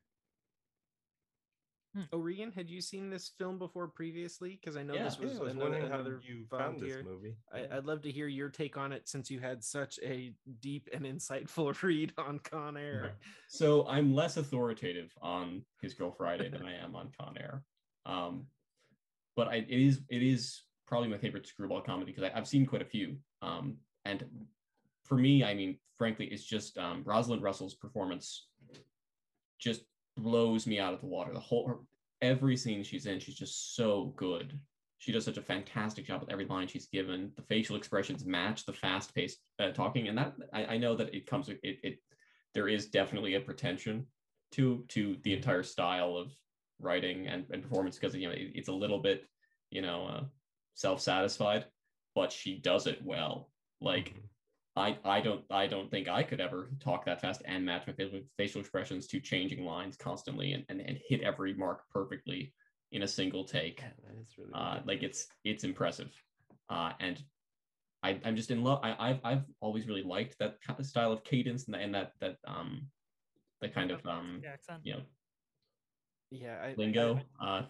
[2.11, 4.60] O'Regan, had you seen this film before previously?
[4.60, 6.80] Because I know Yeah, this Yeah, was I was another, wondering how another you found
[6.80, 7.03] this volunteer.
[7.03, 7.36] movie.
[7.53, 10.90] I, I'd love to hear your take on it since you had such a deep
[10.94, 13.18] and insightful read on Con Air.
[13.48, 17.64] So I'm less authoritative on His Girl Friday than I am on Con Air.
[18.06, 18.48] Um,
[19.36, 22.82] but I, it is it is probably my favorite screwball comedy because I've seen quite
[22.82, 23.18] a few.
[23.41, 24.26] Um, and
[25.06, 28.48] for me, I mean, frankly, it's just um, Rosalind Russell's performance
[29.60, 29.84] just
[30.18, 31.34] blows me out of the water.
[31.34, 31.76] The whole her,
[32.22, 34.60] every scene she's in, she's just so good.
[34.99, 37.31] She does such a fantastic job with every line she's given.
[37.35, 41.27] The facial expressions match the fast-paced uh, talking, and that I, I know that it
[41.27, 41.99] comes it, it
[42.53, 44.07] there is definitely a pretension
[44.52, 46.31] to to the entire style of
[46.80, 49.26] writing and, and performance because you know it, it's a little bit
[49.72, 50.23] you know uh,
[50.76, 51.65] self-satisfied
[52.15, 53.49] but she does it well
[53.81, 54.30] like Mhm.
[54.76, 57.94] I, I don't I don't think I could ever talk that fast and match my
[57.94, 62.54] facial, facial expressions to changing lines constantly and, and, and hit every mark perfectly
[62.91, 63.82] in a single take.
[63.82, 66.12] Yeah, that is really Uh, like it's it's impressive,
[66.70, 67.24] uh, and
[68.02, 68.80] I, I'm just in love.
[68.84, 72.14] I, I've I've always really liked that kind of style of cadence and, and that
[72.20, 72.90] that um
[73.62, 75.02] the kind of um The you know
[76.32, 77.22] Yeah, I, lingo.
[77.40, 77.66] I- Uh,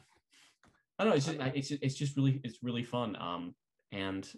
[1.00, 1.16] I don't know.
[1.18, 3.16] It's just, I- it's just, it's just really it's really fun.
[3.18, 3.56] Um,
[3.92, 4.32] and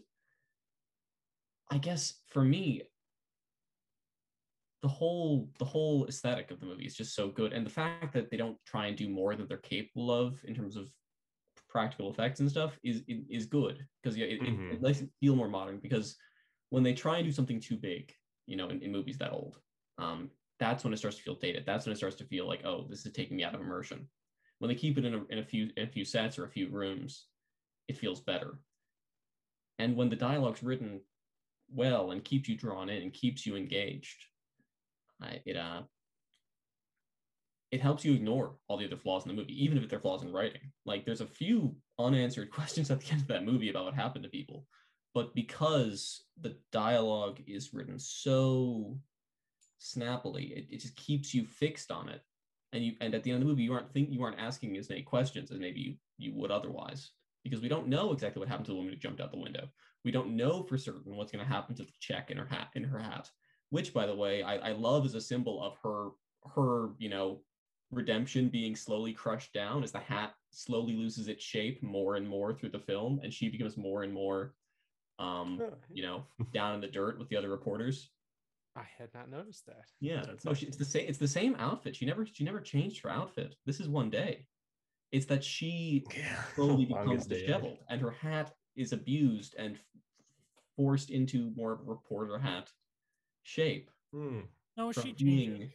[1.69, 2.83] I guess for me,
[4.81, 8.13] the whole the whole aesthetic of the movie is just so good, and the fact
[8.13, 10.91] that they don't try and do more than they're capable of in terms of
[11.69, 14.73] practical effects and stuff is is good because yeah, it, it, Mhm.
[14.73, 15.79] it makes it feel more modern.
[15.79, 16.17] Because
[16.69, 18.13] when they try and do something too big,
[18.47, 19.59] you know, in, in movies that old,
[19.97, 20.29] um,
[20.59, 21.65] that's when it starts to feel dated.
[21.65, 24.09] That's when it starts to feel like, oh, this is taking me out of immersion.
[24.59, 26.49] When they keep it in a, in a few in a few sets or a
[26.49, 27.27] few rooms,
[27.87, 28.59] it feels better.
[29.79, 31.01] And when the dialogue's written
[31.69, 34.25] well and keeps you drawn in and keeps you engaged,
[35.45, 35.81] it uh,
[37.71, 40.23] it helps you ignore all the other flaws in the movie, even if they're flaws
[40.23, 40.71] in writing.
[40.85, 44.23] Like there's a few unanswered questions at the end of that movie about what happened
[44.23, 44.65] to people,
[45.13, 48.97] but because the dialogue is written so
[49.77, 52.21] snappily, it, it just keeps you fixed on it.
[52.73, 54.75] And you and at the end of the movie, you aren't think you aren't asking
[54.77, 57.11] as many questions as maybe you, you would otherwise.
[57.43, 59.69] Because we don't know exactly what happened to the woman who jumped out the window.
[60.05, 62.69] We don't know for certain what's going to happen to the check in her hat
[62.75, 63.29] in her hat,
[63.71, 66.11] which by the way, I, I love as a symbol of her
[66.55, 67.41] her, you know,
[67.91, 72.53] redemption being slowly crushed down as the hat slowly loses its shape more and more
[72.53, 74.53] through the film, and she becomes more and more
[75.17, 78.09] um, Oh, you know, down in the dirt with the other reporters.
[78.75, 79.85] I had not noticed that.
[80.01, 81.07] Yeah, That's no, she, it's the same.
[81.07, 81.95] It's the same outfit.
[81.95, 83.55] She never she never changed her outfit.
[83.65, 84.47] This is one day.
[85.11, 86.03] It's that she
[86.55, 89.81] slowly Longest becomes day disheveled, and her hat is abused and f-
[90.75, 92.71] forced into more of a reporter hat
[93.43, 94.41] shape Hmm.
[94.77, 95.73] No, from she being, changes.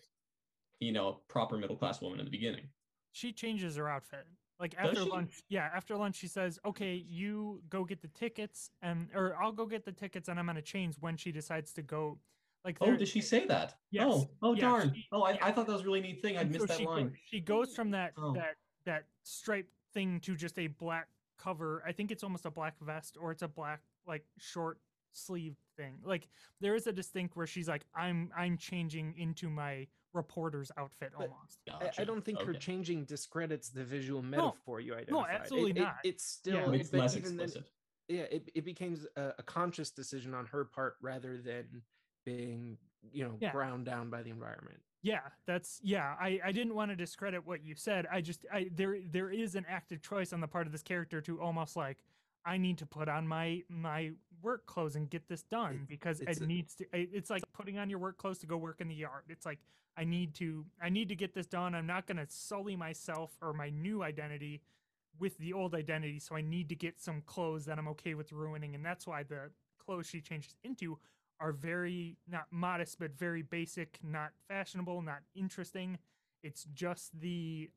[0.79, 2.69] you know, a proper middle class woman in the beginning.
[3.13, 4.27] She changes her outfit.
[4.59, 5.71] Like after lunch, yeah.
[5.75, 9.85] After lunch, she says, "Okay, you go get the tickets, and or I'll go get
[9.87, 12.19] the tickets, and I'm gonna change when she decides to go."
[12.65, 13.79] Like, Oh, there- did she say that?
[13.91, 14.07] Yes.
[14.07, 14.95] Oh, oh Yeah, darn.
[14.95, 15.47] she- oh, I, yeah.
[15.47, 16.37] I thought that was a really neat thing.
[16.37, 17.17] I'd and missed so that she line.
[17.25, 18.35] she goes from that Oh.
[18.35, 21.09] that that striped thing to just a black
[21.43, 21.83] cover.
[21.87, 24.79] I think it's almost a black vest or it's a black like short
[25.13, 25.95] sleeve thing.
[26.05, 26.29] Like
[26.61, 31.29] there is a distinct where she's like, I'm I'm changing into my reporter's outfit But-
[31.31, 31.59] almost.
[31.99, 35.31] I, I don't think her changing discredits the visual metaphor you identified.
[35.35, 35.97] It- absolutely it- not.
[36.05, 37.53] it's still, But it's but less even then-
[38.09, 41.83] yeah, it, it becomes a, a conscious decision on her part rather than
[42.27, 42.77] being,
[43.13, 43.53] you know, Yeah.
[43.53, 44.81] ground down by the environment.
[45.03, 46.15] Yeah, that's yeah.
[46.21, 48.07] I I didn't want to discredit what you said.
[48.13, 51.21] I just I there there is an active choice on the part of this character
[51.23, 52.05] to almost like
[52.45, 54.13] I need to put on my my
[54.43, 56.87] work clothes and get this done It- because it a- needs to.
[56.93, 59.25] It's like putting on your work clothes to go work in the yard.
[59.29, 59.59] It's like
[59.97, 61.75] I need to I need to get this done.
[61.75, 64.61] I'm not gonna sully myself or my new identity
[65.19, 66.19] with the old identity.
[66.19, 69.23] So I need to get some clothes that I'm okay with ruining, and that's why
[69.23, 70.99] the clothes she changes into
[71.41, 75.99] are very not modest but very basic, not fashionable, not interesting.
[76.43, 77.71] It's just the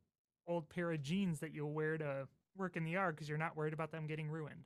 [0.47, 2.27] old pair of jeans that you'll wear to
[2.57, 4.65] work in the yard because you're not worried about them getting ruined.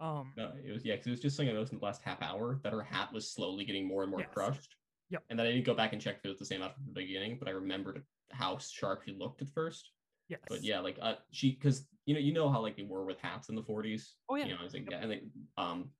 [0.00, 2.02] Um, No, it was yeah, because it was just something I noticed in the last
[2.02, 4.30] half hour that her hat was slowly getting more and more Yes.
[4.32, 4.76] crushed.
[5.10, 5.24] Yep.
[5.30, 6.86] And then I didn't go back and check if it was the same outfit from
[6.94, 9.90] the beginning, but I remembered how sharp she looked at first.
[10.28, 10.40] yes.
[10.48, 13.18] But yeah, like uh, she, because you know, you know how like they were with
[13.18, 14.12] hats in the 40s.
[14.28, 14.44] Oh, yeah.
[14.44, 15.22] You know, I was like, yeah, and they,
[15.56, 15.90] um,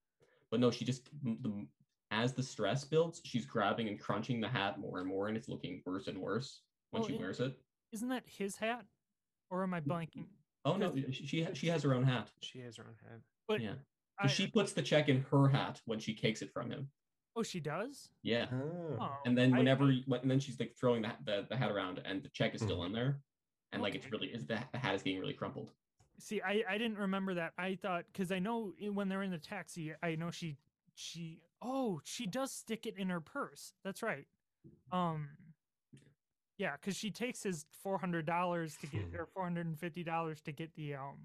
[0.50, 1.66] but no, she just the
[2.10, 5.48] as the stress builds, she's grabbing and crunching the hat more and more, and it's
[5.48, 6.60] looking worse and worse
[6.90, 7.58] when Well, she it- wears it.
[7.92, 8.84] Isn't that his hat?
[9.50, 10.26] Or am I blanking?
[10.64, 12.30] Oh no, she she, she has her own hat.
[12.40, 13.20] She has her own hat.
[13.46, 13.74] But Yeah,
[14.18, 16.90] I, she puts the check in her hat when she takes it from him.
[17.34, 18.10] oh, she does.
[18.22, 18.46] Yeah.
[18.52, 18.96] Oh.
[19.00, 21.46] Oh, and then oh, whenever I- you- when- and then she's like throwing the, the
[21.48, 22.96] the hat around and the check is still in mm-hmm.
[22.96, 23.20] there
[23.72, 25.70] and like it's really is the, the hat is getting really crumpled
[26.18, 27.52] See, I I didn't remember that.
[27.56, 30.56] I thought because I know eh, when they're in the taxi, I know she
[30.94, 33.72] she oh she does stick it in her purse.
[33.84, 34.26] That's right.
[34.92, 35.28] Um,
[36.58, 40.02] yeah, because she takes his four hundred dollars to get or four hundred and fifty
[40.02, 41.18] dollars to get the um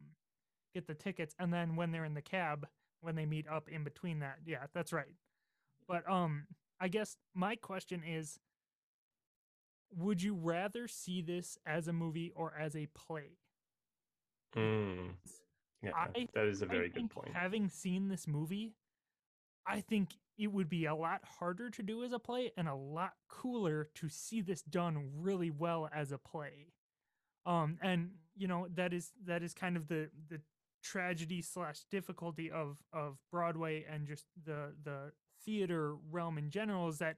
[0.73, 2.67] get the tickets, and then when they're in the cab
[3.01, 5.15] when they meet up in between that, yeah, that's right.
[5.87, 6.47] But um,
[6.79, 8.39] I guess my question is.
[9.95, 13.37] Would you rather see this as a movie or as a play?
[14.55, 15.09] Hmm.
[15.83, 17.29] Yeah, I- that is a very good point.
[17.33, 18.73] Having seen this movie,
[19.67, 22.75] I think it would be a lot harder to do as a play and a
[22.75, 26.71] lot cooler to see this done really well as a play.
[27.45, 30.39] Um, and you know that is that is kind of the the
[30.83, 35.11] tragedy slash difficulty of of Broadway and just the the
[35.45, 37.17] theater realm in general is that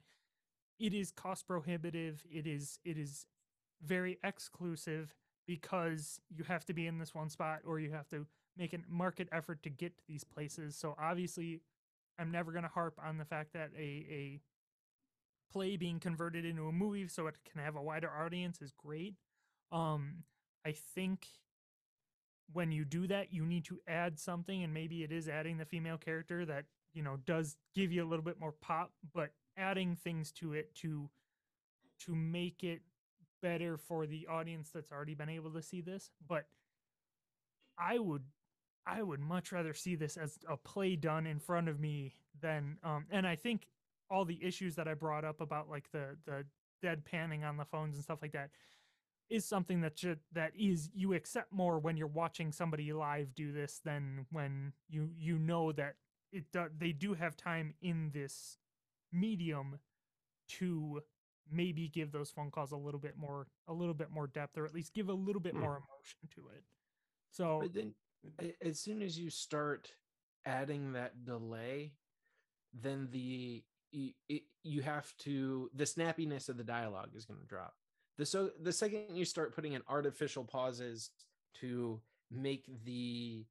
[0.79, 2.23] it is cost prohibitive.
[2.29, 3.25] It is it is
[3.83, 5.13] very exclusive
[5.47, 8.25] because you have to be in this one spot or you have to
[8.57, 10.75] make a market effort to get to these places.
[10.75, 11.61] So obviously,
[12.19, 14.41] I'm never going to harp on the fact that a a
[15.51, 19.15] play being converted into a movie so it can have a wider audience is great.
[19.71, 20.23] Um,
[20.65, 21.27] I think
[22.51, 25.65] when you do that, you need to add something, and maybe it is adding the
[25.65, 29.95] female character that you know does give you a little bit more pop, but adding
[29.95, 31.09] things to it to
[31.99, 32.81] to make it
[33.41, 36.09] better for the audience that's already been able to see this.
[36.27, 36.45] But
[37.77, 38.23] I would
[38.85, 42.77] I would much rather see this as a play done in front of me than
[42.83, 43.67] um and I think
[44.09, 46.45] all the issues that I brought up about like the the
[46.81, 48.49] dead panning on the phones and stuff like that
[49.29, 53.51] is something that should that is you accept more when you're watching somebody live do
[53.51, 55.95] this than when you you know that
[56.31, 58.57] it do, they do have time in this
[59.11, 59.79] medium
[60.47, 61.01] to
[61.51, 64.65] maybe give those phone calls a little bit more a little bit more depth or
[64.65, 65.61] at least give a little bit Hmm.
[65.61, 66.63] more emotion to it
[67.31, 67.95] so But then,
[68.61, 69.91] as soon as you start
[70.45, 71.93] adding that delay,
[72.73, 77.73] then the you, have to the snappiness of the dialogue is going to drop.
[78.18, 81.11] The so the second you start putting in artificial pauses
[81.61, 83.45] to make the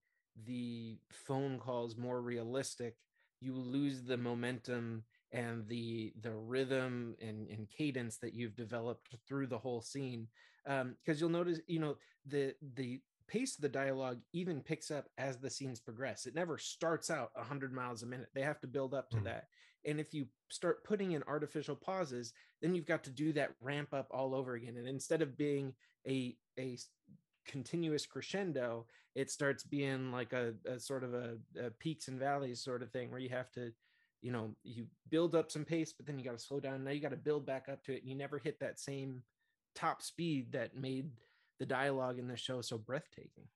[0.47, 2.97] the phone calls more realistic,
[3.41, 9.47] you lose the momentum and the the rhythm and, and cadence that you've developed through
[9.47, 10.29] the whole scene.
[10.67, 11.97] Um, because you'll notice, you know,
[12.27, 16.27] the the pace of the dialogue even picks up as the scenes progress.
[16.27, 18.29] It never starts out 100 miles a minute.
[18.35, 19.25] They have to build up to Mhm.
[19.25, 19.49] that.
[19.85, 23.93] And if you start putting in artificial pauses, then you've got to do that ramp
[23.93, 24.77] up all over again.
[24.77, 25.75] And instead of being
[26.07, 26.79] a a
[27.47, 32.63] continuous crescendo it starts being like a, a sort of a, a peaks and valleys
[32.63, 33.71] sort of thing where you have to
[34.23, 36.91] you know you build up some pace but then you got to slow down now
[36.91, 39.23] you got to build back up to it and you never hit that same
[39.75, 41.11] top speed that made
[41.59, 43.49] the dialogue in the show so breathtaking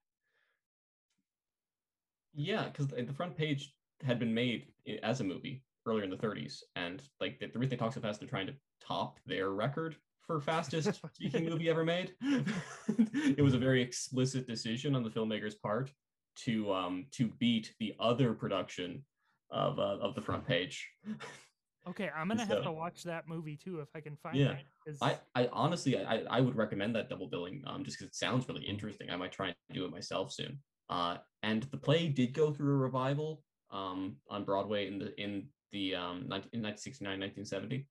[2.34, 4.68] Yeah, because the front page had been made
[5.02, 8.00] as a movie earlier in the 30s, and like the, the reason they talk so
[8.00, 12.12] fast, they're trying to top their record for fastest speaking movie ever made.
[12.22, 15.90] it was a very explicit decision on the filmmaker's part
[16.36, 19.04] to um to beat the other production
[19.50, 20.88] of uh, of the front page.
[21.88, 24.40] Okay, I'm gonna have to watch that movie too if I can find it.
[24.40, 24.66] Yeah, it.
[24.84, 28.14] 'cause- I, I honestly I, I would recommend that double billing um just because it
[28.16, 29.10] sounds really interesting.
[29.10, 30.58] I might try and do it myself soon.
[30.90, 35.48] Uh, and the play did go through a revival um on Broadway in the in
[35.72, 37.86] the um in 1969 1970.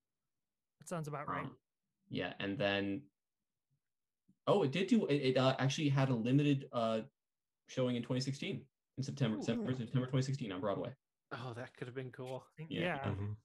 [0.79, 1.45] that sounds about right.
[1.45, 1.55] Um,
[2.09, 3.01] yeah, and then
[4.47, 7.01] oh, it did do it, it uh, actually had a limited uh
[7.67, 8.65] showing in 2016
[8.97, 9.41] in September Ooh.
[9.41, 10.93] September, September 2016 on Broadway.
[11.33, 12.81] oh that could have been cool yeah.
[12.81, 13.03] yeah.
[13.09, 13.35] Mhm.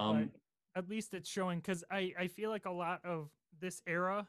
[0.00, 0.30] Um
[0.76, 3.28] at least it's showing because I, I feel like a lot of
[3.60, 4.28] this era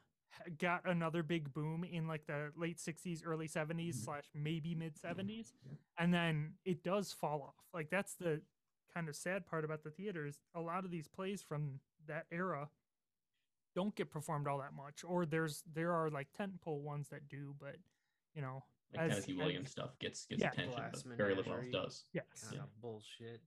[0.57, 5.52] got another big boom in like the late 60s early 70s slash maybe mid 70s
[5.99, 7.56] and then it does fall off.
[7.73, 8.41] Like that's the
[8.93, 12.68] kind of sad part about the theaters a lot of these plays from that era
[13.76, 17.53] don't get performed all that much or there's there are like tentpole ones that do
[17.60, 17.76] but
[18.35, 20.49] you know like as- Tennessee as- Williams stuff gets gets Yeah.
[20.52, 22.03] attention, Glass but very little else does.
[22.14, 22.26] yes.
[22.49, 23.41] kind of bullshit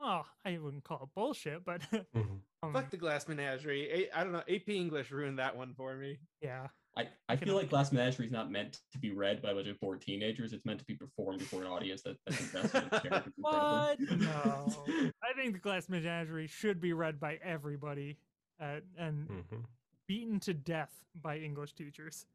[0.00, 1.80] well i wouldn't call it bullshit but
[2.16, 2.40] Mhm.
[2.62, 5.94] um, fuck the glass menagerie A- i don't know ap english ruined that one for
[5.96, 9.50] me yeah I, I feel like Glass Menagerie is not meant to be read by
[9.50, 10.52] a bunch of bored teenagers.
[10.52, 13.98] It's meant to be performed before an audience that, that's invested in the characters What?
[14.20, 14.84] No.
[15.20, 18.16] I think the Glass Menagerie should be read by everybody
[18.60, 19.64] uh, and Mhm.
[20.06, 22.26] beaten to death by English teachers.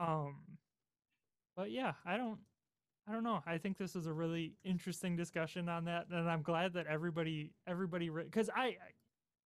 [0.00, 0.34] Um,
[1.56, 2.40] but yeah, I don't,
[3.08, 3.42] I don't know.
[3.46, 7.52] I think this is a really interesting discussion on that, and I'm glad that everybody,
[7.66, 8.76] everybody, because I,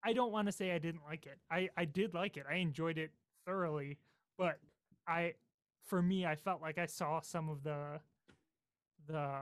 [0.05, 1.39] I, don't want to say I didn't like it.
[1.51, 2.45] I, I did like it.
[2.51, 3.13] I enjoyed it
[3.47, 3.97] thoroughly,
[4.37, 4.59] but
[5.09, 5.35] I,
[5.87, 8.01] for me, I felt like I saw some of the,
[9.09, 9.39] the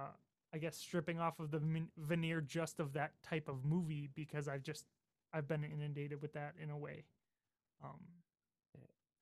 [0.54, 1.60] I guess stripping off of the
[1.98, 4.84] veneer just of that type of movie because I've just
[5.32, 7.02] I've been inundated with that in a way.
[7.82, 7.98] Um,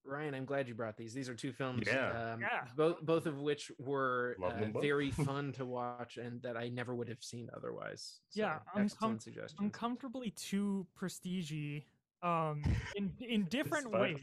[0.04, 1.14] Ryan, I'm glad you brought these.
[1.14, 2.32] These are two films, Yeah.
[2.34, 2.66] um, Yeah.
[2.76, 4.82] both both of which were uh, both.
[4.82, 5.10] very
[5.40, 8.20] fun to watch and that I never would have seen otherwise.
[8.32, 9.60] Yeah, So, excellent uncom- suggestions.
[9.60, 11.84] uncomfortably too prestigey
[12.22, 12.62] um
[12.94, 14.20] in in different ways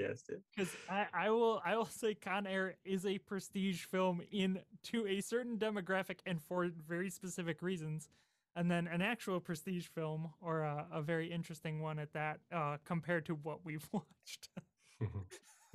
[0.55, 5.05] because I, I will I will say Con Air is a prestige film in to
[5.07, 8.09] a certain demographic and for very specific reasons,
[8.55, 12.77] and then an actual prestige film or a, a very interesting one at that uh,
[12.85, 14.49] compared to what we've watched.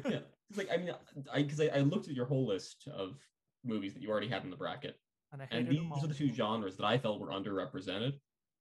[0.05, 0.19] Yeah,
[0.49, 0.93] it's like I mean,
[1.33, 3.17] I because I, I looked at your whole list of
[3.65, 4.99] movies that you already had in the bracket,
[5.33, 8.13] and I and these are the two genres that I felt were underrepresented.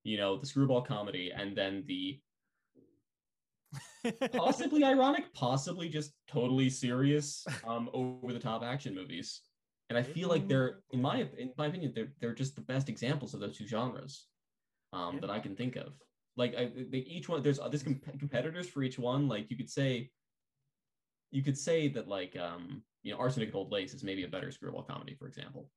[0.04, 2.20] You know, the screwball comedy, and then the
[4.34, 9.42] possibly ironic, possibly just totally serious, um, over the top action movies.
[9.90, 12.90] And I feel like they're, in my in my opinion, they're they're just the best
[12.90, 14.28] examples of those two genres,
[14.92, 15.22] um, Yeah.
[15.22, 15.94] that I can think of.
[16.36, 19.28] Like I, they, each one, there's there's comp- competitors for each one.
[19.28, 20.10] Like you could say,
[21.34, 24.28] you could say that like um, you know, Arsenic and Old Lace is maybe a
[24.28, 25.70] better screwball comedy, for example.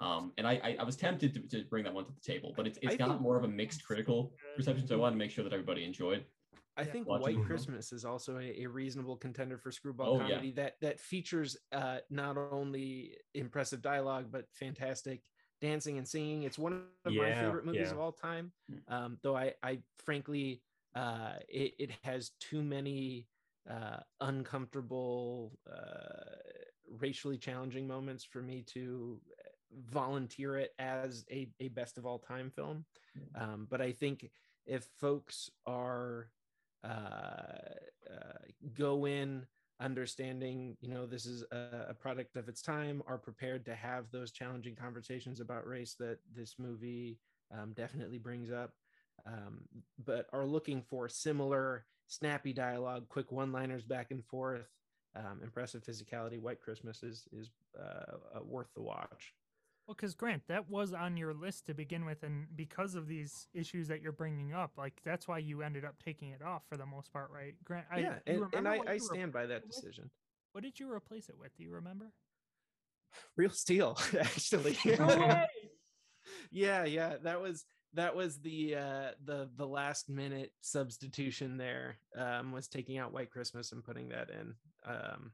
[0.00, 2.52] Um, and I, I I was tempted to, to bring that one to the table,
[2.56, 4.58] but it's I it's got think- more of a mixed critical Good.
[4.58, 6.24] reception, so I wanted to make sure that everybody enjoyed.
[6.78, 7.44] I think White them.
[7.44, 10.28] Christmas is also a, a reasonable contender for screwball Oh, yeah.
[10.34, 15.22] comedy that that features uh, not only impressive dialogue but fantastic
[15.62, 16.42] dancing and singing.
[16.42, 17.92] It's one of my favorite movies yeah.
[17.92, 18.52] of all time.
[18.70, 18.92] Mm.
[18.92, 20.60] Um, though I, I frankly,
[20.94, 23.26] uh, it, it has too many
[23.70, 26.36] uh, uncomfortable, uh,
[26.98, 29.20] racially challenging moments for me to
[29.90, 32.84] volunteer it as a, a best of all time film.
[33.34, 34.30] Um, but I think
[34.66, 36.30] if folks are
[36.84, 36.88] uh,
[38.08, 38.38] uh,
[38.74, 39.46] go in
[39.80, 44.10] understanding, you know, this is a, a product of its time, are prepared to have
[44.10, 47.18] those challenging conversations about race that this movie
[47.52, 48.72] um, definitely brings up,
[49.26, 49.60] um,
[50.04, 54.68] but are looking for similar snappy dialogue, quick one-liners back and forth,
[55.14, 56.40] um, impressive physicality.
[56.40, 59.34] White Christmas is is uh, uh, worth the watch.
[59.86, 63.46] Well, because Grant, that was on your list to begin with, and because of these
[63.54, 66.76] issues that you're bringing up, like that's why you ended up taking it off for
[66.76, 67.54] the most part, right?
[67.64, 70.10] Grant, I, yeah, and, and I, I stand by that decision.
[70.52, 71.56] What did you replace it with?
[71.56, 72.06] Do you remember?
[73.36, 74.76] Real Steel, actually.
[74.98, 75.44] No
[76.50, 77.64] yeah yeah that was
[77.94, 83.30] that was the uh the the last minute substitution there um was taking out white
[83.30, 84.54] christmas and putting that in
[84.86, 85.32] um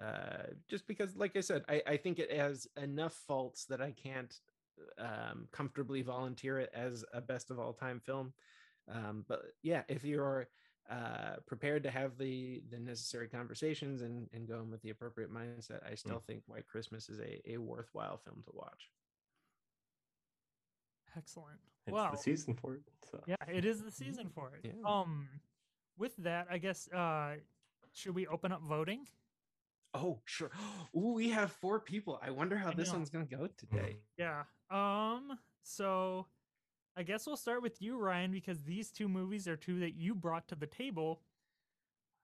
[0.00, 3.92] uh, just because, like I said, I, I think it has enough faults that I
[3.92, 4.34] can't
[4.98, 8.32] um, comfortably volunteer it as a best of all time film.
[8.90, 10.48] Um, but yeah, if you're
[10.90, 15.86] uh, prepared to have the the necessary conversations and and going with the appropriate mindset,
[15.88, 18.90] I still think White Christmas is a, a worthwhile film to watch.
[21.16, 21.58] Excellent.
[21.86, 22.82] It's well, the season for it.
[23.10, 23.20] So.
[23.26, 24.64] yeah, it is the season for it.
[24.64, 24.88] Yeah.
[24.88, 25.28] Um,
[25.98, 27.34] with that, I guess uh,
[27.92, 29.06] should we open up voting?
[29.94, 30.50] Oh, sure.
[30.96, 32.20] Ooh, we have four people.
[32.22, 32.98] I wonder how I this know.
[32.98, 33.98] one's gonna go today.
[34.18, 34.44] Yeah.
[34.70, 35.38] Um.
[35.64, 36.26] So,
[36.96, 40.14] I guess we'll start with you, Ryan, because these two movies are two that you
[40.14, 41.20] brought to the table.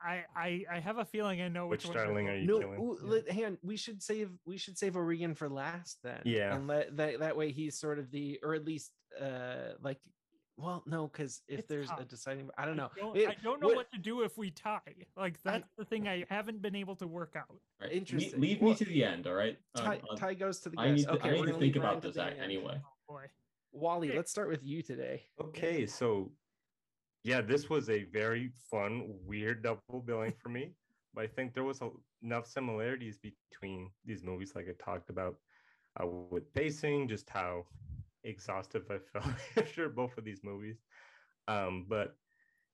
[0.03, 2.47] I I, I have a feeling I know which, Which one you're darling are you
[2.47, 2.81] No, killing?
[2.81, 3.11] ooh, Yeah.
[3.11, 3.59] let, hang on.
[3.63, 4.31] We should save.
[4.47, 6.21] We should save O'Regan for last then.
[6.25, 6.55] Yeah.
[6.55, 9.99] and let that that way he's sort of the, or at least, uh, like,
[10.57, 12.91] well, no, because if It's there's a deciding, I don't know.
[12.97, 14.81] I don't, It- I don't know what- what to do if we tie.
[15.17, 17.57] Like that's the thing I haven't been able to work out.
[17.81, 17.93] Right.
[17.93, 18.41] Interesting.
[18.41, 19.57] Leave, leave Well, me to the end, all right?
[19.77, 21.77] Um, Tie, uh, tie goes to the I need to, okay, I need to think
[21.77, 22.41] about to this the a- end.
[22.41, 22.81] anyway.
[22.85, 23.25] Oh boy.
[23.73, 24.17] Wally, Okay.
[24.17, 25.27] let's start with you today.
[25.41, 26.33] Okay, so
[27.25, 30.73] yeah, this was a very fun, weird double billing for me.
[31.15, 31.91] But I think there was a,
[32.23, 35.37] enough similarities between these movies, like I talked about
[36.01, 37.65] uh, with pacing, just how
[38.25, 40.77] exhaustive I felt after both of these movies.
[41.49, 42.17] Um, but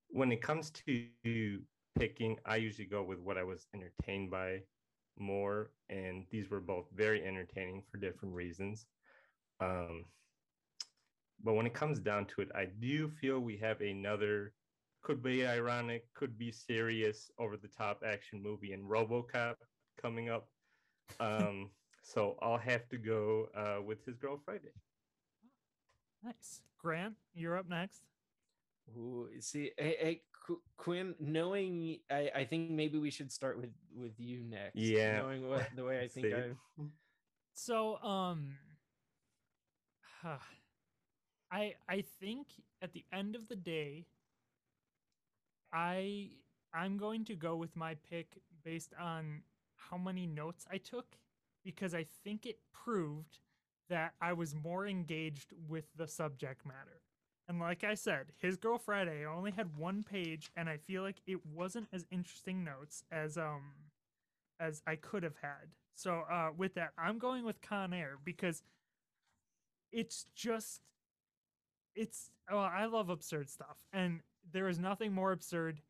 [0.09, 1.59] when it comes to
[1.99, 4.61] picking, I usually go with what I was entertained by
[5.19, 8.87] more, and these were both very entertaining for different reasons.
[9.61, 10.05] Um,
[11.45, 14.53] but when it comes down to it, I do feel we have another
[15.03, 19.57] could be ironic, could be serious, over the top action movie in RoboCop
[20.01, 20.49] coming up.
[21.21, 21.71] Um,
[22.03, 24.73] so I'll have to go uh, with his girl Friday.
[26.25, 26.63] Nice.
[26.79, 28.01] Grant, you're up next.
[28.97, 33.71] Ooh, see, hey, hey, Qu- Quinn, knowing, I, I think maybe we should start with
[33.95, 34.75] with you next.
[34.75, 36.85] Yeah, knowing what the way I think I.
[37.55, 38.57] So, um,
[41.55, 42.49] I I think
[42.83, 44.07] at the end of the day,
[45.73, 46.31] I
[46.73, 49.43] I'm going to go with my pick based on
[49.77, 51.17] how many notes I took
[51.65, 53.39] because I think it proved
[53.89, 57.03] that I was more engaged with the subject matter.
[57.49, 61.21] And like I said, his girl Friday only had one page and I feel like
[61.27, 63.63] it wasn't as interesting notes as um
[64.59, 65.77] as I could have had.
[65.95, 68.65] So uh with that, I'm going with Con Air because
[69.93, 70.81] it's just
[71.95, 74.21] it's well, I love absurd stuff and
[74.53, 75.81] there is nothing more absurd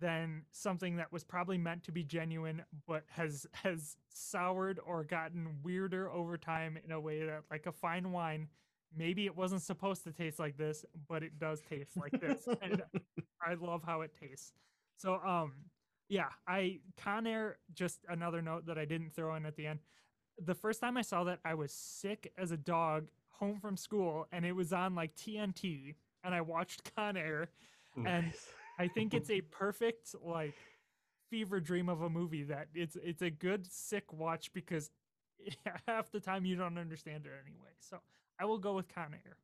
[0.00, 5.48] than something that was probably meant to be genuine but has has soured or gotten
[5.62, 8.48] weirder over time in a way that like a fine wine
[8.96, 12.82] maybe it wasn't supposed to taste like this but it does taste like this and
[13.46, 14.52] i love how it tastes.
[14.96, 15.52] So um
[16.08, 19.80] yeah i con air just another note that i didn't throw in at the end.
[20.42, 23.08] The first time i saw that i was sick as a dog
[23.40, 27.48] home from school and it was on like tnt and i watched con air
[28.06, 28.32] And-
[28.78, 30.54] I think it's a perfect like
[31.28, 34.90] fever dream of a movie that it's it's a good sick watch because
[35.86, 37.74] half the time you don't understand it anyway.
[37.80, 37.98] So
[38.38, 39.36] I will go with Con Air.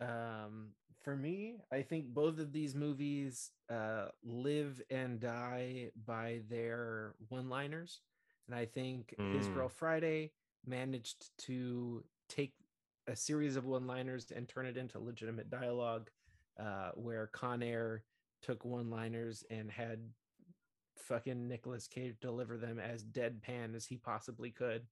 [0.00, 0.68] Um,
[1.02, 8.00] for me, I think both of these movies uh, live and die by their one-liners,
[8.46, 9.54] and I think His Mm.
[9.54, 10.32] Girl Friday
[10.66, 12.52] managed to take
[13.06, 16.10] a series of one-liners and turn it into legitimate dialogue,
[16.58, 18.04] uh, where Con Air
[18.42, 20.00] took one-liners and had
[20.96, 24.86] fucking Nicolas Cage deliver them as deadpan as he possibly could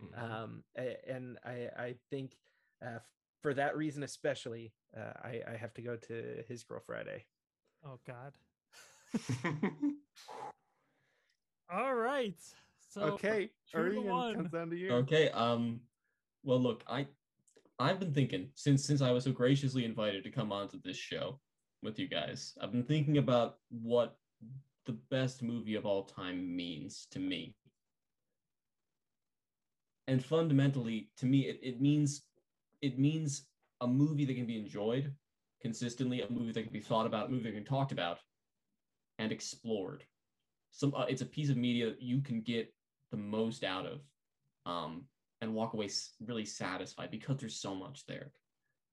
[0.00, 0.22] Mhm.
[0.22, 0.64] um
[1.08, 2.38] and i i think
[2.80, 3.00] uh
[3.42, 7.24] for that reason especially uh i i have to go to his girl friday
[7.84, 8.32] Oh God.
[11.70, 12.40] All right.
[12.90, 15.30] So okay Arian, comes down to you Okay.
[15.30, 15.80] Um.
[16.42, 17.06] Well, look, I,
[17.78, 21.40] I've been thinking since since I was so graciously invited to come onto this show
[21.82, 22.54] with you guys.
[22.60, 24.16] I've been thinking about what
[24.86, 27.54] the best movie of all time means to me.
[30.06, 32.22] And fundamentally, to me, it, it means
[32.80, 33.46] it means
[33.80, 35.12] a movie that can be enjoyed
[35.60, 38.18] consistently, a movie that can be thought about, a movie that can be talked about,
[39.18, 40.04] and explored.
[40.70, 42.72] Some uh, it's a piece of media you can get
[43.10, 44.00] the most out of,
[44.66, 45.04] um,
[45.40, 45.88] and walk away
[46.26, 48.32] really satisfied because there's so much there.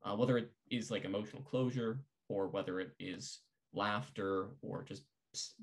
[0.04, 2.00] Uh, whether it is like emotional closure
[2.30, 3.40] or whether it is
[3.74, 5.04] laughter or just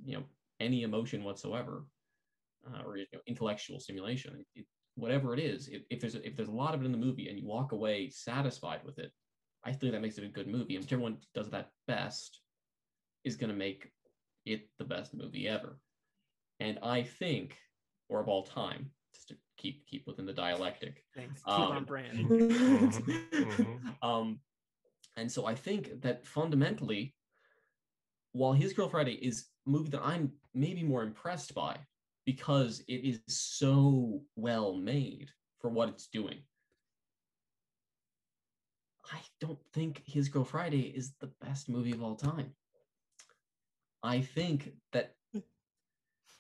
[0.05, 0.25] you know
[0.61, 1.87] any emotion whatsoever,
[2.67, 6.37] uh, or you know, intellectual stimulation, it, whatever it is, if, if there's a, if
[6.37, 9.13] there's a lot of it in the movie and you walk away satisfied with it,
[9.65, 10.77] I think that makes it a good movie.
[10.77, 12.41] And whichever one does that best
[13.25, 13.91] is going to make
[14.45, 15.79] it the best movie ever.
[16.61, 17.57] and I think,
[18.09, 21.05] or of all time, just to keep keep within the dialectic.
[21.15, 21.43] Thanks.
[21.43, 22.19] Keep Um, on brand.
[22.29, 23.95] mhm.
[24.03, 24.41] um,
[25.17, 27.15] and so I think that fundamentally,
[28.33, 31.77] while His Girl Friday is a movie that I'm maybe more impressed by
[32.25, 35.31] because it is so well made
[35.61, 36.39] for what it's doing.
[39.13, 42.55] I don't think His Girl Friday is the best movie of all time.
[44.03, 45.15] I think that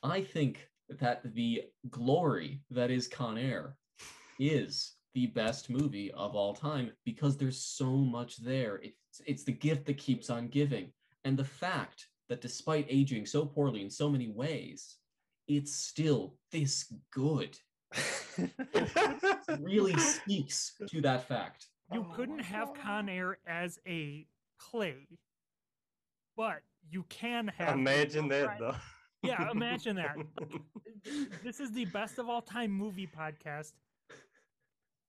[0.02, 0.68] I think
[1.00, 3.76] that the glory that is Con Air
[4.38, 8.80] is the best movie of all time because there's so much there.
[8.82, 10.92] It's it's the gift that keeps on giving.
[11.24, 14.96] And the fact that despite aging so poorly in so many ways,
[15.48, 17.58] it's still this good
[19.60, 21.66] really speaks to that fact.
[21.92, 24.26] You Oh couldn't have Con Air as a
[24.58, 25.08] play,
[26.36, 27.76] but you can have.
[27.76, 28.76] Imagine that though.
[29.22, 30.16] Yeah, imagine that.
[31.42, 33.72] this is the best of all time movie podcast.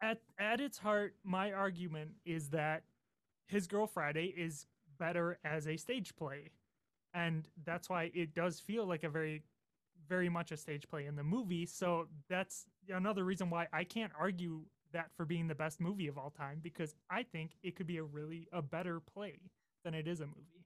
[0.02, 2.84] At at its heart, my argument is that
[3.48, 4.66] His Girl Friday is
[5.00, 6.52] better as a stage play.
[7.14, 9.44] And that's why it does feel like a very
[10.08, 11.66] very much a stage play in the movie.
[11.66, 16.18] So that's another reason why I can't argue that for being the best movie of
[16.18, 19.40] all time because I think it could be a really a better play
[19.84, 20.66] than it is a movie.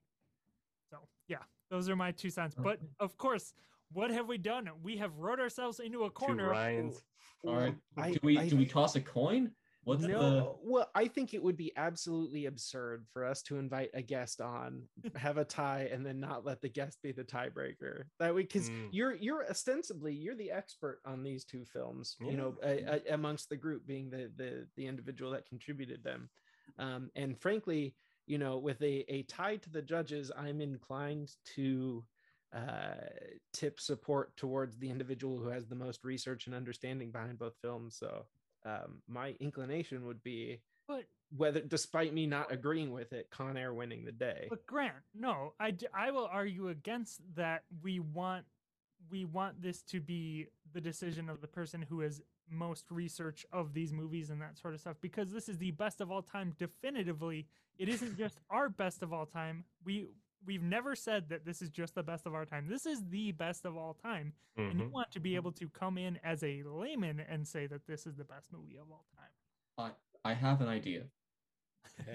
[0.90, 0.98] So,
[1.28, 1.38] yeah,
[1.70, 2.54] those are my two cents.
[2.56, 3.52] But of course,
[3.92, 4.68] what have we done?
[4.82, 6.50] We have wrote ourselves into a Two corner.
[6.50, 7.02] Ryans.
[7.44, 7.74] All right.
[7.96, 9.52] I- do we I- do we toss a coin?
[9.84, 14.02] What's no, well, I think it would be absolutely absurd for us to invite a
[14.02, 14.82] guest on,
[15.16, 18.02] have a tie, and then not let the guest be the tiebreaker.
[18.18, 18.88] That way, because Mm.
[18.90, 22.16] you're you're ostensibly you're the expert on these two films.
[22.20, 26.28] You know, a, a- amongst the group being the the the individual that contributed them,
[26.78, 27.94] um, and frankly,
[28.28, 32.04] you know, with a a tie to the judges, I'm inclined to
[32.54, 32.94] uh
[33.52, 37.94] tip support towards the individual who has the most research and understanding behind both films
[37.94, 38.24] so
[38.64, 41.04] um my inclination would be But
[41.36, 45.52] whether despite me not agreeing with it con air winning the day But Grant, no,
[45.60, 47.64] I, d- I will argue against that.
[47.82, 48.46] We want
[49.10, 53.72] we want this to be the decision of the person who has most research of
[53.74, 56.54] these movies and that sort of stuff because this is the best of all time
[56.58, 57.46] definitively.
[57.78, 59.64] It isn't just our best of all time.
[59.84, 60.06] We
[60.46, 62.68] we've never said that this is just the best of our time.
[62.68, 64.32] This is the best of all time.
[64.56, 64.92] And you Mhm.
[64.92, 68.14] want to be able to come in as a layman and say that this is
[68.16, 69.32] the best movie of all time.
[70.24, 71.04] I I have an idea.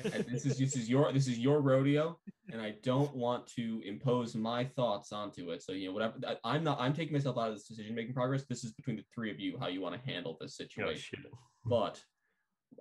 [0.06, 2.18] And this is this is your this is your rodeo,
[2.52, 5.62] and I don't want to impose my thoughts onto it.
[5.62, 6.14] So you know, whatever.
[6.26, 6.80] I, I'm not.
[6.80, 8.46] I'm taking myself out of this decision making progress.
[8.46, 11.20] This is between the three of you how you want to handle this Oh, situation.
[11.22, 11.32] shit.
[11.66, 12.02] But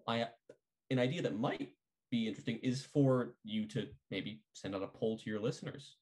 [0.07, 0.27] I
[0.91, 1.71] an idea that might
[2.11, 5.97] be interesting is for you to maybe send out a poll to your listeners.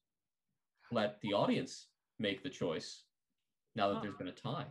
[0.91, 1.87] Let the audience
[2.19, 3.03] make the choice.
[3.75, 4.65] Now that there's been a tie.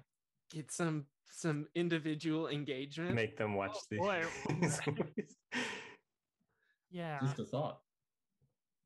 [0.53, 5.25] get some some individual engagement Make them watch Oh, the.
[6.93, 6.99] boy.
[6.99, 7.19] these movies.
[7.21, 7.81] yeah Just a thought.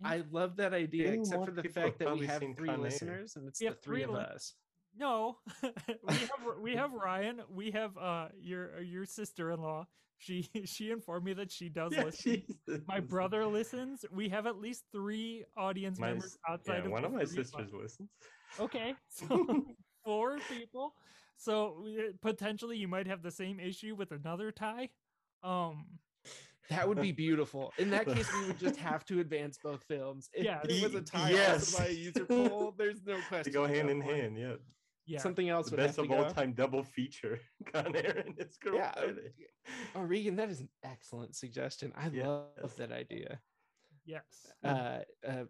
[0.05, 3.37] i love that idea Ooh, except for the fact that we have three Con listeners
[3.37, 4.55] and it's We the have three three of li- us
[4.97, 6.29] No, we have
[6.61, 7.41] we have Ryan.
[7.51, 9.87] We have uh your your sister in law.
[10.19, 12.43] She she informed me that she does Yeah, listen.
[12.47, 12.83] Jesus.
[12.87, 14.05] My brother listens.
[14.13, 17.41] We have at least three audience My members outside yeah, of one of my three
[17.41, 17.49] us.
[17.51, 18.11] sisters listens.
[18.61, 19.65] Okay, so
[20.05, 20.95] four people.
[21.37, 24.91] So we- potentially you might have the same issue with another tie.
[25.43, 25.87] Um,
[26.71, 30.29] that would be beautiful in that case we would just have to advance both films
[30.33, 30.61] if Yeah.
[30.69, 31.73] it was a tie yes.
[31.73, 31.79] yes.
[31.79, 34.17] by a user poll there's no question They go hand in point.
[34.17, 34.55] hand, yeah.
[35.07, 35.19] yeah.
[35.21, 36.33] something else The would best have to of all go.
[36.35, 37.39] time double feature.
[37.73, 39.33] Con Air and his girl Yeah, Friday.
[39.95, 41.93] Oh, Regan, that is an excellent suggestion.
[41.97, 43.41] I love that idea.
[44.07, 44.25] yes.
[44.63, 45.45] Uh, uh,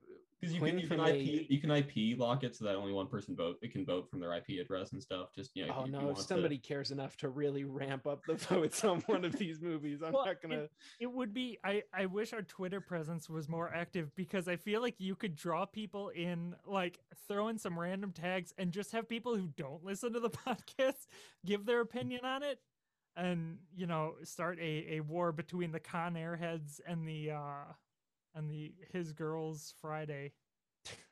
[0.45, 2.65] Because you Quinn can you can from IP a- you can IP lock it so
[2.65, 3.57] that only one person vote.
[3.63, 5.29] It can vote from their IP address and stuff.
[5.35, 5.75] Just you know.
[5.79, 8.85] oh if no, if want to- somebody cares enough to really ramp up the votes
[8.85, 10.69] on one of these movies, I'm Well, not gonna.
[11.01, 14.81] It would be I I wish our Twitter presence was more active because I feel
[14.81, 16.99] like you could draw people in like
[17.29, 21.07] throw in some random tags and just have people who don't listen to the podcast
[21.45, 22.59] give their opinion on it
[23.17, 27.63] and you know start a, a war between the Con Air heads and the uh
[28.35, 30.33] and the his girls Friday.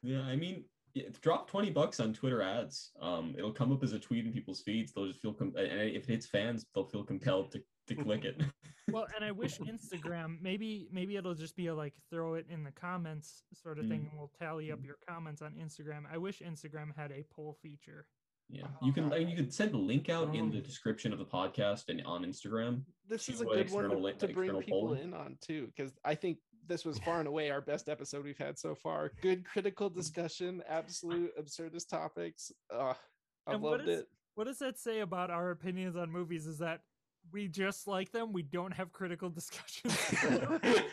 [0.03, 2.90] Yeah, I mean, yeah, drop twenty bucks on Twitter ads.
[3.01, 4.93] Um, it'll come up as a tweet in people's feeds.
[4.93, 5.66] They'll just feel com- and
[5.97, 8.40] if it hits fans, they'll feel compelled to to click it.
[8.90, 12.65] Well, and I wish Instagram maybe maybe it'll just be a like throw it in
[12.65, 14.11] the comments sort of thing Mm.
[14.11, 16.03] and we'll tally up your comments on Instagram.
[16.12, 18.07] I wish Instagram had a poll feature.
[18.51, 19.16] yeah, you can Oh.
[19.16, 20.62] you can send the link out in the Oh.
[20.62, 22.82] description of the podcast and on Instagram.
[23.09, 25.03] This is a what good one external to, link- to bring external people polling.
[25.05, 28.39] in on too, because I think this was far and away our best episode we've
[28.39, 29.12] had so far.
[29.20, 32.52] Good critical discussion, absolute absurdist topics.
[32.72, 32.94] Uh,
[33.47, 34.09] I And loved is- it.
[34.34, 36.47] What does that say about our opinions on movies?
[36.47, 36.80] Is that
[37.32, 39.94] we just like them, we don't have critical discussions.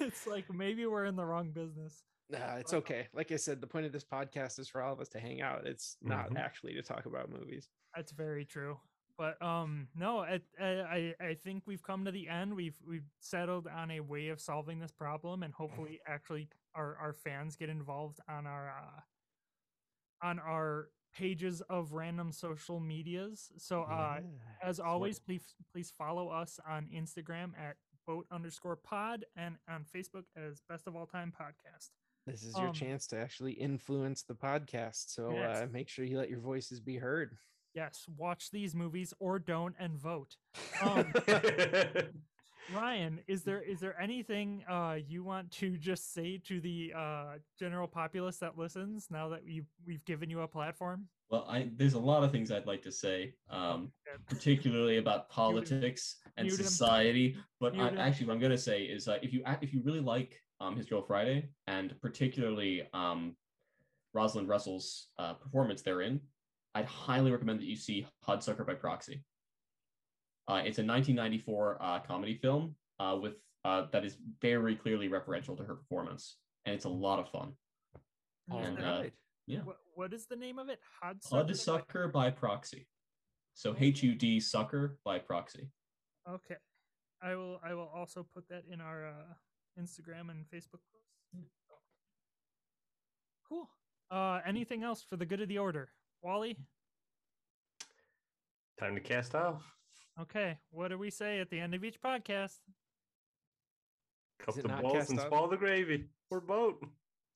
[0.00, 2.02] it's like maybe we're in the wrong business.
[2.30, 3.06] Nah, it's okay.
[3.14, 5.42] Like I said, the point of this podcast is for all of us to hang
[5.42, 5.66] out.
[5.66, 6.38] It's not Mhm.
[6.38, 7.68] actually to talk about movies.
[7.94, 8.78] That's very true.
[9.18, 12.54] But um, no, I, I I think we've come to the end.
[12.54, 17.12] We've we've settled on a way of solving this problem, and hopefully, actually, our our
[17.14, 23.50] fans get involved on our uh, on our pages of random social medias.
[23.56, 24.20] So uh,
[24.62, 27.76] as always, please please follow us on Instagram at
[28.06, 31.88] boat underscore pod and on Facebook as best of all time podcast.
[32.26, 35.10] this is your um, chance to actually influence the podcast.
[35.10, 35.62] So Yes.
[35.62, 37.36] uh, make sure you let your voices be heard.
[37.76, 40.36] Yes, watch these movies or don't and vote.
[40.80, 41.12] Um,
[42.74, 47.34] Ryan, is there is there anything uh, you want to just say to the uh,
[47.58, 51.06] general populace that listens now that we we've given you a platform?
[51.28, 53.92] Well, I there's a lot of things I'd like to say, um,
[54.26, 57.36] particularly about politics and society.
[57.60, 60.00] But I, actually, what I'm going to say is, uh, if you if you really
[60.00, 63.36] like um, His Girl Friday and particularly um,
[64.14, 66.20] Rosalind Russell's uh, performance therein,
[66.76, 69.22] I'd highly recommend that you see Hudsucker by Proxy.
[70.46, 73.32] Uh, it's a 1994 uh, comedy film uh, with
[73.64, 76.36] uh, that is very clearly referential to her performance,
[76.66, 77.52] and it's a lot of fun.
[78.50, 79.12] All And, uh, right.
[79.46, 80.78] Yeah, What, what is the name of it?
[81.02, 81.48] Hudsucker?
[81.48, 82.86] Hudsucker by Proxy.
[83.54, 85.70] So H U D sucker by proxy.
[86.28, 86.56] Okay,
[87.22, 91.46] I will I will also put that in our uh, Instagram and Facebook posts.
[93.48, 93.70] Cool.
[94.10, 95.88] Uh, anything else for the good of the order,
[96.26, 96.56] Wally?
[98.80, 99.62] Time to cast off.
[100.20, 102.56] Okay, what do we say at the end of each podcast?
[104.40, 105.28] Cup the balls and off?
[105.28, 106.06] swallow the gravy.
[106.28, 106.84] We're boat.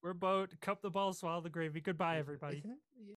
[0.02, 0.50] We're boat.
[0.60, 1.80] Cup the balls, swallow the gravy.
[1.80, 2.58] Goodbye, everybody.
[2.58, 3.18] Isn't it-